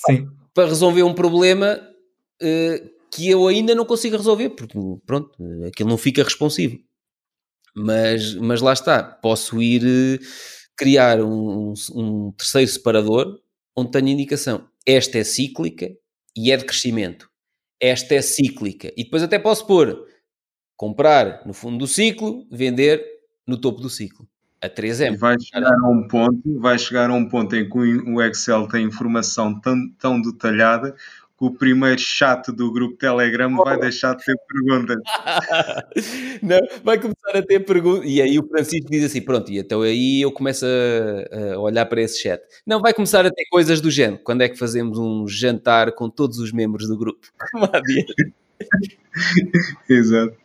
[0.08, 0.28] Sim.
[0.54, 1.80] Para resolver um problema
[2.42, 5.32] uh, que eu ainda não consigo resolver, porque pronto,
[5.68, 6.80] aquilo não fica responsivo.
[7.76, 10.20] Mas, mas lá está, posso ir eh,
[10.76, 13.40] criar um, um terceiro separador
[13.76, 14.68] onde tenho indicação.
[14.86, 15.90] Esta é cíclica
[16.36, 17.30] e é de crescimento.
[17.80, 18.92] Esta é cíclica.
[18.98, 20.06] E depois até posso pôr
[20.76, 23.04] comprar no fundo do ciclo, vender
[23.48, 24.28] no topo do ciclo.
[24.60, 25.18] A 3M.
[25.18, 28.86] Vai chegar a um ponto, vai chegar a um ponto em que o Excel tem
[28.86, 30.96] informação tão, tão detalhada
[31.42, 34.98] o primeiro chat do grupo Telegram vai deixar de ter perguntas.
[36.44, 38.08] Não, vai começar a ter perguntas.
[38.08, 41.88] E aí o Francisco diz assim: pronto, e então aí eu começo a, a, olhar
[41.88, 42.40] para esse chat.
[42.64, 44.22] Não, vai começar a ter coisas do género.
[44.24, 47.28] Quando é que fazemos um jantar com todos os membros do grupo?
[49.90, 50.38] Exato.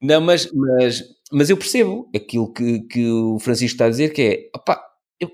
[0.00, 4.22] Não, mas, mas, mas eu percebo aquilo que, que o Francisco está a dizer, que
[4.22, 4.82] é, opá,
[5.20, 5.30] eu,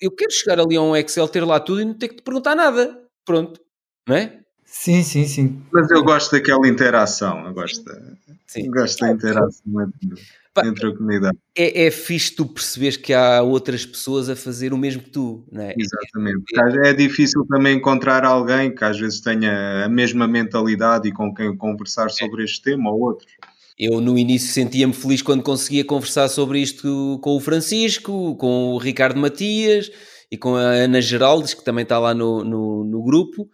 [0.00, 2.22] eu quero chegar ali a um Excel, ter lá tudo e não ter que te
[2.22, 3.00] perguntar nada.
[3.24, 3.60] Pronto,
[4.06, 4.38] não é?
[4.64, 5.62] Sim, sim, sim.
[5.72, 7.84] Mas eu gosto daquela interação, eu gosto,
[8.46, 8.68] sim.
[8.70, 11.38] gosto da interação entre, entre a comunidade.
[11.56, 15.46] É, é fixe tu perceberes que há outras pessoas a fazer o mesmo que tu,
[15.50, 15.74] não é?
[15.78, 16.44] Exatamente.
[16.84, 21.32] É, é difícil também encontrar alguém que às vezes tenha a mesma mentalidade e com
[21.32, 23.26] quem conversar sobre este tema ou outro.
[23.78, 28.78] Eu no início sentia-me feliz quando conseguia conversar sobre isto com o Francisco, com o
[28.78, 29.90] Ricardo Matias
[30.30, 33.48] e com a Ana Geraldes, que também está lá no, no, no grupo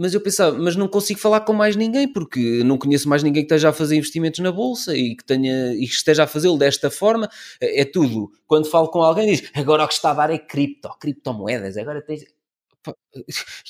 [0.00, 3.42] mas eu pensava, mas não consigo falar com mais ninguém, porque não conheço mais ninguém
[3.42, 6.56] que esteja a fazer investimentos na bolsa e que, tenha, e que esteja a fazê-lo
[6.56, 7.28] desta forma.
[7.60, 8.32] É, é tudo.
[8.46, 12.00] Quando falo com alguém, diz agora o que está a dar é cripto, criptomoedas, agora
[12.00, 12.24] tens.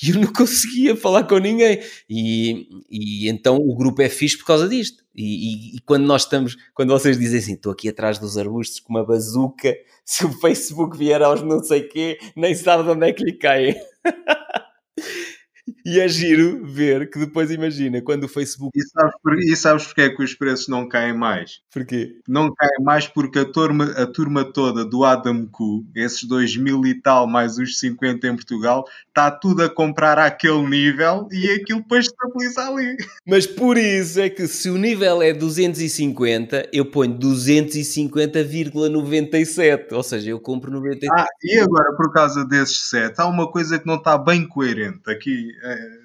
[0.01, 1.81] E eu não conseguia falar com ninguém.
[2.09, 5.03] E, e então o grupo é fixe por causa disto.
[5.13, 8.79] E, e, e, quando nós estamos, quando vocês dizem assim, estou aqui atrás dos arbustos
[8.79, 9.75] com uma bazuca,
[10.05, 13.33] se o Facebook vier aos não sei quê, nem sabe de onde é que lhe
[13.33, 13.75] caem.
[15.85, 18.71] E é giro ver que depois imagina quando o Facebook.
[18.75, 21.61] E sabes, por, e sabes porque é que os preços não caem mais?
[21.71, 22.15] Porquê?
[22.27, 26.85] Não caem mais porque a turma, a turma toda do Adam Q, esses 2 mil
[26.85, 31.79] e tal, mais os 50 em Portugal, está tudo a comprar àquele nível e aquilo
[31.81, 32.95] depois estabiliza ali.
[33.27, 39.91] Mas por isso é que se o nível é 250, eu ponho 250,97.
[39.91, 41.11] Ou seja, eu compro 97.
[41.17, 45.09] Ah, e agora por causa desses 7, há uma coisa que não está bem coerente
[45.09, 45.51] aqui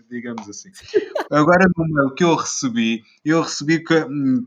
[0.09, 0.71] digamos assim.
[1.31, 3.95] Agora, no mail que eu recebi, eu recebi que,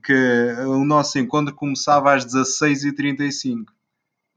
[0.03, 3.65] que o nosso encontro começava às 16h35.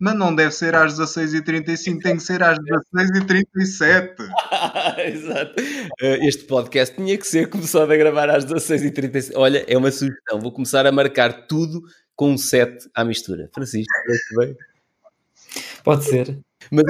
[0.00, 4.16] Mas não deve ser às 16h35, tem que ser às 16h37.
[4.98, 5.54] Exato.
[6.00, 9.30] Eh, este podcast tinha que ser começado a gravar às 16h37.
[9.36, 10.40] Olha, é uma sugestão.
[10.40, 11.82] Vou começar a marcar tudo
[12.16, 13.48] com um 7 à mistura.
[13.54, 13.92] Francisco,
[14.38, 14.56] bem?
[15.84, 16.38] Pode ser.
[16.70, 16.84] Mas,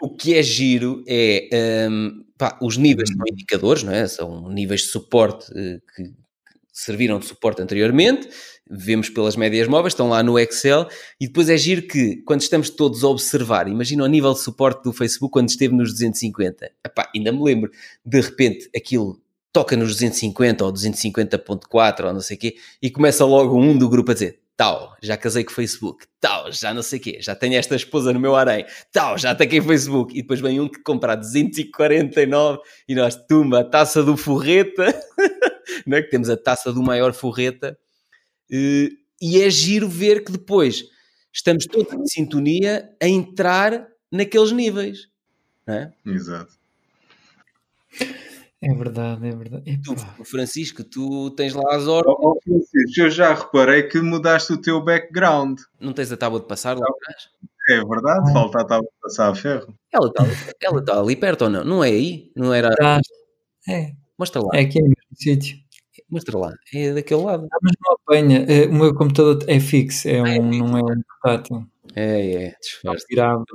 [0.00, 4.06] o que é giro é um, pá, os níveis são indicadores, não é?
[4.06, 6.12] São níveis de suporte uh, que
[6.72, 8.28] serviram de suporte anteriormente,
[8.70, 10.86] vemos pelas médias móveis, estão lá no Excel,
[11.18, 14.82] e depois é giro que, quando estamos todos a observar, imagina o nível de suporte
[14.84, 16.70] do Facebook quando esteve nos 250.
[16.84, 17.70] Epá, ainda me lembro,
[18.04, 19.18] de repente aquilo
[19.52, 23.88] toca nos 250 ou 250.4 ou não sei o quê, e começa logo um do
[23.88, 27.34] grupo a dizer tal, já casei com Facebook, tal, já não sei o quê, já
[27.34, 30.82] tenho esta esposa no meu harém, tal, já ataquei Facebook, e depois vem um que
[30.82, 34.98] compra 249 e nós, tumba, a taça do forreta,
[35.86, 36.02] não é?
[36.02, 37.78] que temos a taça do maior forreta,
[38.50, 40.84] e, e é giro ver que depois
[41.32, 45.08] estamos todos em sintonia a entrar naqueles níveis,
[45.66, 45.92] não é?
[46.06, 46.56] Exato.
[48.62, 49.80] É verdade, é verdade.
[49.82, 52.14] Tu, Francisco, tu tens lá as horas.
[52.18, 55.60] Oh, Francisco, eu já reparei que mudaste o teu background.
[55.78, 57.28] Não tens a tábua de passar lá atrás?
[57.68, 59.74] É verdade, falta a tábua de passar a ferro.
[59.92, 60.24] Ela está
[60.62, 61.64] ela tá ali perto ou não?
[61.64, 62.32] Não é aí?
[62.34, 62.70] Não era.
[62.74, 63.00] Tá.
[63.68, 63.92] É.
[64.18, 64.48] Mostra lá.
[64.54, 65.58] É aqui no mesmo sítio.
[66.08, 66.52] Mostra lá.
[66.72, 67.46] É daquele lado.
[67.52, 68.46] Ah, mas não apanha.
[68.48, 71.66] É, o meu computador é fixo, é um, é não é um portátil.
[71.94, 73.06] É, é, disfarce.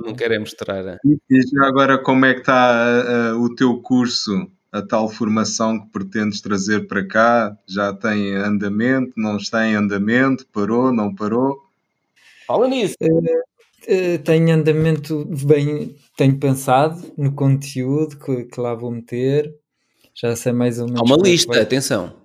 [0.04, 0.98] Não quero é mostrar.
[1.04, 4.46] E já agora como é que está uh, uh, o teu curso?
[4.72, 7.58] A tal formação que pretendes trazer para cá?
[7.68, 9.12] Já tem andamento?
[9.16, 10.46] Não está em andamento?
[10.46, 10.90] Parou?
[10.90, 11.58] Não parou?
[12.46, 12.96] Fala nisso.
[13.02, 19.54] Uh, uh, tenho andamento bem, tenho pensado no conteúdo que, que, lá vou meter.
[20.14, 21.00] Já sei mais ou menos.
[21.00, 21.60] Há uma é lista, vai...
[21.60, 22.16] atenção.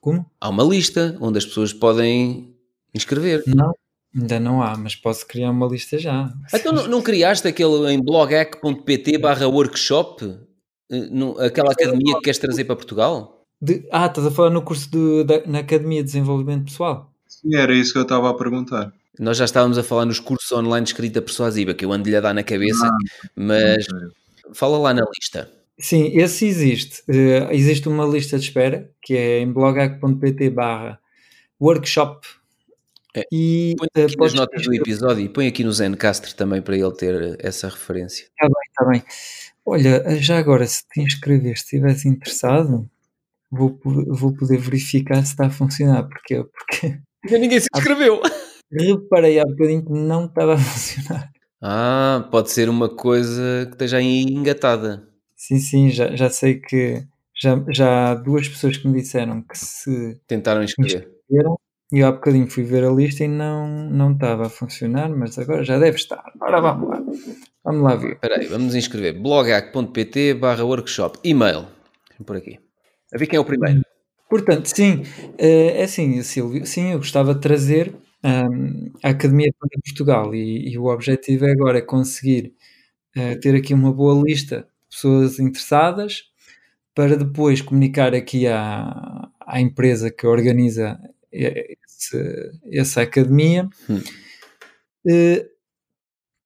[0.00, 0.26] Como?
[0.40, 2.54] Há uma lista onde as pessoas podem
[2.94, 3.42] inscrever.
[3.46, 3.72] Não,
[4.16, 6.32] ainda não há, mas posso criar uma lista já.
[6.52, 10.47] Então não, não criaste aquele em bloghack.pt barra workshop?
[10.90, 13.46] No, aquela academia que queres trazer para Portugal?
[13.60, 17.12] De, ah, estás a falar no curso de, de, na Academia de Desenvolvimento Pessoal?
[17.26, 18.92] Sim, era isso que eu estava a perguntar.
[19.18, 22.20] Nós já estávamos a falar nos cursos online de escrita persuasiva, que eu ando-lhe a
[22.20, 23.84] dar na cabeça, ah, mas
[24.54, 25.50] fala lá na lista.
[25.78, 27.02] Sim, esse existe.
[27.08, 30.98] Uh, existe uma lista de espera, que é em blogac.pt barra
[31.60, 32.26] workshop.
[33.14, 33.24] É.
[33.32, 36.76] E, põe aqui uh, nas notas do episódio e põe aqui no Zencaster também para
[36.76, 38.24] ele ter essa referência.
[38.24, 39.02] Está bem, está bem.
[39.70, 42.88] Olha, já agora, se te inscrever, se estiveres interessado,
[43.50, 46.08] vou, vou poder verificar se está a funcionar.
[46.08, 46.42] Porquê?
[46.42, 46.98] Porque.
[47.24, 48.22] Ainda ninguém se inscreveu.
[48.72, 51.30] Reparei há bocadinho que não estava a funcionar.
[51.60, 55.06] Ah, pode ser uma coisa que esteja aí engatada.
[55.36, 57.04] Sim, sim, já, já sei que
[57.38, 61.10] já, já há duas pessoas que me disseram que se tentaram inscrever.
[61.90, 65.38] E eu há bocadinho fui ver a lista e não, não estava a funcionar, mas
[65.38, 66.32] agora já deve estar.
[66.34, 67.02] Agora vamos lá.
[67.68, 68.12] Vamos lá ver.
[68.12, 69.20] Espera aí, vamos inscrever.
[69.20, 71.18] blogac.pt barra workshop.
[71.22, 71.66] E-mail.
[72.24, 72.58] Por aqui.
[73.12, 73.82] A ver quem é o primeiro.
[74.30, 75.02] Portanto, sim.
[75.36, 76.64] Eh, é assim, Silvio.
[76.64, 81.52] Sim, eu gostava de trazer um, a Academia para Portugal e, e, o objetivo é
[81.52, 82.54] agora conseguir
[83.14, 86.24] uh, ter aqui uma boa lista de pessoas interessadas
[86.94, 90.98] para depois comunicar aqui à, à empresa que organiza
[91.30, 93.68] esse, essa academia.
[93.90, 94.00] Hum.
[95.06, 95.57] Uh,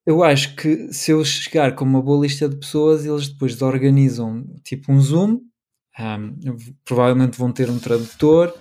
[0.05, 4.45] eu acho que se eu chegar com uma boa lista de pessoas, eles depois organizam
[4.63, 5.41] tipo um Zoom.
[5.99, 8.51] Um, provavelmente vão ter um tradutor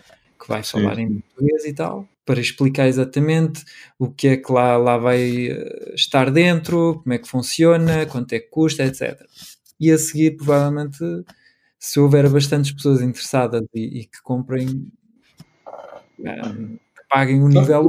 [0.41, 0.73] que vai Sim.
[0.73, 3.65] falar em português e tal, para explicar exatamente
[3.99, 8.33] o que é que lá, lá vai eh, estar dentro, como é que funciona, quanto
[8.33, 9.21] é que custa, etc.
[9.79, 10.99] E a seguir, provavelmente,
[11.79, 14.69] se houver bastantes pessoas interessadas e, e que comprem,
[16.19, 17.83] um, que paguem o nível.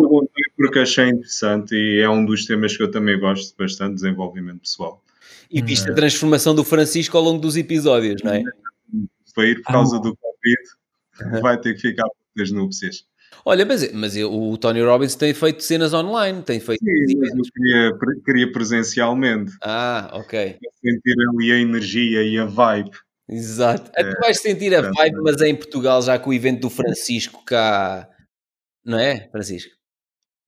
[0.55, 5.03] Porque achei interessante e é um dos temas que eu também gosto bastante, desenvolvimento pessoal.
[5.49, 8.43] E viste a transformação do Francisco ao longo dos episódios, não é?
[9.33, 13.05] Foi ir por causa ah, do Covid, vai ter que ficar das núpcias.
[13.45, 16.79] Olha, mas, mas o Tony Robbins tem feito cenas online, tem feito.
[16.79, 19.53] Sim, mas eu queria, queria presencialmente.
[19.61, 20.57] Ah, ok.
[20.81, 22.91] Sentir ali a energia e a vibe.
[23.27, 23.91] Exato.
[23.95, 26.69] É, tu vais sentir a vibe, mas é em Portugal, já com o evento do
[26.69, 28.09] Francisco cá.
[28.85, 29.71] Não é, Francisco?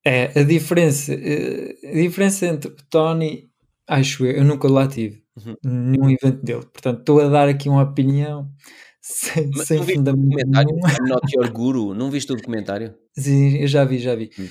[0.08, 3.50] É, a diferença, eh, a diferença entre o Tony,
[3.88, 5.56] acho eu, eu nunca lá tive uhum.
[5.64, 8.48] nenhum evento dele, portanto estou a dar aqui uma opinião
[9.02, 11.08] sem, Mas sem fundamento nenhum.
[11.08, 12.94] Not Your Guru, não viste o documentário?
[13.18, 14.30] Sim, eu já vi, já vi.
[14.38, 14.46] Hum.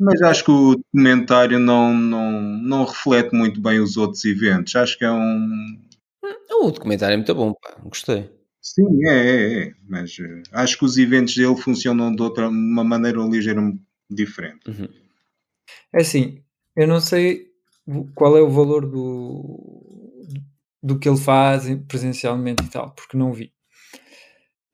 [0.00, 4.74] Mas acho que o documentário não, não, não reflete muito bem os outros eventos.
[4.74, 5.78] Acho que é um.
[6.62, 8.30] O documentário é muito bom, pá, gostei.
[8.60, 9.72] Sim, é, é, é.
[9.86, 13.78] mas uh, acho que os eventos dele funcionam de outra uma maneira ligeiramente
[14.10, 14.68] diferente.
[14.68, 14.88] Uhum.
[15.92, 16.42] É assim,
[16.76, 17.46] eu não sei
[18.14, 20.20] qual é o valor do,
[20.82, 23.52] do que ele faz presencialmente e tal, porque não vi.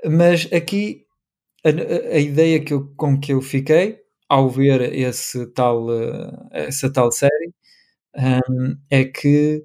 [0.05, 1.05] Mas aqui
[1.65, 1.69] a,
[2.15, 7.11] a ideia que eu, com que eu fiquei ao ver esse tal, uh, essa tal
[7.13, 7.53] série
[8.17, 9.65] um, é que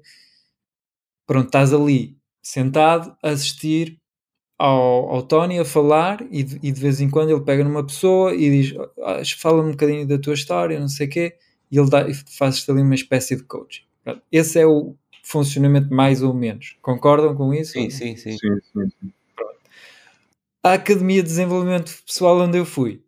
[1.26, 4.00] pronto, estás ali sentado a assistir
[4.58, 7.84] ao, ao Tony a falar e de, e de, vez em quando ele pega numa
[7.84, 11.36] pessoa e diz ah, fala-me um bocadinho da tua história, não sei o quê,
[11.70, 11.88] e ele
[12.38, 13.82] faz ali uma espécie de coaching.
[14.30, 16.76] Esse é o funcionamento mais ou menos.
[16.80, 17.72] Concordam com isso?
[17.72, 18.32] Sim, sim, sim.
[18.32, 19.12] sim, sim, sim
[20.66, 23.00] a Academia de Desenvolvimento Pessoal onde eu fui.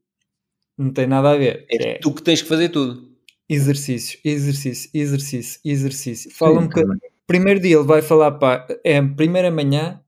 [0.76, 1.66] Não tem nada a ver.
[1.68, 3.08] É, é tu que tens que fazer tudo.
[3.48, 6.30] Exercício, exercício, exercício, exercício.
[6.30, 7.00] Fala um bocadinho.
[7.26, 8.80] Primeiro dia ele vai falar para.
[8.84, 10.00] É primeira manhã,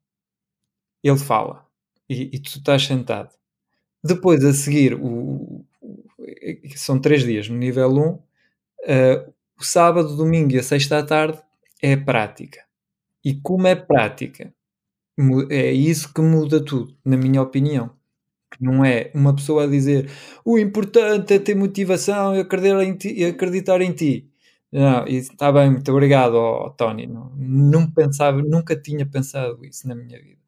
[1.03, 1.67] ele fala.
[2.09, 3.31] E, e, tu estás sentado.
[4.03, 6.05] Depois, a seguir, o, o,
[6.77, 8.01] são três dias no nível 1.
[8.09, 11.39] Uh, o sábado, domingo e a sexta à tarde
[11.83, 12.65] é prática.
[13.25, 14.53] E como é prática?
[15.51, 17.91] É isso que muda tudo, na minha opinião.
[18.59, 20.11] Não é uma pessoa a dizer
[20.45, 23.25] o importante é ter motivação e acreditar em ti.
[23.25, 24.31] Acreditar em ti.
[24.73, 27.07] Não, está bem, muito obrigado, oh, Tony.
[27.07, 30.41] Não, não pensava, nunca tinha pensado isso na minha vida.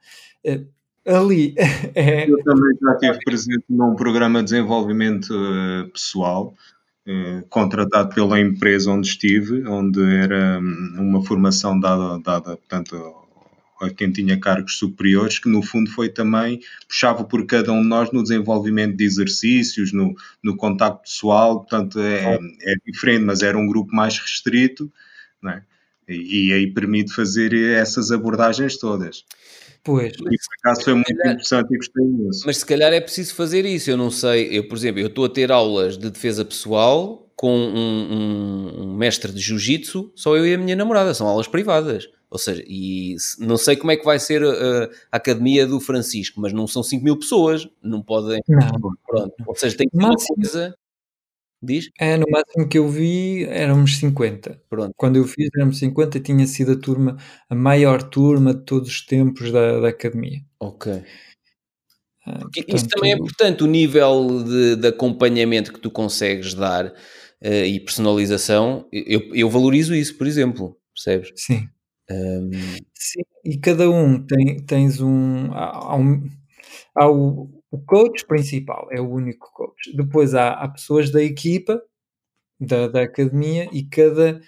[0.44, 0.60] É,
[1.06, 1.54] ali
[1.94, 2.30] é...
[2.30, 6.54] Eu também já estive presente num programa de desenvolvimento uh, pessoal,
[7.06, 13.22] uh, contratado pela empresa onde estive, onde era um, uma formação dada, dada portanto,
[13.80, 17.88] a quem tinha cargos superiores, que no fundo foi também, puxava por cada um de
[17.88, 23.58] nós no desenvolvimento de exercícios, no, no contacto pessoal, portanto é, é diferente, mas era
[23.58, 24.90] um grupo mais restrito,
[25.44, 25.62] é?
[26.08, 29.24] e, e aí permite fazer essas abordagens todas.
[29.84, 30.16] Pois.
[30.16, 30.28] Por
[30.60, 32.42] acaso foi muito calhar, interessante e gostei disso.
[32.46, 35.24] Mas se calhar é preciso fazer isso, eu não sei, eu por exemplo, eu estou
[35.24, 40.46] a ter aulas de defesa pessoal com um, um, um mestre de jiu-jitsu, só eu
[40.46, 42.08] e a minha namorada, são aulas privadas.
[42.30, 46.40] Ou seja, e não sei como é que vai ser a, a academia do Francisco,
[46.40, 48.40] mas não são 5 mil pessoas, não podem.
[48.48, 48.94] Não.
[49.06, 49.34] Pronto.
[49.46, 50.74] Ou seja, tem que ter uma coisa.
[51.62, 51.90] Diz?
[52.00, 54.60] É, no máximo que eu vi éramos 50.
[54.68, 54.92] Pronto.
[54.96, 57.16] Quando eu fiz éramos 50 tinha sido a turma,
[57.48, 60.40] a maior turma de todos os tempos da, da academia.
[60.58, 61.02] Ok.
[62.24, 66.86] Ah, portanto, isso também é importante, o nível de, de acompanhamento que tu consegues dar
[66.86, 71.32] uh, e personalização, eu, eu valorizo isso, por exemplo, percebes?
[71.36, 71.68] Sim.
[72.10, 72.50] Um...
[72.94, 75.52] Sim, e cada um tem, tens um.
[75.52, 76.28] Há, um,
[76.94, 79.96] há o, o coach principal, é o único coach.
[79.96, 81.82] Depois há, há pessoas da equipa,
[82.60, 84.40] da, da academia, e cada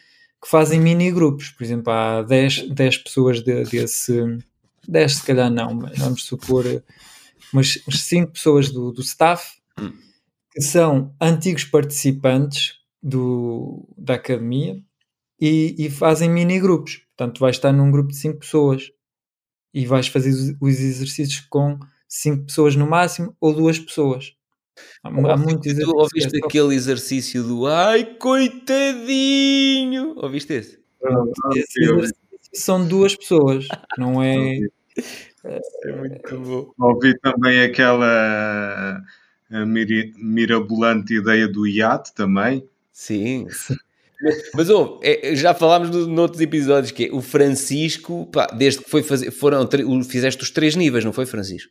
[0.42, 1.48] que fazem mini grupos.
[1.48, 4.38] Por exemplo, há 10, 10 pessoas de, desse.
[4.86, 6.66] 10 se calhar não, mas vamos supor
[7.50, 9.92] umas, umas 5 pessoas do, do staff hum.
[10.52, 14.78] que são antigos participantes do, da academia
[15.40, 17.00] e, e fazem mini grupos.
[17.16, 18.90] Portanto, vais estar num grupo de 5 pessoas
[19.72, 20.30] e vais fazer
[20.60, 24.34] os, exercícios com 5 pessoas no máximo ou duas pessoas.
[25.02, 25.84] Há, exercícios.
[25.84, 30.14] Tu ouviste é aquele exercício do ai coitadinho?
[30.16, 30.78] Ouviste esse?
[31.54, 32.24] esse exercício
[32.54, 33.66] são duas pessoas,
[33.98, 34.58] não é.
[35.44, 36.72] é muito bom.
[36.78, 39.02] Ouvi também aquela
[40.16, 42.66] mirabolante ideia do iate também.
[42.92, 43.46] Sim.
[44.54, 48.88] Mas oh, é, já falámos no, noutros episódios que é, o Francisco, pá, desde que
[48.88, 49.68] foi fazer, foram,
[50.08, 51.70] fizeste os três níveis, não foi, Francisco?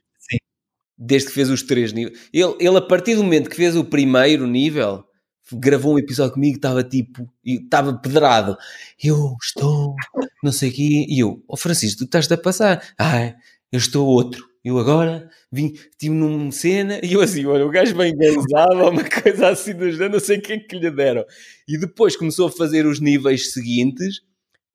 [0.97, 2.29] Desde que fez os três níveis.
[2.31, 5.03] Ele, ele, a partir do momento que fez o primeiro nível,
[5.51, 8.57] gravou um episódio comigo, estava tipo, estava pedrado.
[9.03, 9.95] Eu estou,
[10.43, 12.83] não sei o quê, e eu, oh Francisco, tu estás a passar.
[12.97, 13.35] Ai,
[13.71, 14.53] eu estou outro.
[14.63, 19.03] Eu agora vim, tive numa cena e eu assim, olha, o gajo bem gansava, uma
[19.03, 21.25] coisa assim não sei o que é que lhe deram.
[21.67, 24.21] E depois começou a fazer os níveis seguintes,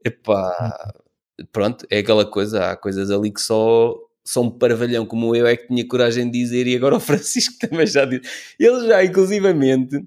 [0.05, 0.93] epá,
[1.51, 3.97] pronto, é aquela coisa, há coisas ali que só,
[4.29, 7.55] só um parvalhão como eu é que tinha coragem de dizer e agora o Francisco
[7.67, 8.31] também já disse.
[8.61, 10.05] Ele já, inclusivamente,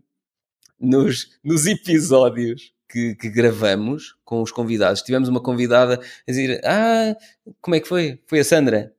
[0.80, 7.16] nos, nos episódios que, que, gravamos com os convidados, tivemos uma convidada a dizer, ah,
[7.60, 8.20] como é que foi?
[8.28, 8.94] Foi a Sandra?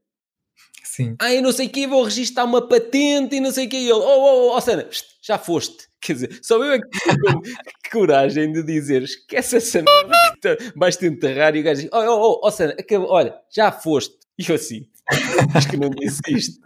[0.83, 1.15] Sim.
[1.21, 3.77] Ah, eu não sei o que, vou registrar uma patente e não sei o que.
[3.77, 4.89] E ele, oh, oh, oh, oh Sana,
[5.23, 5.87] já foste.
[6.03, 7.57] Quer dizer, só eu é que tenho
[7.93, 11.55] coragem de dizer, esquece essa merda que vais-te enterrar.
[11.55, 14.17] E o gajo diz, oh, oh, oh, oh Sana, acabou, olha, já foste.
[14.37, 14.89] E eu assim,
[15.55, 16.61] acho que não disse isto.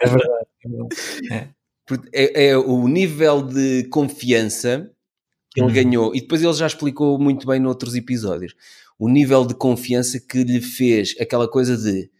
[0.00, 0.46] É verdade.
[1.30, 1.48] É.
[2.12, 4.90] É, é o nível de confiança
[5.50, 5.74] que ele hum.
[5.74, 6.14] ganhou.
[6.14, 8.54] E depois ele já explicou muito bem noutros episódios.
[8.98, 12.10] O nível de confiança que lhe fez aquela coisa de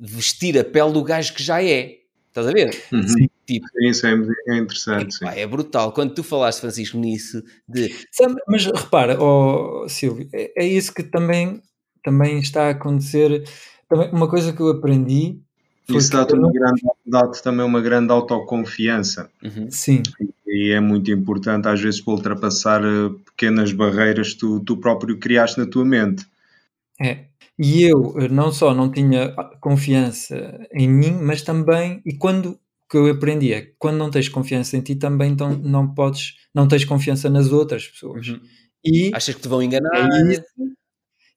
[0.00, 1.98] vestir a pele do gajo que já é.
[2.28, 2.70] Estás a ver?
[2.92, 3.08] Uhum.
[3.08, 3.28] Sim.
[3.46, 4.14] Tipo, Isso é,
[4.48, 5.18] é interessante.
[5.18, 5.92] Tipo, é brutal.
[5.92, 7.94] Quando tu falaste, Francisco, nisso de.
[8.10, 11.60] Sabe, mas repara, oh, Silvio, é, é, isso que também,
[12.02, 13.44] também está a acontecer.
[13.92, 15.38] Também, uma coisa que eu aprendi.
[15.86, 16.50] Isso dá-te não...
[17.04, 19.30] dá também uma grande autoconfiança.
[19.44, 19.70] Uhum.
[19.70, 20.02] Sim.
[20.46, 25.18] E é muito importante, às vezes, para ultrapassar eh, pequenas barreiras que tu, tu próprio
[25.18, 26.24] criaste na tua mente.
[26.98, 27.24] É,
[27.58, 32.58] e eu eh, não só não tinha confiança em mim, mas também, e quando
[32.88, 36.36] que eu aprendi é que quando não tens confiança em ti, também então não podes,
[36.54, 38.26] não tens confiança nas outras pessoas.
[38.26, 38.40] Uhum.
[38.82, 39.94] E Achas que te vão enganar?
[39.94, 40.44] É isso,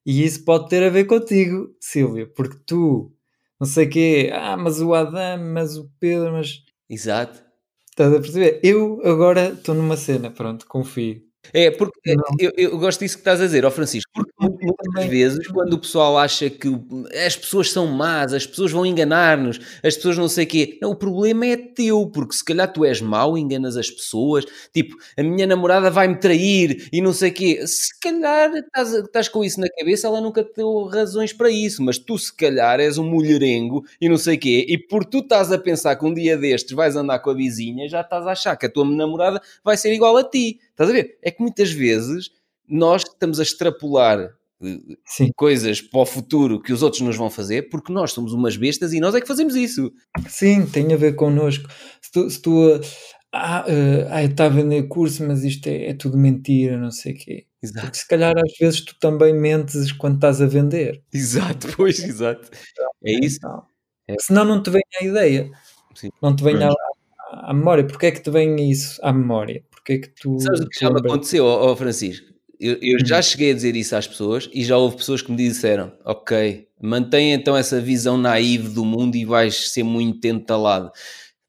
[0.06, 3.12] e isso pode ter a ver contigo, Silvia, porque tu,
[3.60, 6.62] não sei o quê, ah, mas o Adam, mas o Pedro, mas.
[6.88, 7.44] Exato.
[7.90, 8.60] Estás a perceber?
[8.62, 11.25] Eu agora estou numa cena, pronto, confio.
[11.52, 15.46] É, porque eu, eu, gosto disso que estás a dizer, ó Francisco, porque muitas vezes
[15.48, 16.68] quando o pessoal acha que
[17.26, 20.90] as pessoas são más, as pessoas vão enganar-nos, as pessoas não sei o quê, não,
[20.90, 25.22] o problema é teu, porque se calhar tu és mau, enganas as pessoas, tipo, a
[25.22, 29.60] minha namorada vai-me trair e não sei o quê, se calhar estás, estás com isso
[29.60, 33.04] na cabeça, ela nunca te deu razões para isso, mas tu se calhar és um
[33.04, 36.36] mulherengo e não sei o quê, e por tu estás a pensar que um dia
[36.36, 39.76] destes vais andar com a vizinha, já estás a achar que a tua namorada vai
[39.76, 40.60] ser igual a ti.
[40.76, 41.18] Estás a ver?
[41.22, 42.28] É que muitas vezes
[42.68, 44.20] nós estamos a extrapolar
[44.62, 45.30] eh, Sim.
[45.34, 48.92] coisas para o futuro que os outros nos vão fazer porque nós somos umas bestas
[48.92, 49.90] e nós é que fazemos isso.
[50.28, 51.66] Sim, tem a ver connosco.
[52.02, 52.80] Se tu, se tu
[53.32, 57.14] ah, uh, ah, está a vender curso, mas isto é, é, tudo mentira, não sei
[57.14, 57.46] o quê.
[57.62, 57.86] Exato.
[57.86, 61.02] Porque se calhar às vezes tu também mentes quando estás a vender.
[61.10, 62.50] Exato, pois, exato.
[63.02, 63.38] É isso.
[63.38, 63.64] Então,
[64.08, 64.14] é.
[64.20, 65.50] Senão não te vem a ideia.
[65.94, 66.10] Sim.
[66.22, 66.70] Não te vem à,
[67.32, 67.86] à memória.
[67.86, 69.64] Porquê é que te vem isso à memória?
[69.86, 70.38] Que é que tu.
[70.40, 72.26] Sabes o que já me aconteceu, oh, oh Francisco?
[72.58, 73.22] Eu, eu já uhum.
[73.22, 77.32] cheguei a dizer isso às pessoas e já houve pessoas que me disseram: Ok, mantém
[77.32, 80.90] então essa visão naive do mundo e vais ser muito entalado.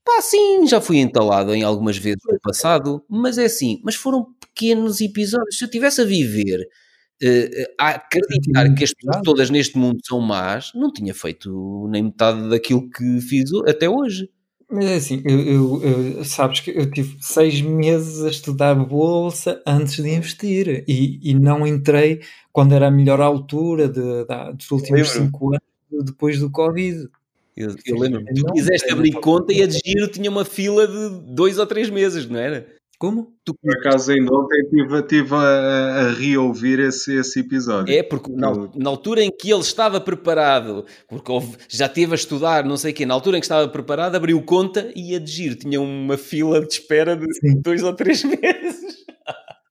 [0.05, 4.25] Pá, sim, já fui entalado em algumas vezes no passado, mas é assim, mas foram
[4.39, 5.57] pequenos episódios.
[5.57, 10.21] Se eu tivesse a viver uh, a acreditar que as pessoas todas neste mundo são
[10.21, 14.29] más, não tinha feito nem metade daquilo que fiz até hoje.
[14.69, 19.61] Mas é assim, eu, eu, eu, sabes que eu tive seis meses a estudar bolsa
[19.65, 22.21] antes de investir e, e não entrei
[22.51, 27.07] quando era a melhor altura de, de dos últimos cinco anos depois do Covid.
[27.55, 31.33] Eu, eu lembro, tu quiseste abrir conta e a de giro tinha uma fila de
[31.33, 32.67] dois ou três meses, não era?
[32.99, 33.31] Como?
[33.45, 37.93] Tu, por acaso, ainda ontem estive, estive a, a reouvir esse, esse episódio.
[37.93, 42.15] É, porque na, na, altura em que ele estava preparado, porque houve, já teve a
[42.15, 45.19] estudar, não sei o quê, na altura em que estava preparado, abriu conta e ia
[45.19, 45.55] de giro.
[45.55, 47.61] Tinha uma fila de espera de Sim.
[47.61, 49.05] dois ou três meses.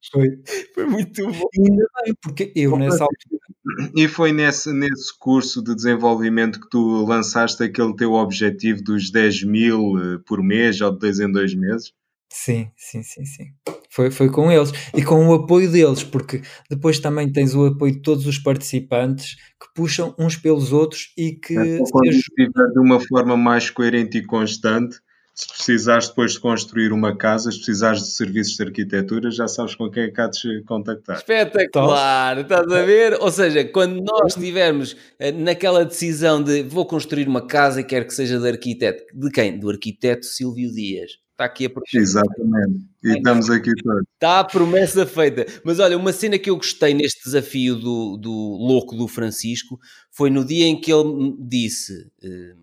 [0.09, 0.27] Foi.
[0.73, 1.49] Foi muito bom.
[1.53, 3.91] E ainda bem, porque eu nessa altura.
[3.93, 9.43] E foi nesse, nesse curso de desenvolvimento que tu lançaste aquele teu objetivo dos 10
[9.43, 11.91] mil eh, por mês ou de dois em dois meses?
[12.29, 13.45] Sim, sim, sim, sim.
[13.89, 17.93] Foi, foi com eles e com o apoio deles, porque depois também tens o apoio
[17.93, 21.57] de todos os participantes que puxam uns pelos outros e que.
[21.57, 24.99] É, quando estiver de uma forma mais coerente e constante,
[25.33, 29.75] se precisares depois de construir uma casa, se precisares de serviços de arquitetura, já sabes
[29.75, 31.17] com quem é que há de contactar.
[31.17, 33.17] Espetacular, estás a ver?
[33.21, 38.07] Ou seja, quando nós estivermos eh, naquela decisão de vou construir uma casa e quero
[38.07, 39.59] que seja de arquiteto, de quem?
[39.59, 41.11] Do arquiteto Silvio Dias.
[41.37, 41.97] Está aqui a promessa.
[41.99, 42.87] Exatamente.
[43.03, 44.03] E estamos aqui todos.
[44.15, 45.45] Está a promessa feita.
[45.63, 50.31] Mas olha, uma cena que eu gostei neste desafio do, do louco do Francisco foi
[50.31, 52.55] no dia em que ele me disse: eh,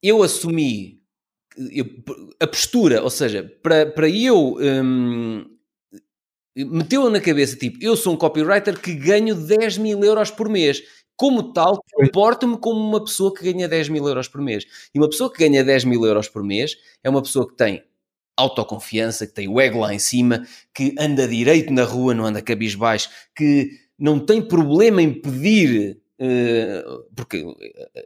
[0.00, 1.02] Eu assumi
[2.38, 4.56] a postura, ou seja, para, para eu.
[4.60, 5.44] Um,
[6.56, 10.80] meteu na cabeça, tipo, eu sou um copywriter que ganho 10 mil euros por mês.
[11.16, 14.64] Como tal, comporto-me como uma pessoa que ganha 10 mil euros por mês.
[14.94, 17.82] E uma pessoa que ganha 10 mil euros por mês é uma pessoa que tem
[18.36, 22.42] autoconfiança, que tem o ego lá em cima, que anda direito na rua, não anda
[22.42, 26.84] cabisbaixo, que não tem problema em pedir eh,
[27.14, 27.44] porque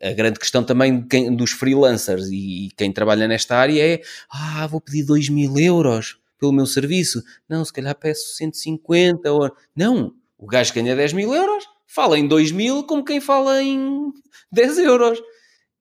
[0.02, 1.06] a grande questão também
[1.36, 6.52] dos freelancers e quem trabalha nesta área é ah, vou pedir 2 mil euros pelo
[6.52, 7.22] meu serviço.
[7.48, 9.50] Não, se calhar peço 150 ou...
[9.76, 14.12] Não, o gajo ganha 10 mil euros, fala em 2 mil como quem fala em
[14.52, 15.20] 10 euros.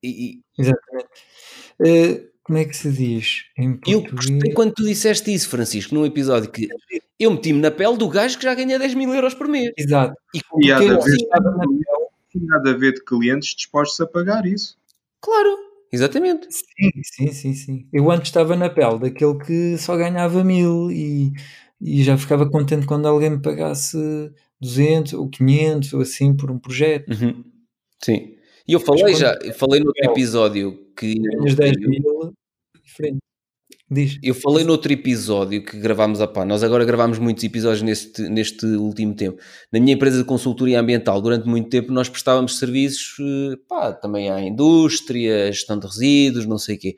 [0.02, 1.08] E, Exatamente.
[1.80, 4.04] Uh, como é que se diz em português?
[4.04, 6.66] Eu gostei quando tu disseste isso, Francisco, num episódio que
[7.18, 9.70] eu meti-me na pele do gajo que já ganha 10 mil euros por mês.
[9.76, 10.14] Exato.
[10.34, 11.18] E, e há, de haver,
[12.54, 14.78] há de haver clientes dispostos a pagar isso.
[15.20, 15.58] Claro,
[15.92, 16.46] exatamente.
[16.50, 17.88] Sim, sim, sim, sim.
[17.92, 21.32] Eu antes estava na pele daquele que só ganhava mil e,
[21.78, 23.98] e já ficava contente quando alguém me pagasse
[24.60, 27.10] 200 ou 500 ou assim por um projeto.
[27.10, 27.44] Uhum.
[28.02, 28.34] Sim.
[28.66, 31.14] E eu falei já, eu falei no outro episódio que.
[31.14, 32.34] Ganhas 10 mil,
[32.82, 33.18] diferente.
[33.90, 34.18] Diz.
[34.22, 39.14] Eu falei noutro episódio que gravámos, pá, nós agora gravámos muitos episódios neste, neste último
[39.14, 39.40] tempo.
[39.72, 44.30] Na minha empresa de consultoria ambiental, durante muito tempo, nós prestávamos serviços eh, pá, também
[44.30, 46.96] à indústria, gestão de resíduos, não sei o quê.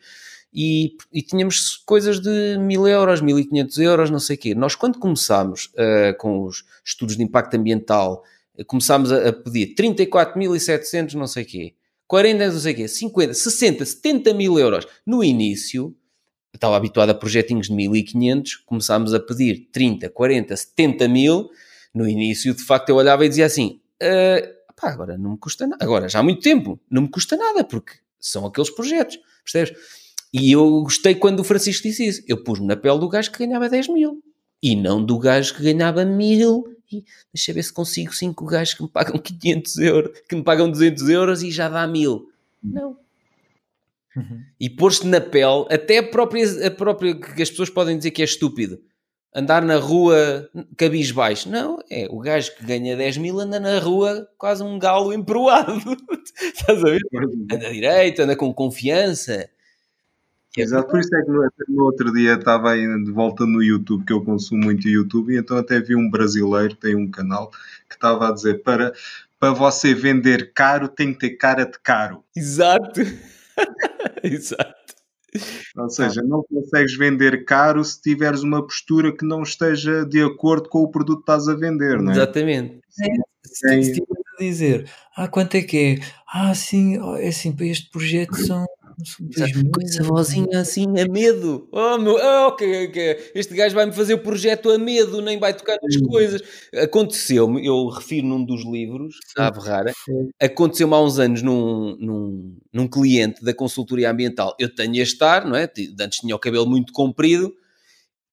[0.52, 4.54] E, e, tínhamos coisas de mil euros, 1500 euros, não sei o quê.
[4.54, 8.24] Nós, quando começámos uh, com os estudos de impacto ambiental,
[8.66, 11.74] começámos a, a pedir 34.700, não sei o quê,
[12.08, 14.86] 40, não sei o quê, 50, 60, 70 mil euros.
[15.06, 15.94] No início,
[16.52, 21.48] estava habituado a projetinhos de 1500, começámos a pedir 30, 40, 70 mil.
[21.94, 25.66] No início, de facto, eu olhava e dizia assim: uh, pá, agora não me custa
[25.66, 25.84] nada.
[25.84, 29.72] Agora, já há muito tempo, não me custa nada, porque são aqueles projetos, percebes?
[30.32, 32.22] E eu gostei quando o Francisco disse isso.
[32.26, 34.22] Eu pus-me na pele do gajo que ganhava 10 mil
[34.62, 36.64] e não do gajo que ganhava mil.
[36.92, 40.70] E deixa ver se consigo 5 gajos que me pagam 500 euros, que me pagam
[40.70, 42.30] 200 euros e já dá mil.
[42.62, 42.96] Não.
[44.16, 44.42] Uhum.
[44.58, 48.22] E pôr-se na pele, até a própria, a própria que as pessoas podem dizer que
[48.22, 48.80] é estúpido.
[49.32, 51.48] Andar na rua cabisbaixo.
[51.48, 55.80] Não, é o gajo que ganha 10 mil anda na rua quase um galo emproado.
[56.42, 57.00] Estás a ver?
[57.52, 59.48] Anda direito, anda com confiança.
[60.56, 64.04] Exato, por isso é que no, no, outro dia estava aí de volta no YouTube,
[64.04, 67.50] que eu consumo muito YouTube, e então até vi um brasileiro, tem um canal,
[67.88, 68.92] que estava a dizer para,
[69.38, 72.24] para você vender caro tem que ter cara de caro.
[72.36, 73.00] Exato.
[74.24, 74.74] Exato.
[75.76, 80.68] Ou seja, não consegues vender caro se tiveres uma postura que não esteja de acordo
[80.68, 82.16] com o produto que estás a vender, não é?
[82.16, 82.80] Exatamente.
[82.88, 86.06] Se, estiveres a dizer, ah, quanto é que é?
[86.26, 88.66] Ah, sim, é assim, para este projeto são
[89.72, 91.68] com essa vozinha assim, a medo.
[91.72, 93.30] Oh, meu, oh, okay, okay.
[93.34, 96.42] este gajo vai-me fazer o projeto a medo, nem vai tocar nas coisas.
[96.74, 99.92] Aconteceu-me, eu refiro num dos livros, a Ave Rara,
[100.40, 104.54] aconteceu-me há uns anos num, num, num cliente da consultoria ambiental.
[104.58, 105.70] Eu tenho a estar, não é?
[106.00, 107.52] Antes tinha o cabelo muito comprido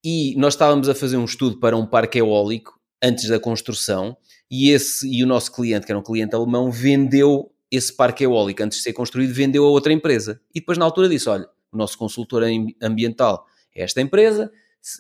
[0.04, 4.16] e nós estávamos a fazer um estudo para um parque eólico antes da construção
[4.50, 8.64] e esse e o nosso cliente, que era um cliente alemão, vendeu esse parque eólico,
[8.64, 10.40] antes de ser construído, vendeu a outra empresa.
[10.54, 12.44] E depois, na altura, disse: Olha, o nosso consultor
[12.82, 13.46] ambiental
[13.76, 14.52] é esta empresa,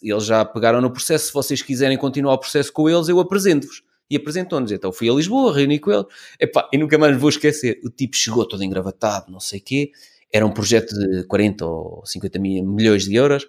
[0.03, 1.27] eles já pegaram no processo.
[1.27, 3.83] Se vocês quiserem continuar o processo com eles, eu apresento-vos.
[4.09, 4.71] E apresentou-nos.
[4.71, 6.05] Então fui a Lisboa, reuni com ele.
[6.39, 7.79] Epá, e nunca mais vou esquecer.
[7.83, 9.91] O tipo chegou todo engravatado, não sei o quê.
[10.31, 13.45] Era um projeto de 40 ou 50 mil, milhões de euros.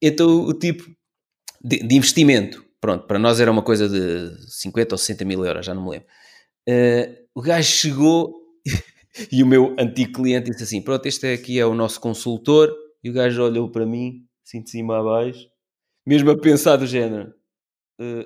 [0.00, 0.84] Então o tipo
[1.62, 5.64] de, de, investimento, pronto, para nós era uma coisa de 50 ou 60 mil euros,
[5.64, 6.08] já não me lembro.
[6.68, 8.41] Uh, o gajo chegou
[9.30, 12.72] e o meu antigo cliente disse assim: Pronto, este é aqui é o nosso consultor.
[13.04, 15.48] E o gajo olhou para mim, assim de cima a baixo,
[16.06, 17.34] mesmo a pensar do género.
[18.00, 18.24] Uh,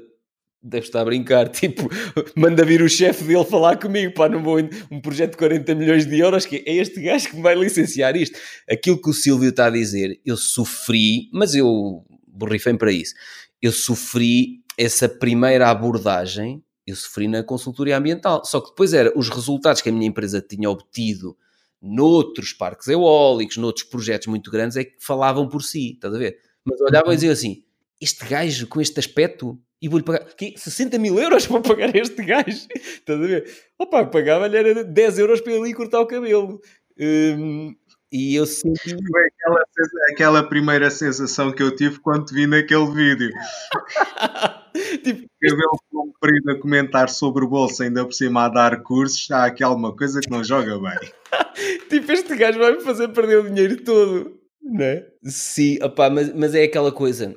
[0.63, 1.89] deve estar a brincar, tipo,
[2.35, 4.43] manda vir o chefe dele falar comigo, pá, num
[4.91, 8.17] um projeto de 40 milhões de euros, que é este gajo que me vai licenciar
[8.17, 8.39] isto.
[8.69, 13.15] Aquilo que o Silvio está a dizer, eu sofri, mas eu borrifei para isso,
[13.63, 18.45] eu sofri essa primeira abordagem eu sofri na consultoria ambiental.
[18.45, 21.37] Só que depois era os resultados que a minha empresa tinha obtido
[21.83, 26.39] noutros parques eólicos, noutros projetos muito grandes, é que falavam por si, estás a ver?
[26.65, 27.65] Mas olhavam e diziam assim:
[28.01, 32.23] este gajo com este aspecto, e vou-lhe pagar que 60 mil euros para pagar este
[32.25, 33.45] gajo, estás a ver?
[33.79, 36.61] Opa, pagava-lhe era 10 euros para ele ir cortar o cabelo.
[36.99, 37.75] Hum,
[38.11, 38.91] e eu senti.
[38.91, 39.65] Foi aquela,
[40.13, 43.31] aquela primeira sensação que eu tive quando vi naquele vídeo.
[45.03, 49.47] tipo, cabelo comprido a comentar sobre o bolso, ainda por cima a dar cursos, há
[49.47, 51.11] aqui alguma coisa que não joga bem.
[51.89, 55.07] tipo, este gajo vai-me fazer perder o dinheiro todo, não é?
[55.25, 57.35] Sim, opá, mas, mas é aquela coisa.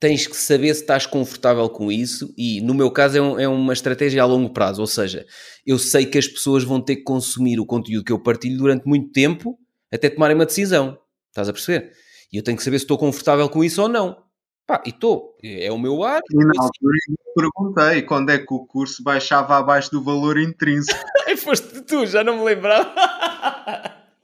[0.00, 3.48] tens que saber se estás confortável com isso e no meu caso é, um, é,
[3.48, 5.24] uma estratégia a longo prazo, ou seja,
[5.66, 8.86] eu sei que as pessoas vão ter que consumir o conteúdo que eu partilho durante
[8.86, 9.58] muito tempo
[9.92, 10.98] até tomarem uma decisão,
[11.28, 11.92] estás a perceber?
[12.32, 14.25] E eu tenho que saber se estou confortável com isso ou não.
[14.66, 16.20] Pá, e estou, é o meu ar.
[16.28, 20.98] E na altura eu perguntei quando é que o curso baixava abaixo do valor intrínseco.
[21.38, 22.92] Foste tu, já não me lembrava.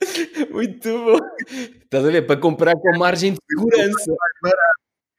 [0.51, 1.19] Muito bom.
[1.49, 2.27] Estás a ver?
[2.27, 4.13] Para comprar com margem de segurança.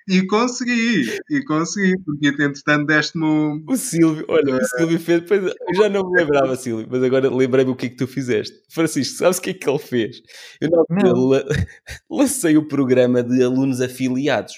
[0.09, 3.63] E consegui, e consegui, porque entretanto deste-me o...
[3.65, 7.01] o Silvio, olha, o eh, Silvio fez, depois, eu já não me lembrava, Silvio, mas
[7.01, 8.53] agora lembrei-me o que é que tu fizeste.
[8.69, 10.21] Francisco, sabes o que é que ele fez?
[10.59, 10.83] Eu não,
[12.11, 14.55] lancei o programa de alunos afiliados.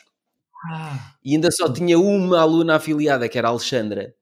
[0.71, 1.13] Ah.
[1.23, 4.13] E ainda só tinha uma aluna afiliada, que era a Alexandra.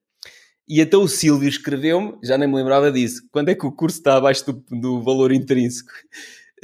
[0.67, 3.97] E então o Silvio escreveu-me, já nem me lembrava disso, quando é que o curso
[3.97, 5.91] está abaixo do, do valor intrínseco.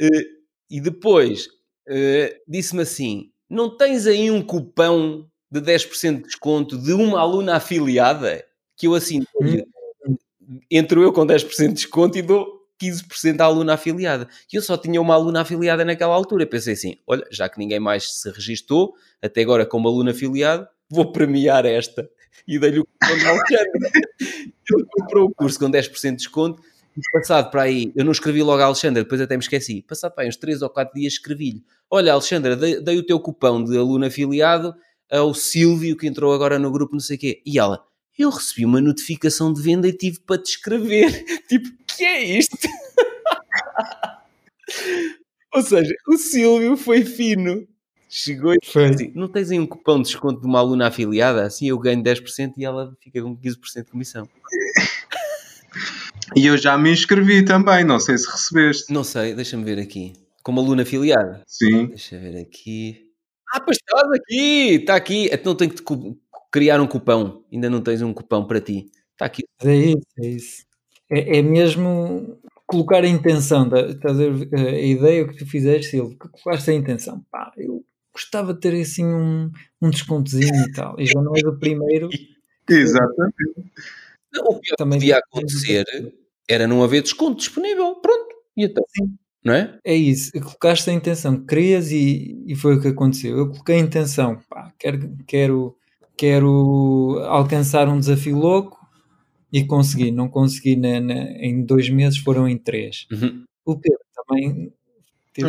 [0.00, 0.40] Uh,
[0.70, 6.92] e depois uh, disse-me assim: não tens aí um cupão de 10% de desconto de
[6.92, 8.44] uma aluna afiliada?
[8.76, 10.16] Que eu assim, hum.
[10.70, 14.28] entro eu com 10% de desconto e dou 15% à aluna afiliada.
[14.52, 16.46] E eu só tinha uma aluna afiliada naquela altura.
[16.46, 21.12] Pensei assim: olha, já que ninguém mais se registou, até agora como aluna afiliado, vou
[21.12, 22.08] premiar esta.
[22.46, 23.70] E dei-lhe o cupom de Alexandre.
[24.72, 26.62] Ele comprou o curso com 10% de desconto.
[26.96, 29.82] E passado para aí, eu não escrevi logo a Alexandra, depois até me esqueci.
[29.82, 33.20] Passado para aí uns 3 ou 4 dias escrevi-lhe: Olha, Alexandra, dei, dei, o teu
[33.20, 34.74] cupão de aluno afiliado
[35.10, 37.42] ao Silvio, que entrou agora no grupo, não sei o quê.
[37.44, 37.84] E ela,
[38.22, 41.10] eu recebi uma notificação de venda e tive para te escrever.
[41.48, 42.56] tipo, que é isto?
[45.52, 47.66] Ou seja, o Silvio foi fino.
[48.08, 51.44] Chegou e foi assim: não tens aí um cupom de desconto de uma aluna afiliada?
[51.44, 54.28] Assim eu ganho 10% e ela fica com 15% de comissão.
[56.36, 58.92] E eu já me inscrevi também, não sei se recebeste.
[58.92, 60.12] Não sei, deixa-me ver aqui.
[60.42, 61.42] Como aluna afiliada?
[61.46, 61.86] Sim.
[61.86, 63.06] Deixa eu ver aqui.
[63.52, 65.28] Ah, pois estás aqui, está aqui.
[65.32, 65.82] Então tenho que te
[66.50, 67.44] criar um cupão.
[67.52, 68.90] Ainda não tens um cupão para ti.
[69.12, 69.42] Está aqui.
[69.62, 70.64] É isso, é isso.
[71.10, 75.90] É, é mesmo colocar a intenção, da, estás a, ver, a ideia que tu fizeste,
[75.90, 77.24] Silvio, que colocaste a intenção.
[77.30, 79.50] Pá, eu gostava de ter assim um,
[79.82, 80.98] um descontozinho e tal.
[80.98, 82.08] E já não és o primeiro.
[82.68, 83.34] Exatamente.
[84.38, 85.84] O que Também podia acontecer
[86.48, 87.96] era não haver desconto disponível.
[87.96, 88.28] Pronto.
[88.56, 88.84] E então?
[88.96, 89.78] Sim não é?
[89.84, 93.36] É isso, colocaste a intenção, querias e, e foi o que aconteceu.
[93.38, 95.76] Eu coloquei a intenção, pá, quero, quero,
[96.20, 98.78] quero alcançar um desafio louco
[99.50, 100.10] e consegui.
[100.10, 103.06] Não consegui na, na, em dois meses, foram em três.
[103.10, 103.44] Uhum.
[103.64, 104.70] O Pedro também.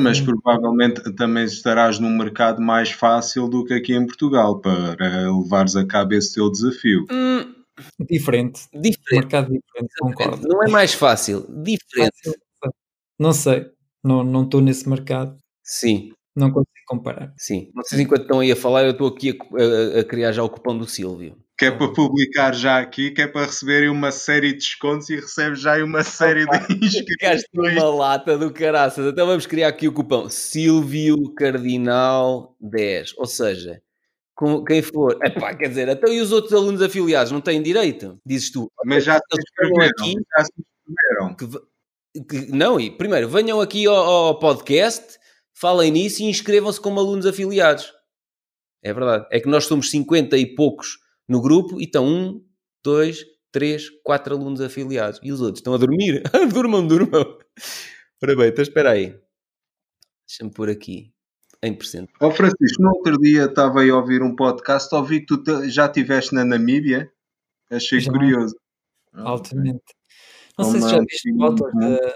[0.01, 0.25] Mas um...
[0.25, 5.85] provavelmente também estarás num mercado mais fácil do que aqui em Portugal para levares a
[5.85, 7.05] cabo esse teu desafio.
[7.11, 7.53] Hum.
[8.09, 8.61] Diferente.
[8.73, 9.11] Diferente.
[9.11, 10.47] Mercado diferente, concordo.
[10.47, 12.15] Não é mais fácil, diferente.
[12.23, 12.39] Fácil.
[13.19, 13.65] Não sei.
[14.01, 15.35] Não não estou nesse mercado.
[15.63, 16.13] Sim.
[16.33, 17.33] Não consigo comparar.
[17.37, 17.71] Sim.
[17.75, 20.49] Vocês enquanto estão aí a falar, eu estou aqui a, a, a criar já o
[20.49, 21.37] cupom do Silvio.
[21.57, 25.15] Que é para publicar já aqui, que é para receberem uma série de descontos e
[25.15, 27.45] recebes já aí uma série de inscrições.
[27.53, 29.05] uma lata do caraças.
[29.05, 33.13] Então vamos criar aqui o cupom Silvio Cardinal 10.
[33.17, 33.81] Ou seja,
[34.35, 35.19] com quem for.
[35.23, 38.19] Epá, quer dizer, então e os outros alunos afiliados não têm direito?
[38.25, 38.71] Dizes tu.
[38.83, 39.91] Mas já se inscreveram.
[39.91, 41.35] Aqui, já se inscreveram.
[41.35, 45.19] Que, não, e primeiro, venham aqui ao, ao podcast,
[45.61, 47.93] falem nisso e inscrevam-se como alunos afiliados.
[48.83, 49.27] É verdade.
[49.31, 50.97] É que nós somos 50 e poucos
[51.29, 52.43] no grupo e estão um,
[52.83, 55.19] dois, três, quatro alunos afiliados.
[55.21, 56.23] E os outros estão a dormir.
[56.51, 57.37] durmam, durmam.
[58.23, 59.15] Ora bem, então espera aí.
[60.27, 61.13] Deixa-me pôr aqui.
[61.63, 62.11] Em percento.
[62.19, 65.69] Ó oh, Francisco, no outro dia estava aí a ouvir um podcast, ouvi que tu
[65.69, 67.11] já estiveste na Namíbia.
[67.69, 68.11] Achei já.
[68.11, 68.55] curioso.
[69.13, 69.83] Altamente.
[70.57, 72.15] Não sei se já viste fotos da,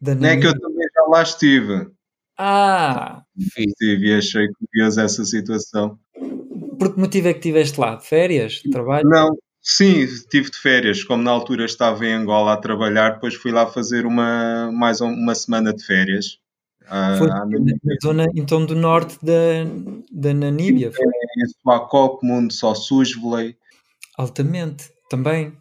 [0.00, 1.95] da Não é que eu também já lá estive.
[2.38, 3.22] Ah!
[3.36, 5.98] Estive e achei curioso essa situação.
[6.78, 7.96] Por que motivo é que estiveste lá?
[7.96, 8.60] De férias?
[8.64, 9.08] De trabalho?
[9.08, 11.02] Não, sim, estive de férias.
[11.02, 15.34] Como na altura estava em Angola a trabalhar, depois fui lá fazer uma, mais uma
[15.34, 16.38] semana de férias.
[17.18, 17.44] Foi na
[18.00, 19.64] zona então do norte da,
[20.12, 20.92] da Namíbia.
[20.92, 21.04] Foi?
[21.04, 23.56] É, em Swakopmund, Sossusvlei.
[24.16, 25.52] Altamente, também.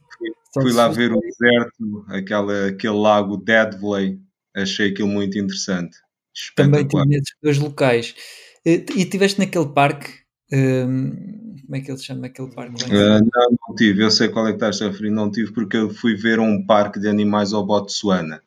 [0.53, 4.19] Fui lá ver o deserto, aquela, aquele lago Deadvley,
[4.55, 5.97] achei aquilo muito interessante.
[6.55, 8.15] Também tinha esses dois locais.
[8.65, 10.11] E estiveste naquele parque,
[10.51, 11.11] um,
[11.65, 12.83] como é que ele se chama aquele parque?
[12.85, 15.77] Uh, não, não tive, eu sei qual é que estás a referir, não tive porque
[15.77, 18.41] eu fui ver um parque de animais ao Botsuana,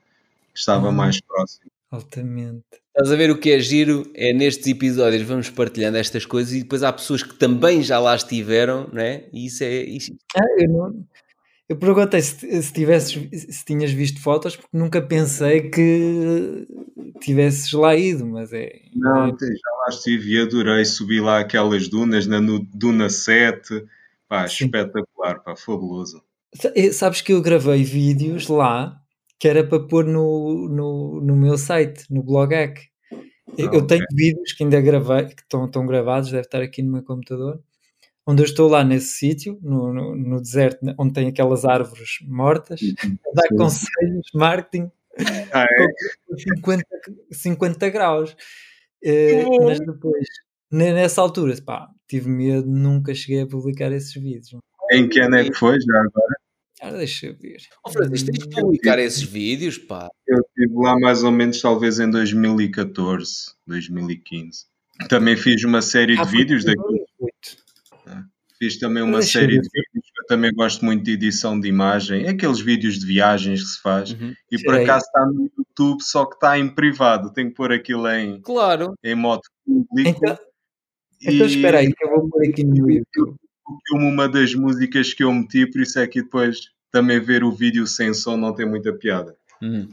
[0.52, 1.70] que estava ah, mais próximo.
[1.90, 2.64] Altamente.
[2.88, 4.10] Estás a ver o que é giro?
[4.14, 8.14] É nestes episódios vamos partilhando estas coisas e depois há pessoas que também já lá
[8.16, 9.24] estiveram, não é?
[9.32, 9.84] E isso é.
[9.84, 10.12] Isso...
[10.36, 11.04] Ah, eu não
[11.68, 16.66] Eu perguntei se, se, tivesses, se tinhas visto fotos, porque nunca pensei que
[17.20, 18.70] tivesses lá ido, mas é.
[18.94, 19.30] Não, é...
[19.30, 22.40] já lá estive e adorei subir lá aquelas dunas na
[22.72, 23.84] Duna 7.
[24.26, 26.22] Pá, espetacular, pá, fabuloso.
[26.92, 28.98] Sabes que eu gravei vídeos lá
[29.38, 32.88] que era para pôr no, no, no meu site, no Blogac.
[33.56, 36.82] Eu, ah, eu tenho vídeos que ainda gravei, que estão, estão gravados, deve estar aqui
[36.82, 37.62] no meu computador,
[38.28, 42.78] onde eu estou lá nesse sítio, no, no, no, deserto, onde tem aquelas árvores mortas,
[43.02, 44.90] a dar conselhos, marketing,
[45.50, 45.86] ah, é?
[46.26, 46.84] com 50,
[47.32, 48.36] 50 graus.
[49.02, 50.26] Uh, mas depois,
[50.70, 54.54] nessa altura, pá, tive medo, nunca cheguei a publicar esses vídeos.
[54.92, 56.36] Em que ano é que foi, já agora?
[56.82, 57.56] Ah, deixa eu ver.
[57.82, 60.06] Oh, Francisco, tens de publicar esses vídeos, pá.
[60.26, 64.66] Eu estive lá mais ou menos, talvez em 2014, 2015.
[65.08, 67.08] Também fiz uma série de ah, vídeos daquilo.
[68.58, 72.26] Fiz também uma Deixa série de vídeos, eu também gosto muito de edição de imagem,
[72.26, 74.34] aqueles vídeos de viagens que se faz, uhum.
[74.50, 78.08] e por acaso está no YouTube, só que está em privado, tenho que pôr aquilo
[78.08, 78.94] em, claro.
[79.04, 80.20] em modo público.
[80.24, 80.38] Então,
[81.20, 81.34] e...
[81.34, 83.36] então espera aí, que eu vou pôr aqui no YouTube.
[83.92, 86.58] Uma das músicas que eu meti, por isso é que depois
[86.90, 89.36] também ver o vídeo sem som não tem muita piada.
[89.62, 89.88] Uhum.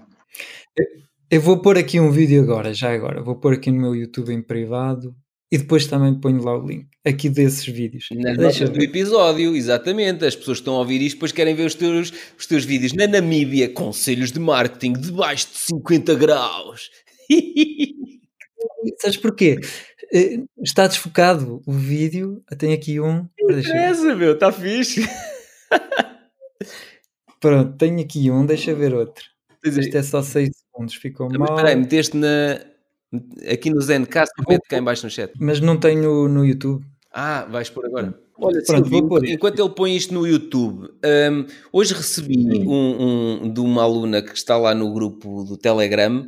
[1.29, 3.21] Eu vou pôr aqui um vídeo agora, já agora.
[3.21, 5.13] Vou pôr aqui no meu YouTube em privado
[5.51, 8.07] e depois também ponho lá o link aqui desses vídeos.
[8.11, 10.25] Na Deixa do episódio, exatamente.
[10.25, 12.93] As pessoas que estão a ouvir isto depois querem ver os teus, os teus vídeos.
[12.93, 16.89] Na Namíbia, conselhos de marketing debaixo de 50 graus.
[18.99, 19.59] Sabes porquê?
[20.13, 22.43] Eh, está desfocado o vídeo.
[22.57, 23.27] Tem aqui um.
[23.49, 25.07] Essa, meu, está fixe.
[27.39, 29.23] Pronto, tenho aqui um, deixa ver outro.
[29.63, 31.49] Este é só 6 segundos, ficou Mas mal.
[31.49, 32.59] Espera aí, meteste na,
[33.51, 35.31] aqui no Zencast, mete cá em baixo no chat.
[35.39, 36.83] Mas não tenho no YouTube.
[37.11, 38.13] Ah, vais por agora.
[38.37, 40.89] Olha, Pronto, Silvio, enquanto ele põe isto no YouTube,
[41.31, 42.37] um, hoje recebi
[42.67, 46.27] um, um, de uma aluna que está lá no grupo do Telegram.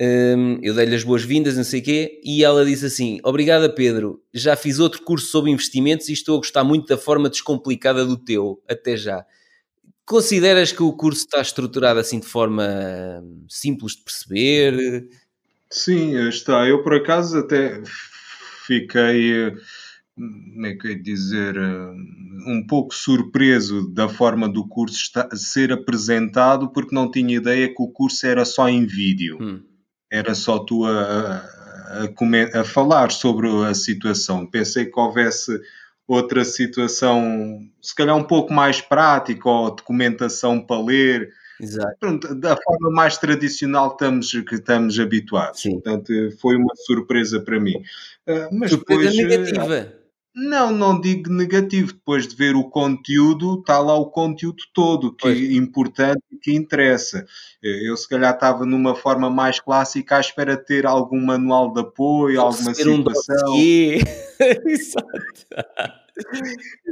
[0.00, 4.22] Um, eu dei-lhe as boas-vindas, não sei o quê, e ela disse assim: Obrigada, Pedro.
[4.32, 8.16] Já fiz outro curso sobre investimentos e estou a gostar muito da forma descomplicada do
[8.16, 8.62] teu.
[8.66, 9.26] Até já.
[10.06, 12.66] Consideras que o curso está estruturado assim de forma
[13.22, 15.06] hum, simples de perceber?
[15.72, 16.66] Sim, está.
[16.66, 17.82] Eu por acaso até
[18.66, 19.52] fiquei
[20.14, 21.58] como é que eu ia dizer,
[22.46, 27.88] um pouco surpreso da forma do curso ser apresentado, porque não tinha ideia que o
[27.88, 29.38] curso era só em vídeo.
[29.40, 29.62] Hum.
[30.10, 34.46] Era só tu a, a, a, falar sobre a situação.
[34.46, 35.58] Pensei que houvesse
[36.06, 41.30] outra situação, se calhar um pouco mais prática, ou documentação para ler.
[41.60, 41.96] Exato.
[42.00, 45.60] Pronto, da forma mais tradicional que estamos, que estamos habituados.
[45.60, 45.72] Sim.
[45.72, 47.76] Portanto, foi uma surpresa para mim.
[48.26, 50.02] Uh, mas surpresa depois, negativa.
[50.34, 51.92] Não, não digo negativo.
[51.92, 56.54] Depois de ver o conteúdo, está lá o conteúdo todo, que é importante e que
[56.54, 57.26] interessa.
[57.62, 61.80] Eu, se calhar, estava numa forma mais clássica à espera de ter algum manual de
[61.80, 63.54] apoio, alguma situação.
[63.54, 63.98] Um
[64.66, 66.01] Exato.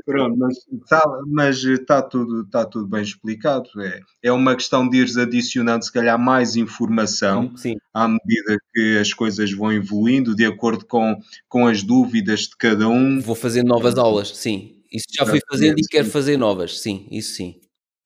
[0.05, 3.69] Pronto, mas está, mas está, tudo, está tudo bem explicado.
[3.79, 8.99] É, é uma questão de ires adicionando, se calhar, mais informação sim, à medida que
[8.99, 11.17] as coisas vão evoluindo, de acordo com,
[11.49, 13.21] com as dúvidas de cada um.
[13.21, 14.77] Vou fazer novas aulas, sim.
[14.93, 17.61] Isso já fui fazendo e quero fazer novas, sim, isso sim.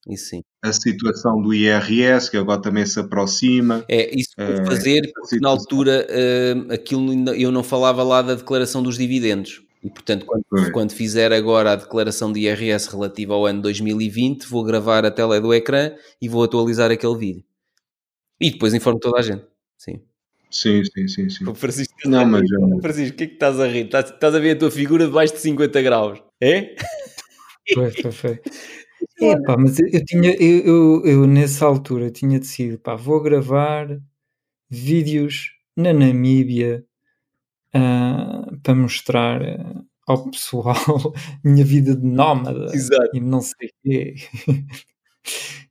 [0.07, 0.41] Isso sim.
[0.63, 3.83] A situação do IRS, que agora também se aproxima.
[3.89, 8.35] É, isso vou uh, fazer, porque na altura uh, aquilo eu não falava lá da
[8.35, 9.64] declaração dos dividendos.
[9.85, 14.63] E, portanto, quando, quando, fizer agora a declaração de IRS relativa ao ano 2020, vou
[14.63, 17.43] gravar a tela do ecrã e vou atualizar aquele vídeo.
[18.41, 19.45] E depois informo toda a gente.
[19.77, 20.01] Sim.
[20.49, 21.29] Sim, sim, sim.
[21.29, 21.53] sim.
[21.53, 22.81] Francisco, não, mas eu...
[22.81, 23.85] Francisco, o que é que estás a rir?
[23.85, 26.23] Estás, estás a ver a tua figura debaixo de 50 graus?
[26.41, 26.75] É?
[27.73, 28.41] Foi, foi, foi.
[29.21, 33.21] É, pá, mas eu, eu tinha, eu, eu, eu, nessa altura tinha decidido, pá, vou
[33.21, 33.99] gravar
[34.67, 36.83] vídeos na Namíbia
[37.75, 40.75] uh, para mostrar uh, ao pessoal
[41.43, 43.09] minha vida de nómada Exato.
[43.13, 44.15] e não sei o quê.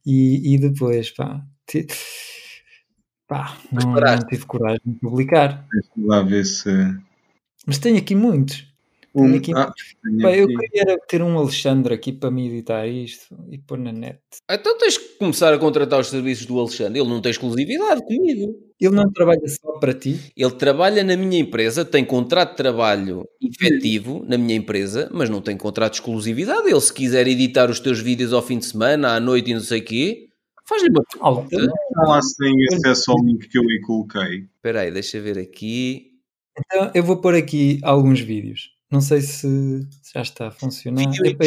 [0.04, 1.86] e, e depois, pá, te,
[3.26, 5.66] pá não, não, tive coragem de publicar.
[5.72, 6.70] Deixa lá ver se.
[7.66, 8.72] Mas tenho aqui muitos.
[9.16, 9.72] Um, aqui, ah,
[10.22, 14.18] pá, eu queria ter um Alexandre aqui para me editar isto e pôr na net.
[14.50, 16.98] Então tens que começar a contratar os serviços do Alexandre.
[16.98, 18.52] Ele não tem exclusividade comigo.
[18.86, 20.18] Ele não trabalha só para ti?
[20.36, 25.40] Ele trabalha na minha empresa, tem contrato de trabalho efetivo na minha empresa, mas não
[25.40, 26.68] tem contrato de exclusividade.
[26.68, 29.60] Ele, se quiser editar os teus vídeos ao fim de semana, à noite e não
[29.60, 30.28] sei o quê,
[30.68, 31.02] faz-lhe uma
[31.44, 31.74] pergunta.
[31.96, 34.46] Não lá se tem acesso ao link que eu lhe coloquei.
[34.56, 36.10] Espera aí, deixa ver aqui.
[36.58, 38.70] Então, eu vou pôr aqui alguns vídeos.
[38.90, 41.02] Não sei se já está a funcionar.
[41.24, 41.44] Epa,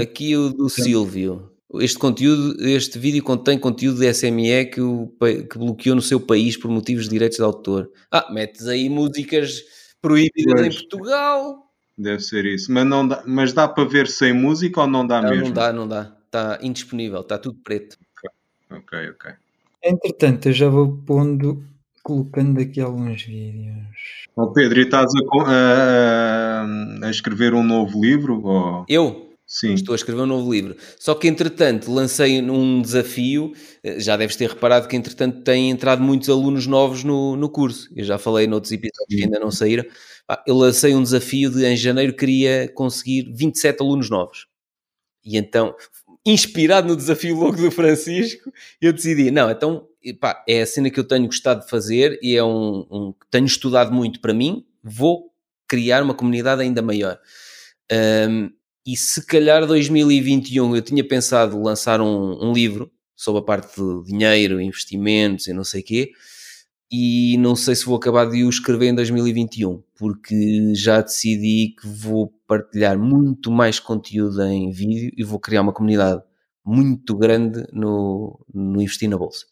[0.00, 1.51] aqui o do Silvio.
[1.74, 5.12] Este conteúdo, este vídeo contém conteúdo de SME que, o,
[5.50, 7.90] que bloqueou no seu país por motivos de direitos de autor.
[8.10, 9.62] Ah, metes aí músicas
[10.00, 10.66] proibidas pois.
[10.66, 11.66] em Portugal.
[11.96, 12.72] Deve ser isso.
[12.72, 15.46] Mas, não dá, mas dá para ver sem música ou não dá não, mesmo?
[15.46, 16.16] Não dá, não dá.
[16.26, 17.98] Está indisponível, está tudo preto.
[18.70, 19.32] Ok, ok.
[19.82, 21.62] Entretanto, eu já vou pondo,
[22.02, 24.22] colocando aqui alguns vídeos.
[24.34, 28.42] Oh Pedro, e estás a, a, a escrever um novo livro?
[28.42, 28.86] Ou...
[28.88, 29.31] Eu?
[29.52, 29.74] Sim.
[29.74, 30.74] Estou a escrever um novo livro.
[30.98, 33.52] Só que, entretanto, lancei um desafio.
[33.84, 37.90] Eh, já deves ter reparado que, entretanto, têm entrado muitos alunos novos no, no curso.
[37.94, 39.16] Eu já falei noutros episódios Sim.
[39.18, 39.84] que ainda não saíram.
[40.46, 44.46] Eu lancei um desafio de, em janeiro, queria conseguir 27 alunos novos.
[45.22, 45.74] E então,
[46.24, 48.50] inspirado no desafio logo do Francisco,
[48.80, 49.86] eu decidi, não, então,
[50.48, 53.92] é a cena que eu tenho gostado de fazer e é um, um tenho estudado
[53.92, 55.30] muito para mim, vou
[55.68, 57.20] criar uma comunidade ainda maior.
[57.92, 58.50] Um,
[58.86, 64.04] e se calhar 2021 eu tinha pensado lançar um, um, livro sobre a parte de
[64.04, 66.12] dinheiro, investimentos e não sei o quê,
[66.90, 71.86] e não sei se vou acabar de o escrever em 2021, porque já decidi que
[71.86, 76.22] vou partilhar muito mais conteúdo em vídeo e vou criar uma comunidade
[76.64, 79.46] muito grande no, no Investir na Bolsa.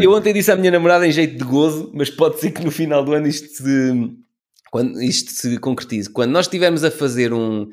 [0.00, 2.70] Eu ontem disse à minha namorada em jeito de gozo, mas pode ser que no
[2.70, 4.16] final do ano isto se,
[4.70, 6.10] quando isto se concretize.
[6.10, 7.68] Quando nós estivermos a fazer um,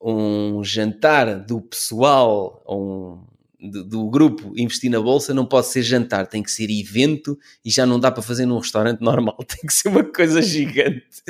[0.00, 3.24] um jantar do pessoal, um,
[3.60, 7.70] do, do, grupo Investir na Bolsa, não pode ser jantar, tem que ser evento e
[7.70, 11.22] já não dá para fazer num restaurante normal, tem que ser uma coisa gigante.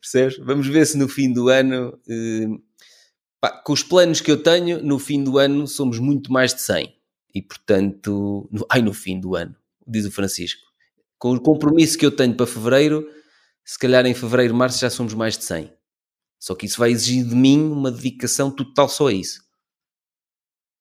[0.00, 0.38] Percebes?
[0.38, 2.46] Vamos ver se no fim do ano, eh,
[3.40, 6.62] pá, com os planos que eu tenho, no fim do ano somos muito mais de
[6.62, 6.94] 100.
[7.34, 9.54] E portanto, no, ai, no fim do ano,
[9.86, 10.62] diz o Francisco,
[11.18, 13.06] com o compromisso que eu tenho para fevereiro,
[13.64, 15.72] se calhar em fevereiro, março já somos mais de 100.
[16.44, 19.40] Só que isso vai exigir de mim uma dedicação total só a isso.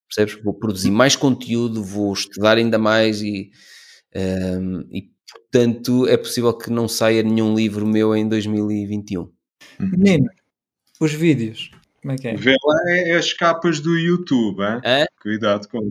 [0.10, 0.44] Percebes?
[0.44, 3.49] Vou produzir mais conteúdo, vou estudar ainda mais e,
[4.14, 9.31] um, ehm, e portanto é possível que não saia nenhum livro meu em 2021.
[9.80, 10.30] Menino,
[10.99, 11.72] os vídeos,
[12.02, 12.35] como é que é?
[12.35, 14.81] Vê lá é as capas do YouTube, hein?
[14.85, 15.06] Hã?
[15.22, 15.90] Cuidado com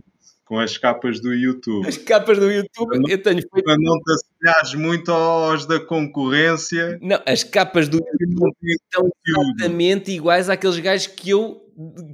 [0.53, 1.87] com as capas do YouTube.
[1.87, 3.63] As capas do YouTube, não, eu tenho feito.
[3.63, 6.99] Para não te assemelhares muito aos da concorrência.
[7.01, 11.59] Não, as capas do YouTube estão exatamente iguais àqueles gajos que eu,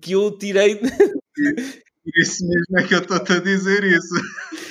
[0.01, 0.77] que eu tirei.
[0.77, 4.15] Por isso mesmo é que eu estou-te a dizer isso.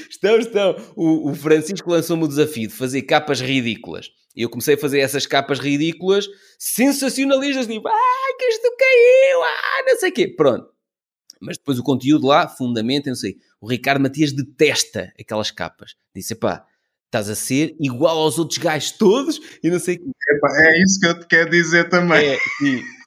[0.09, 0.75] Estão, estão.
[0.97, 4.09] O, o Francisco lançou-me o desafio de fazer capas ridículas.
[4.35, 6.27] E eu comecei a fazer essas capas ridículas,
[6.59, 10.29] sensacionalistas, tipo, ah, que isto caiu, ah, não sei o quê.
[10.29, 10.78] Pronto.
[11.41, 13.37] Mas depois o conteúdo lá, fundamento, não sei.
[13.61, 15.95] O Ricardo Matias detesta aquelas capas.
[16.15, 16.65] Disse, pá,
[17.09, 21.07] estás a ser igual aos outros gajos todos e não sei o É isso que
[21.07, 22.27] eu te quero dizer também.
[22.27, 22.39] É,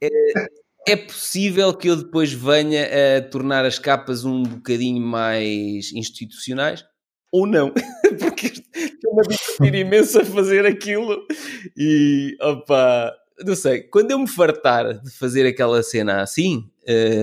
[0.03, 0.45] é,
[0.87, 2.87] é, possível que eu depois venha
[3.17, 6.83] a tornar as capas um bocadinho mais institucionais?
[7.31, 7.71] Ou não,
[8.19, 11.25] porque estou-me a divertir imenso a fazer aquilo
[11.77, 16.69] e opa, não sei, quando eu me fartar de fazer aquela cena assim,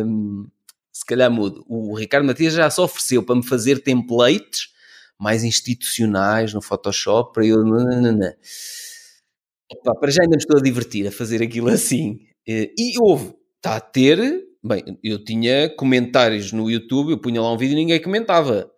[0.06, 0.46] hum,
[1.08, 1.64] calhar mudo.
[1.68, 4.68] O Ricardo Matias já se ofereceu para me fazer templates
[5.18, 7.56] mais institucionais no Photoshop para eu.
[9.70, 12.20] Opa, para já ainda me estou a divertir a fazer aquilo assim.
[12.46, 14.46] E houve, está a ter.
[14.64, 18.70] Bem, eu tinha comentários no YouTube, eu punha lá um vídeo e ninguém comentava.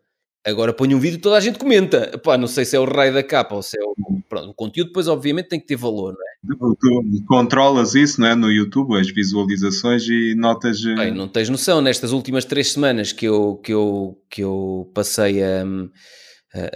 [0.46, 2.18] Agora ponho um vídeo e toda a gente comenta.
[2.18, 3.94] Pá, não sei se é o rei da capa ou se é o.
[4.28, 6.76] Pronto, o conteúdo depois, obviamente, tem que ter valor, não é?
[6.80, 8.34] Tu, controlas isso, não é?
[8.34, 10.82] No YouTube, as visualizações e notas.
[10.84, 11.82] Eh, Bem, não tens noção.
[11.82, 15.64] Nestas últimas três semanas que eu, que eu, que eu passei a,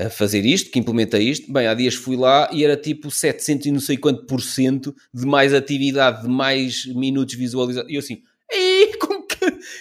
[0.07, 3.66] a fazer isto, que implementei isto, bem, há dias fui lá e era tipo 700
[3.66, 7.91] e não sei quanto por cento de mais atividade, de mais minutos visualizados.
[7.91, 8.20] E eu assim,
[9.01, 9.36] como que.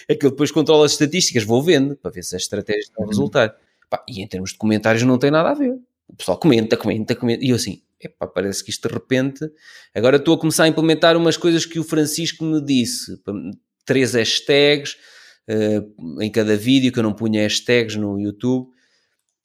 [0.08, 3.02] É que eu depois controlo as estatísticas, vou vendo, para ver se as estratégias estão
[3.02, 3.10] a uhum.
[3.10, 3.56] resultar.
[3.94, 5.78] Pá, e em termos de comentários não tem nada a ver.
[6.08, 7.44] O pessoal comenta, comenta, comenta.
[7.44, 9.48] E eu assim, epá, parece que isto de repente.
[9.94, 13.16] Agora estou a começar a implementar umas coisas que o Francisco me disse.
[13.84, 14.96] Três hashtags
[15.48, 18.68] uh, em cada vídeo, que eu não punha hashtags no YouTube.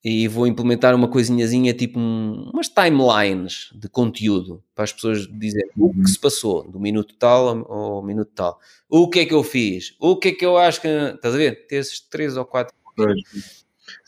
[0.04, 5.70] E vou implementar uma coisinhazinha, tipo um, umas timelines de conteúdo, para as pessoas dizerem
[5.78, 8.58] o que se passou, do minuto tal ao, ao minuto tal.
[8.90, 9.96] O que é que eu fiz?
[10.00, 10.88] O que é que eu acho que...
[10.88, 11.68] Estás a ver?
[11.68, 12.74] Ter esses três ou quatro...
[12.96, 13.59] Pois.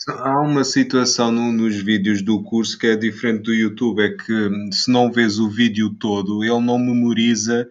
[0.08, 4.74] Há uma situação no, nos vídeos do curso que é diferente do YouTube, é que
[4.74, 7.68] se não vês o vídeo todo, ele não memoriza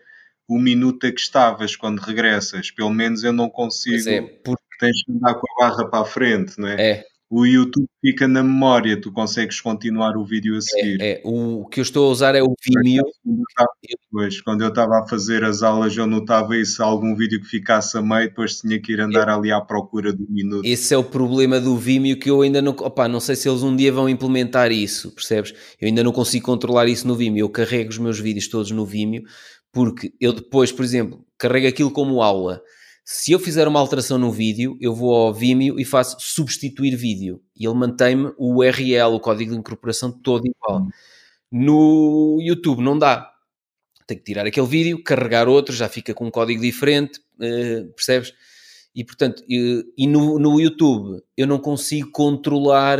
[0.48, 2.70] o minuto a que estavas quando regressas.
[2.70, 3.96] Pelo menos eu não consigo.
[3.96, 4.70] Pois é, porque...
[4.80, 6.80] Tens que andar com a barra para a frente, não é?
[6.80, 11.00] É, o YouTube fica na memória, tu consegues continuar o vídeo a seguir.
[11.00, 11.20] É, é.
[11.24, 13.04] O que eu estou a usar é o Vimeo.
[14.10, 17.96] Pois, quando eu estava a fazer as aulas, eu notava isso, algum vídeo que ficasse
[17.96, 19.32] a meio, depois tinha que ir andar é.
[19.32, 20.64] ali à procura do minuto.
[20.64, 22.72] Esse é o problema do Vimeo que eu ainda não.
[22.72, 25.54] Opa, não sei se eles um dia vão implementar isso, percebes?
[25.80, 27.44] Eu ainda não consigo controlar isso no Vimeo.
[27.44, 29.22] Eu carrego os meus vídeos todos no Vimeo,
[29.72, 32.60] porque eu depois, por exemplo, carrego aquilo como aula
[33.04, 37.42] se eu fizer uma alteração no vídeo, eu vou ao Vimeo e faço substituir vídeo
[37.56, 40.82] e ele mantém-me o URL, o código de incorporação todo igual.
[40.82, 40.90] Hum.
[41.50, 43.28] No YouTube não dá.
[44.06, 48.32] Tenho que tirar aquele vídeo, carregar outro, já fica com um código diferente, uh, percebes?
[48.94, 52.98] E portanto, e, e no, no YouTube eu não consigo controlar,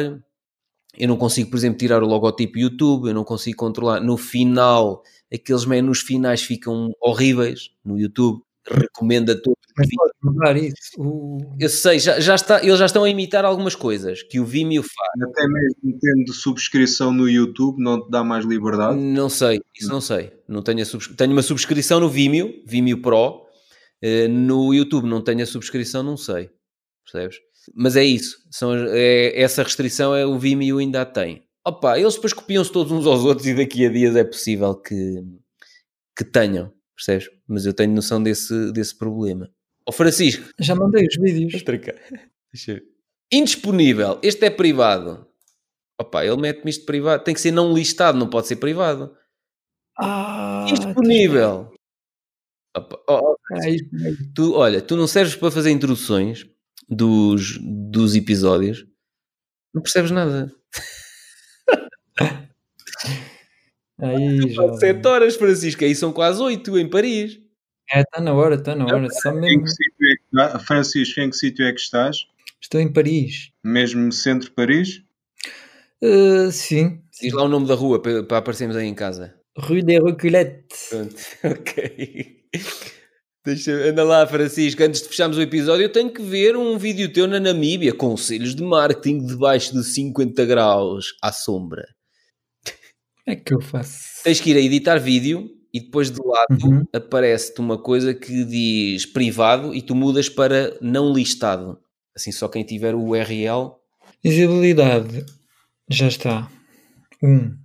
[0.98, 4.00] eu não consigo, por exemplo, tirar o logotipo YouTube, eu não consigo controlar.
[4.00, 5.02] No final,
[5.32, 10.76] aqueles menus finais ficam horríveis no YouTube recomenda todos Mas pode mudar isso.
[10.98, 11.38] O...
[11.58, 14.82] Eu sei, já, já está, eles já estão a imitar algumas coisas que o Vimeo
[14.82, 15.30] faz.
[15.30, 18.98] Até mesmo tendo subscrição no YouTube, não te dá mais liberdade?
[18.98, 20.32] Não sei, isso não sei.
[20.48, 21.08] Não tenho, subs...
[21.08, 23.46] tenho uma subscrição no Vimeo, Vimeo Pro.
[24.02, 26.50] Uh, no YouTube não tenho a subscrição, não sei.
[27.04, 27.38] Percebes?
[27.74, 28.38] Mas é isso.
[28.50, 31.42] São, é, essa restrição é o Vimeo ainda a tem.
[31.66, 35.22] Opa, eles depois copiam-se todos uns aos outros e daqui a dias é possível que,
[36.16, 37.30] que tenham percebes?
[37.48, 39.50] Mas eu tenho noção desse, desse problema.
[39.90, 40.48] Oh, Francisco.
[40.60, 41.52] Já mandei os vídeos.
[43.32, 44.20] Indisponível.
[44.22, 45.26] Este é privado.
[46.00, 47.24] Opa, ele mete-me isto privado.
[47.24, 49.12] Tem que ser não listado, não pode ser privado.
[49.98, 51.72] Ah, Indisponível.
[52.76, 53.36] Opa, oh,
[54.32, 56.46] tu, olha, tu não serves para fazer introduções
[56.88, 58.86] dos, dos episódios.
[59.74, 60.54] Não percebes nada.
[63.98, 64.72] Aí já.
[64.74, 67.49] 7 horas, Francisco, aí são quase 8 em Paris.
[67.92, 69.08] É, está na hora, está na hora.
[69.10, 69.46] Só mesmo...
[69.46, 72.16] em que sítio é que, Francisco, em que sítio é que estás?
[72.60, 73.50] Estou em Paris.
[73.64, 75.02] Mesmo centro de Paris?
[76.02, 77.00] Uh, sim.
[77.20, 79.34] Diz lá o nome da rua para, para aparecermos aí em casa.
[79.56, 80.88] Rue des Reculettes.
[80.90, 82.40] Pronto, ok.
[83.44, 84.82] Deixa, anda lá, Francisco.
[84.82, 87.94] Antes de fecharmos o episódio, eu tenho que ver um vídeo teu na Namíbia.
[87.94, 91.84] Conselhos de marketing debaixo de 50 graus à sombra
[93.30, 94.22] é que eu faço?
[94.24, 96.84] Tens que ir a editar vídeo e depois de lado uhum.
[96.92, 101.78] aparece-te uma coisa que diz privado e tu mudas para não listado.
[102.14, 103.72] Assim, só quem tiver o URL.
[104.22, 105.24] Visibilidade.
[105.88, 106.50] Já está.
[107.22, 107.56] Um.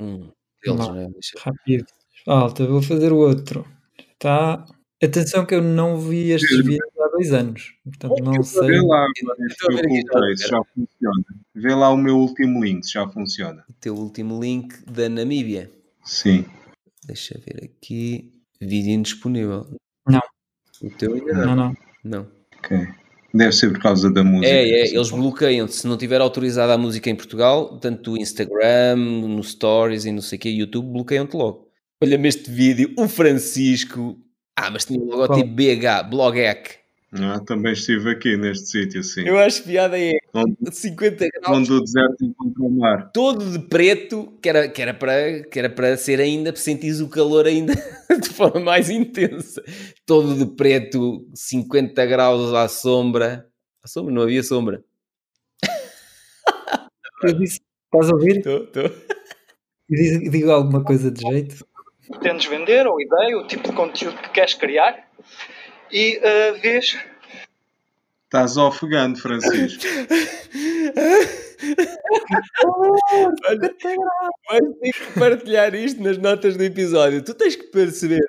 [0.00, 0.30] Um.
[0.62, 1.10] Deles, né?
[1.38, 1.86] Rápido.
[2.24, 3.66] Falta, vou fazer o outro.
[4.12, 4.64] Está.
[5.02, 7.74] Atenção que eu não vi estes vídeos há dois anos.
[7.84, 8.68] Portanto, não sei.
[8.68, 9.06] Vê lá,
[10.36, 11.24] se já funciona.
[11.54, 13.64] Vê lá o meu último link, se já funciona.
[13.68, 15.70] O teu último link da Namíbia.
[16.04, 16.46] Sim.
[17.06, 18.32] Deixa eu ver aqui.
[18.60, 19.66] Vídeo indisponível.
[20.08, 20.20] Não.
[20.82, 21.46] O teu ainda não?
[21.46, 21.76] Não, não.
[22.04, 22.30] Não.
[22.58, 22.88] Ok.
[23.32, 24.46] Deve ser por causa da música.
[24.46, 28.96] É, é, eles bloqueiam se não tiver autorizada a música em Portugal, tanto no Instagram,
[28.96, 31.68] no Stories e não sei o que, YouTube, bloqueiam-te logo.
[32.02, 34.24] Olha-me este vídeo, o Francisco
[34.56, 36.83] ah, mas tinha o logotipo BH, Blogec.
[37.16, 39.22] Ah, também estive aqui neste sítio, sim.
[39.24, 41.58] Eu acho piada é onde, 50 graus.
[41.58, 43.10] Onde o deserto encontra o mar.
[43.12, 47.00] Todo de preto, que era, que era, para, que era para ser ainda, para sentir
[47.00, 47.72] o calor ainda
[48.20, 49.62] de forma mais intensa.
[50.04, 53.46] Todo de preto, 50 graus à sombra.
[53.82, 54.12] À sombra?
[54.12, 54.82] Não havia sombra.
[57.22, 58.38] Eu disse, estás a ouvir?
[58.38, 58.90] Estou, estou.
[59.88, 61.64] Digo, digo alguma coisa de jeito?
[62.10, 65.08] pretendes vender, ou ideia, o tipo de conteúdo que queres criar
[65.94, 66.98] e uh, vês.
[68.24, 69.84] Estás ofegando, Francisco.
[73.46, 73.74] Olha,
[74.50, 77.22] vais ter que partilhar isto nas notas do episódio.
[77.22, 78.20] Tu tens que perceber.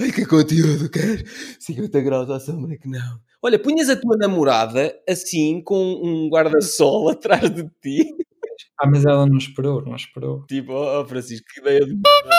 [0.00, 1.24] Ai, que conteúdo, quer
[1.58, 3.20] 50 graus à sombra que não.
[3.42, 8.14] Olha, punhas a tua namorada assim com um guarda-sol atrás de ti
[8.82, 10.46] ah, mas ela não esperou, não esperou.
[10.46, 11.94] Tipo, ó oh, Francisco, que ideia de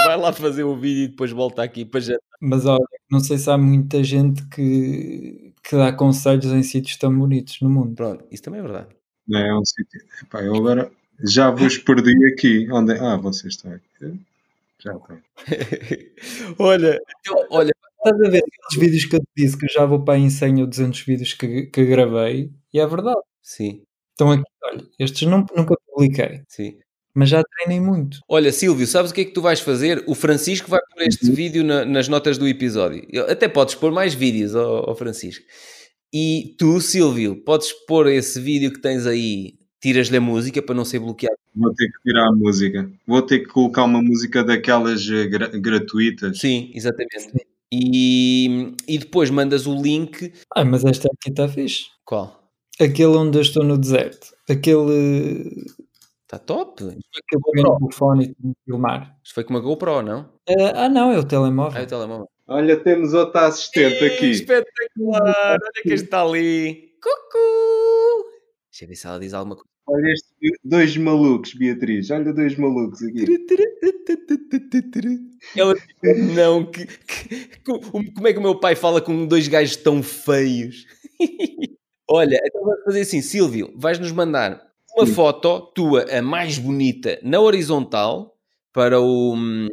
[0.05, 2.19] vai lá fazer o vídeo e depois volta aqui para jantar.
[2.41, 7.15] Mas olha, não sei se há muita gente que, que dá conselhos em sítios tão
[7.15, 7.93] bonitos no mundo.
[7.93, 8.88] Pronto, isso também é verdade.
[9.27, 10.01] Não é um sítio.
[10.23, 10.91] Epá, eu agora
[11.23, 12.68] já vos perdi aqui.
[12.72, 12.93] Onde...
[12.93, 12.99] É?
[12.99, 14.19] Ah, vocês estão aqui.
[14.80, 15.22] Já estão.
[16.57, 19.85] olha, então, olha, estás a ver aqueles vídeos que eu te disse que eu já
[19.85, 23.22] vou para 100 ou 200 vídeos que, que gravei e é verdade.
[23.43, 23.84] Sim.
[24.12, 26.42] Estão aqui, olha, estes não, nunca publiquei.
[26.48, 26.78] Sim.
[27.14, 28.20] Mas já treinei muito.
[28.28, 30.04] Olha, Silvio, sabes o que é que tu vais fazer?
[30.08, 31.36] O Francisco vai pôr este uhum.
[31.36, 33.06] vídeo na, nas notas do episódio.
[33.28, 35.44] Até podes pôr mais vídeos ao, ao Francisco.
[36.14, 40.86] E tu, Silvio, podes pôr esse vídeo que tens aí, tiras-lhe a música para não
[40.86, 41.36] ser bloqueado.
[41.54, 42.92] Vou ter que tirar a música.
[43.06, 46.40] Vou ter que colocar uma música daquelas eh, gra gratuitas.
[46.40, 47.46] Sim, exatamente.
[47.74, 50.34] E, e depois mandas o link.
[50.54, 51.86] Ah, mas esta aqui está fixe.
[52.06, 52.40] Qual?
[52.80, 54.27] Aquele onde eu estou no deserto.
[54.49, 55.65] Aquele.
[56.23, 56.84] Está top.
[56.84, 59.18] No telefone e filmar.
[59.23, 60.30] Isto foi com uma GoPro, não?
[60.49, 61.84] Ah, ah, não, é o Ah, é telemóvel.
[61.84, 62.30] o telemóvel.
[62.48, 64.31] Olha, temos outra assistente Ih, aqui.
[64.31, 65.57] Espetacular!
[65.61, 66.89] Olha quem está ali.
[67.02, 68.30] Cucu!
[68.72, 69.69] Deixa eu ver se ela diz alguma coisa.
[69.88, 70.31] Olha estes
[70.64, 72.10] dois malucos, Beatriz.
[72.11, 73.26] Olha dois malucos aqui.
[75.56, 75.76] Ela
[76.35, 80.85] não, que, que- como é que o meu pai fala com dois gajos tão feios?
[82.14, 84.62] Olha, então vamos fazer assim, Silvio, vais-nos mandar
[84.98, 85.14] uma Sim.
[85.14, 88.36] foto tua, a mais bonita, na horizontal,
[88.74, 89.70] para o hum,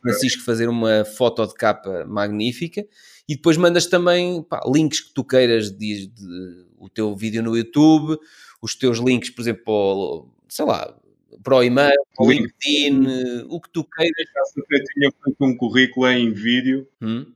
[0.00, 2.86] Francisco fazer uma foto de capa magnífica,
[3.28, 7.56] e depois mandas também pá, links que tu queiras de, de- o teu vídeo no
[7.56, 8.16] YouTube,
[8.62, 10.94] os teus links, por exemplo, para o, sei lá,
[11.42, 12.42] para o e-mail, para o Link.
[12.42, 14.28] LinkedIn, eh, o que tu queiras.
[14.58, 16.86] Até tinha feito um currículo em vídeo.
[17.02, 17.26] Hum?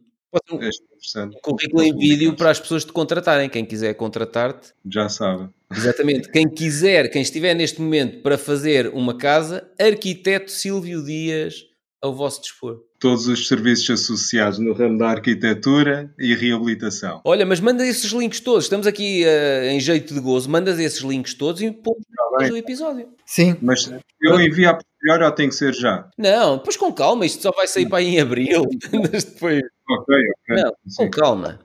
[0.53, 1.39] Um Este é interessante.
[1.43, 3.49] currículo em vídeo para as pessoas te contratarem.
[3.49, 5.49] Quem quiser contratar-te, Já sabe.
[5.75, 6.31] exatamente.
[6.31, 11.65] Quem quiser, quem estiver neste momento para fazer uma casa, arquiteto Silvio Dias
[12.03, 12.81] ao vosso dispor.
[12.99, 17.21] Todos os serviços associados no ramo da arquitetura e reabilitação.
[17.25, 18.65] Olha, mas manda esses links todos.
[18.65, 20.49] Estamos aqui eh, em jeito de gozo.
[20.51, 22.03] Mandas esses links todos e pomos
[22.39, 22.51] bem.
[22.51, 23.09] no episódio.
[23.27, 23.91] Sim, Mas
[24.23, 26.09] eu envio a posterior ou tem que ser já?
[26.19, 27.27] Não, depois com calma.
[27.27, 28.65] Isto só vai sair para aí em abril.
[28.91, 29.61] Depois.
[29.91, 30.57] Ok, ok.
[30.63, 30.97] Não, Sim.
[31.05, 31.61] com calma.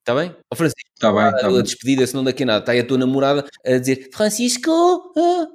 [0.00, 0.36] Está bem?
[0.52, 1.62] Ó Francisco, Está bem, está a bem.
[1.62, 2.58] despedida, se não daqui a nada.
[2.60, 4.70] Está aí a tua namorada a dizer Francisco,
[5.16, 5.46] ah,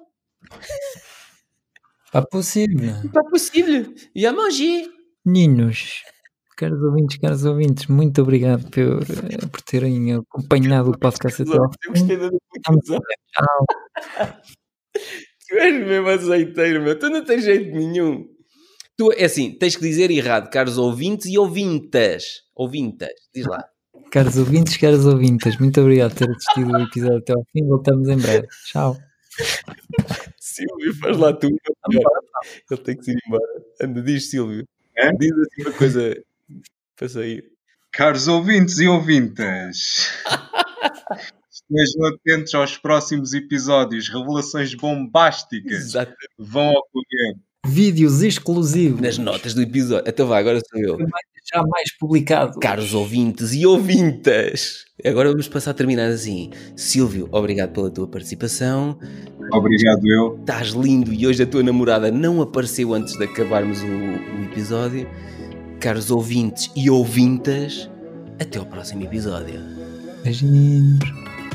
[2.05, 2.93] está possível.
[3.13, 3.93] Pas possible.
[4.15, 4.87] Il y a manger.
[5.23, 6.01] Meninos,
[6.57, 9.05] caros ouvintes, caros ouvintes, muito obrigado por,
[9.51, 12.07] por terem acompanhado o podcast até ao Eu fim.
[15.49, 16.97] Tu és mesmo azeiteiro, meu.
[16.97, 18.27] Tu não tens jeito nenhum.
[18.95, 22.43] Tu, é assim, tens que dizer errado, caros ouvintes e ouvintas.
[22.55, 23.65] Ouvintas, diz lá.
[24.11, 27.63] Caros ouvintes, caros ouvintes, muito obrigado por ter assistido o episódio até ao fim.
[27.67, 28.47] Voltamos em breve.
[28.65, 28.97] Tchau.
[30.39, 31.47] Silvio, faz lá tu.
[31.47, 33.63] Ele tem que se ir embora.
[33.83, 34.67] Anda, diz Silvio.
[34.97, 35.11] É?
[35.11, 36.23] Diz assim uma coisa
[36.95, 37.51] para sair.
[37.91, 40.09] Caros ouvintes e ouvintas,
[41.61, 44.09] estejam atentos aos próximos episódios.
[44.09, 46.13] Revelações bombásticas Exato.
[46.37, 47.35] vão ocorrer.
[47.67, 49.01] Vídeos exclusivos.
[49.01, 50.09] Nas notas do episódio.
[50.09, 50.97] Então vá, agora sou eu.
[51.53, 52.57] Jamais publicados.
[52.61, 56.51] Caros ouvintes e ouvintas, agora vamos passar a terminar assim.
[56.75, 58.99] Silvio, obrigado pela tua participação.
[59.51, 60.37] Obrigado, eu.
[60.39, 65.09] Estás lindo e hoje a tua namorada não apareceu antes de acabarmos o, o episódio.
[65.79, 67.89] Caros ouvintes e ouvintas,
[68.39, 69.59] até ao próximo episódio.
[70.23, 71.28] Beijinhos.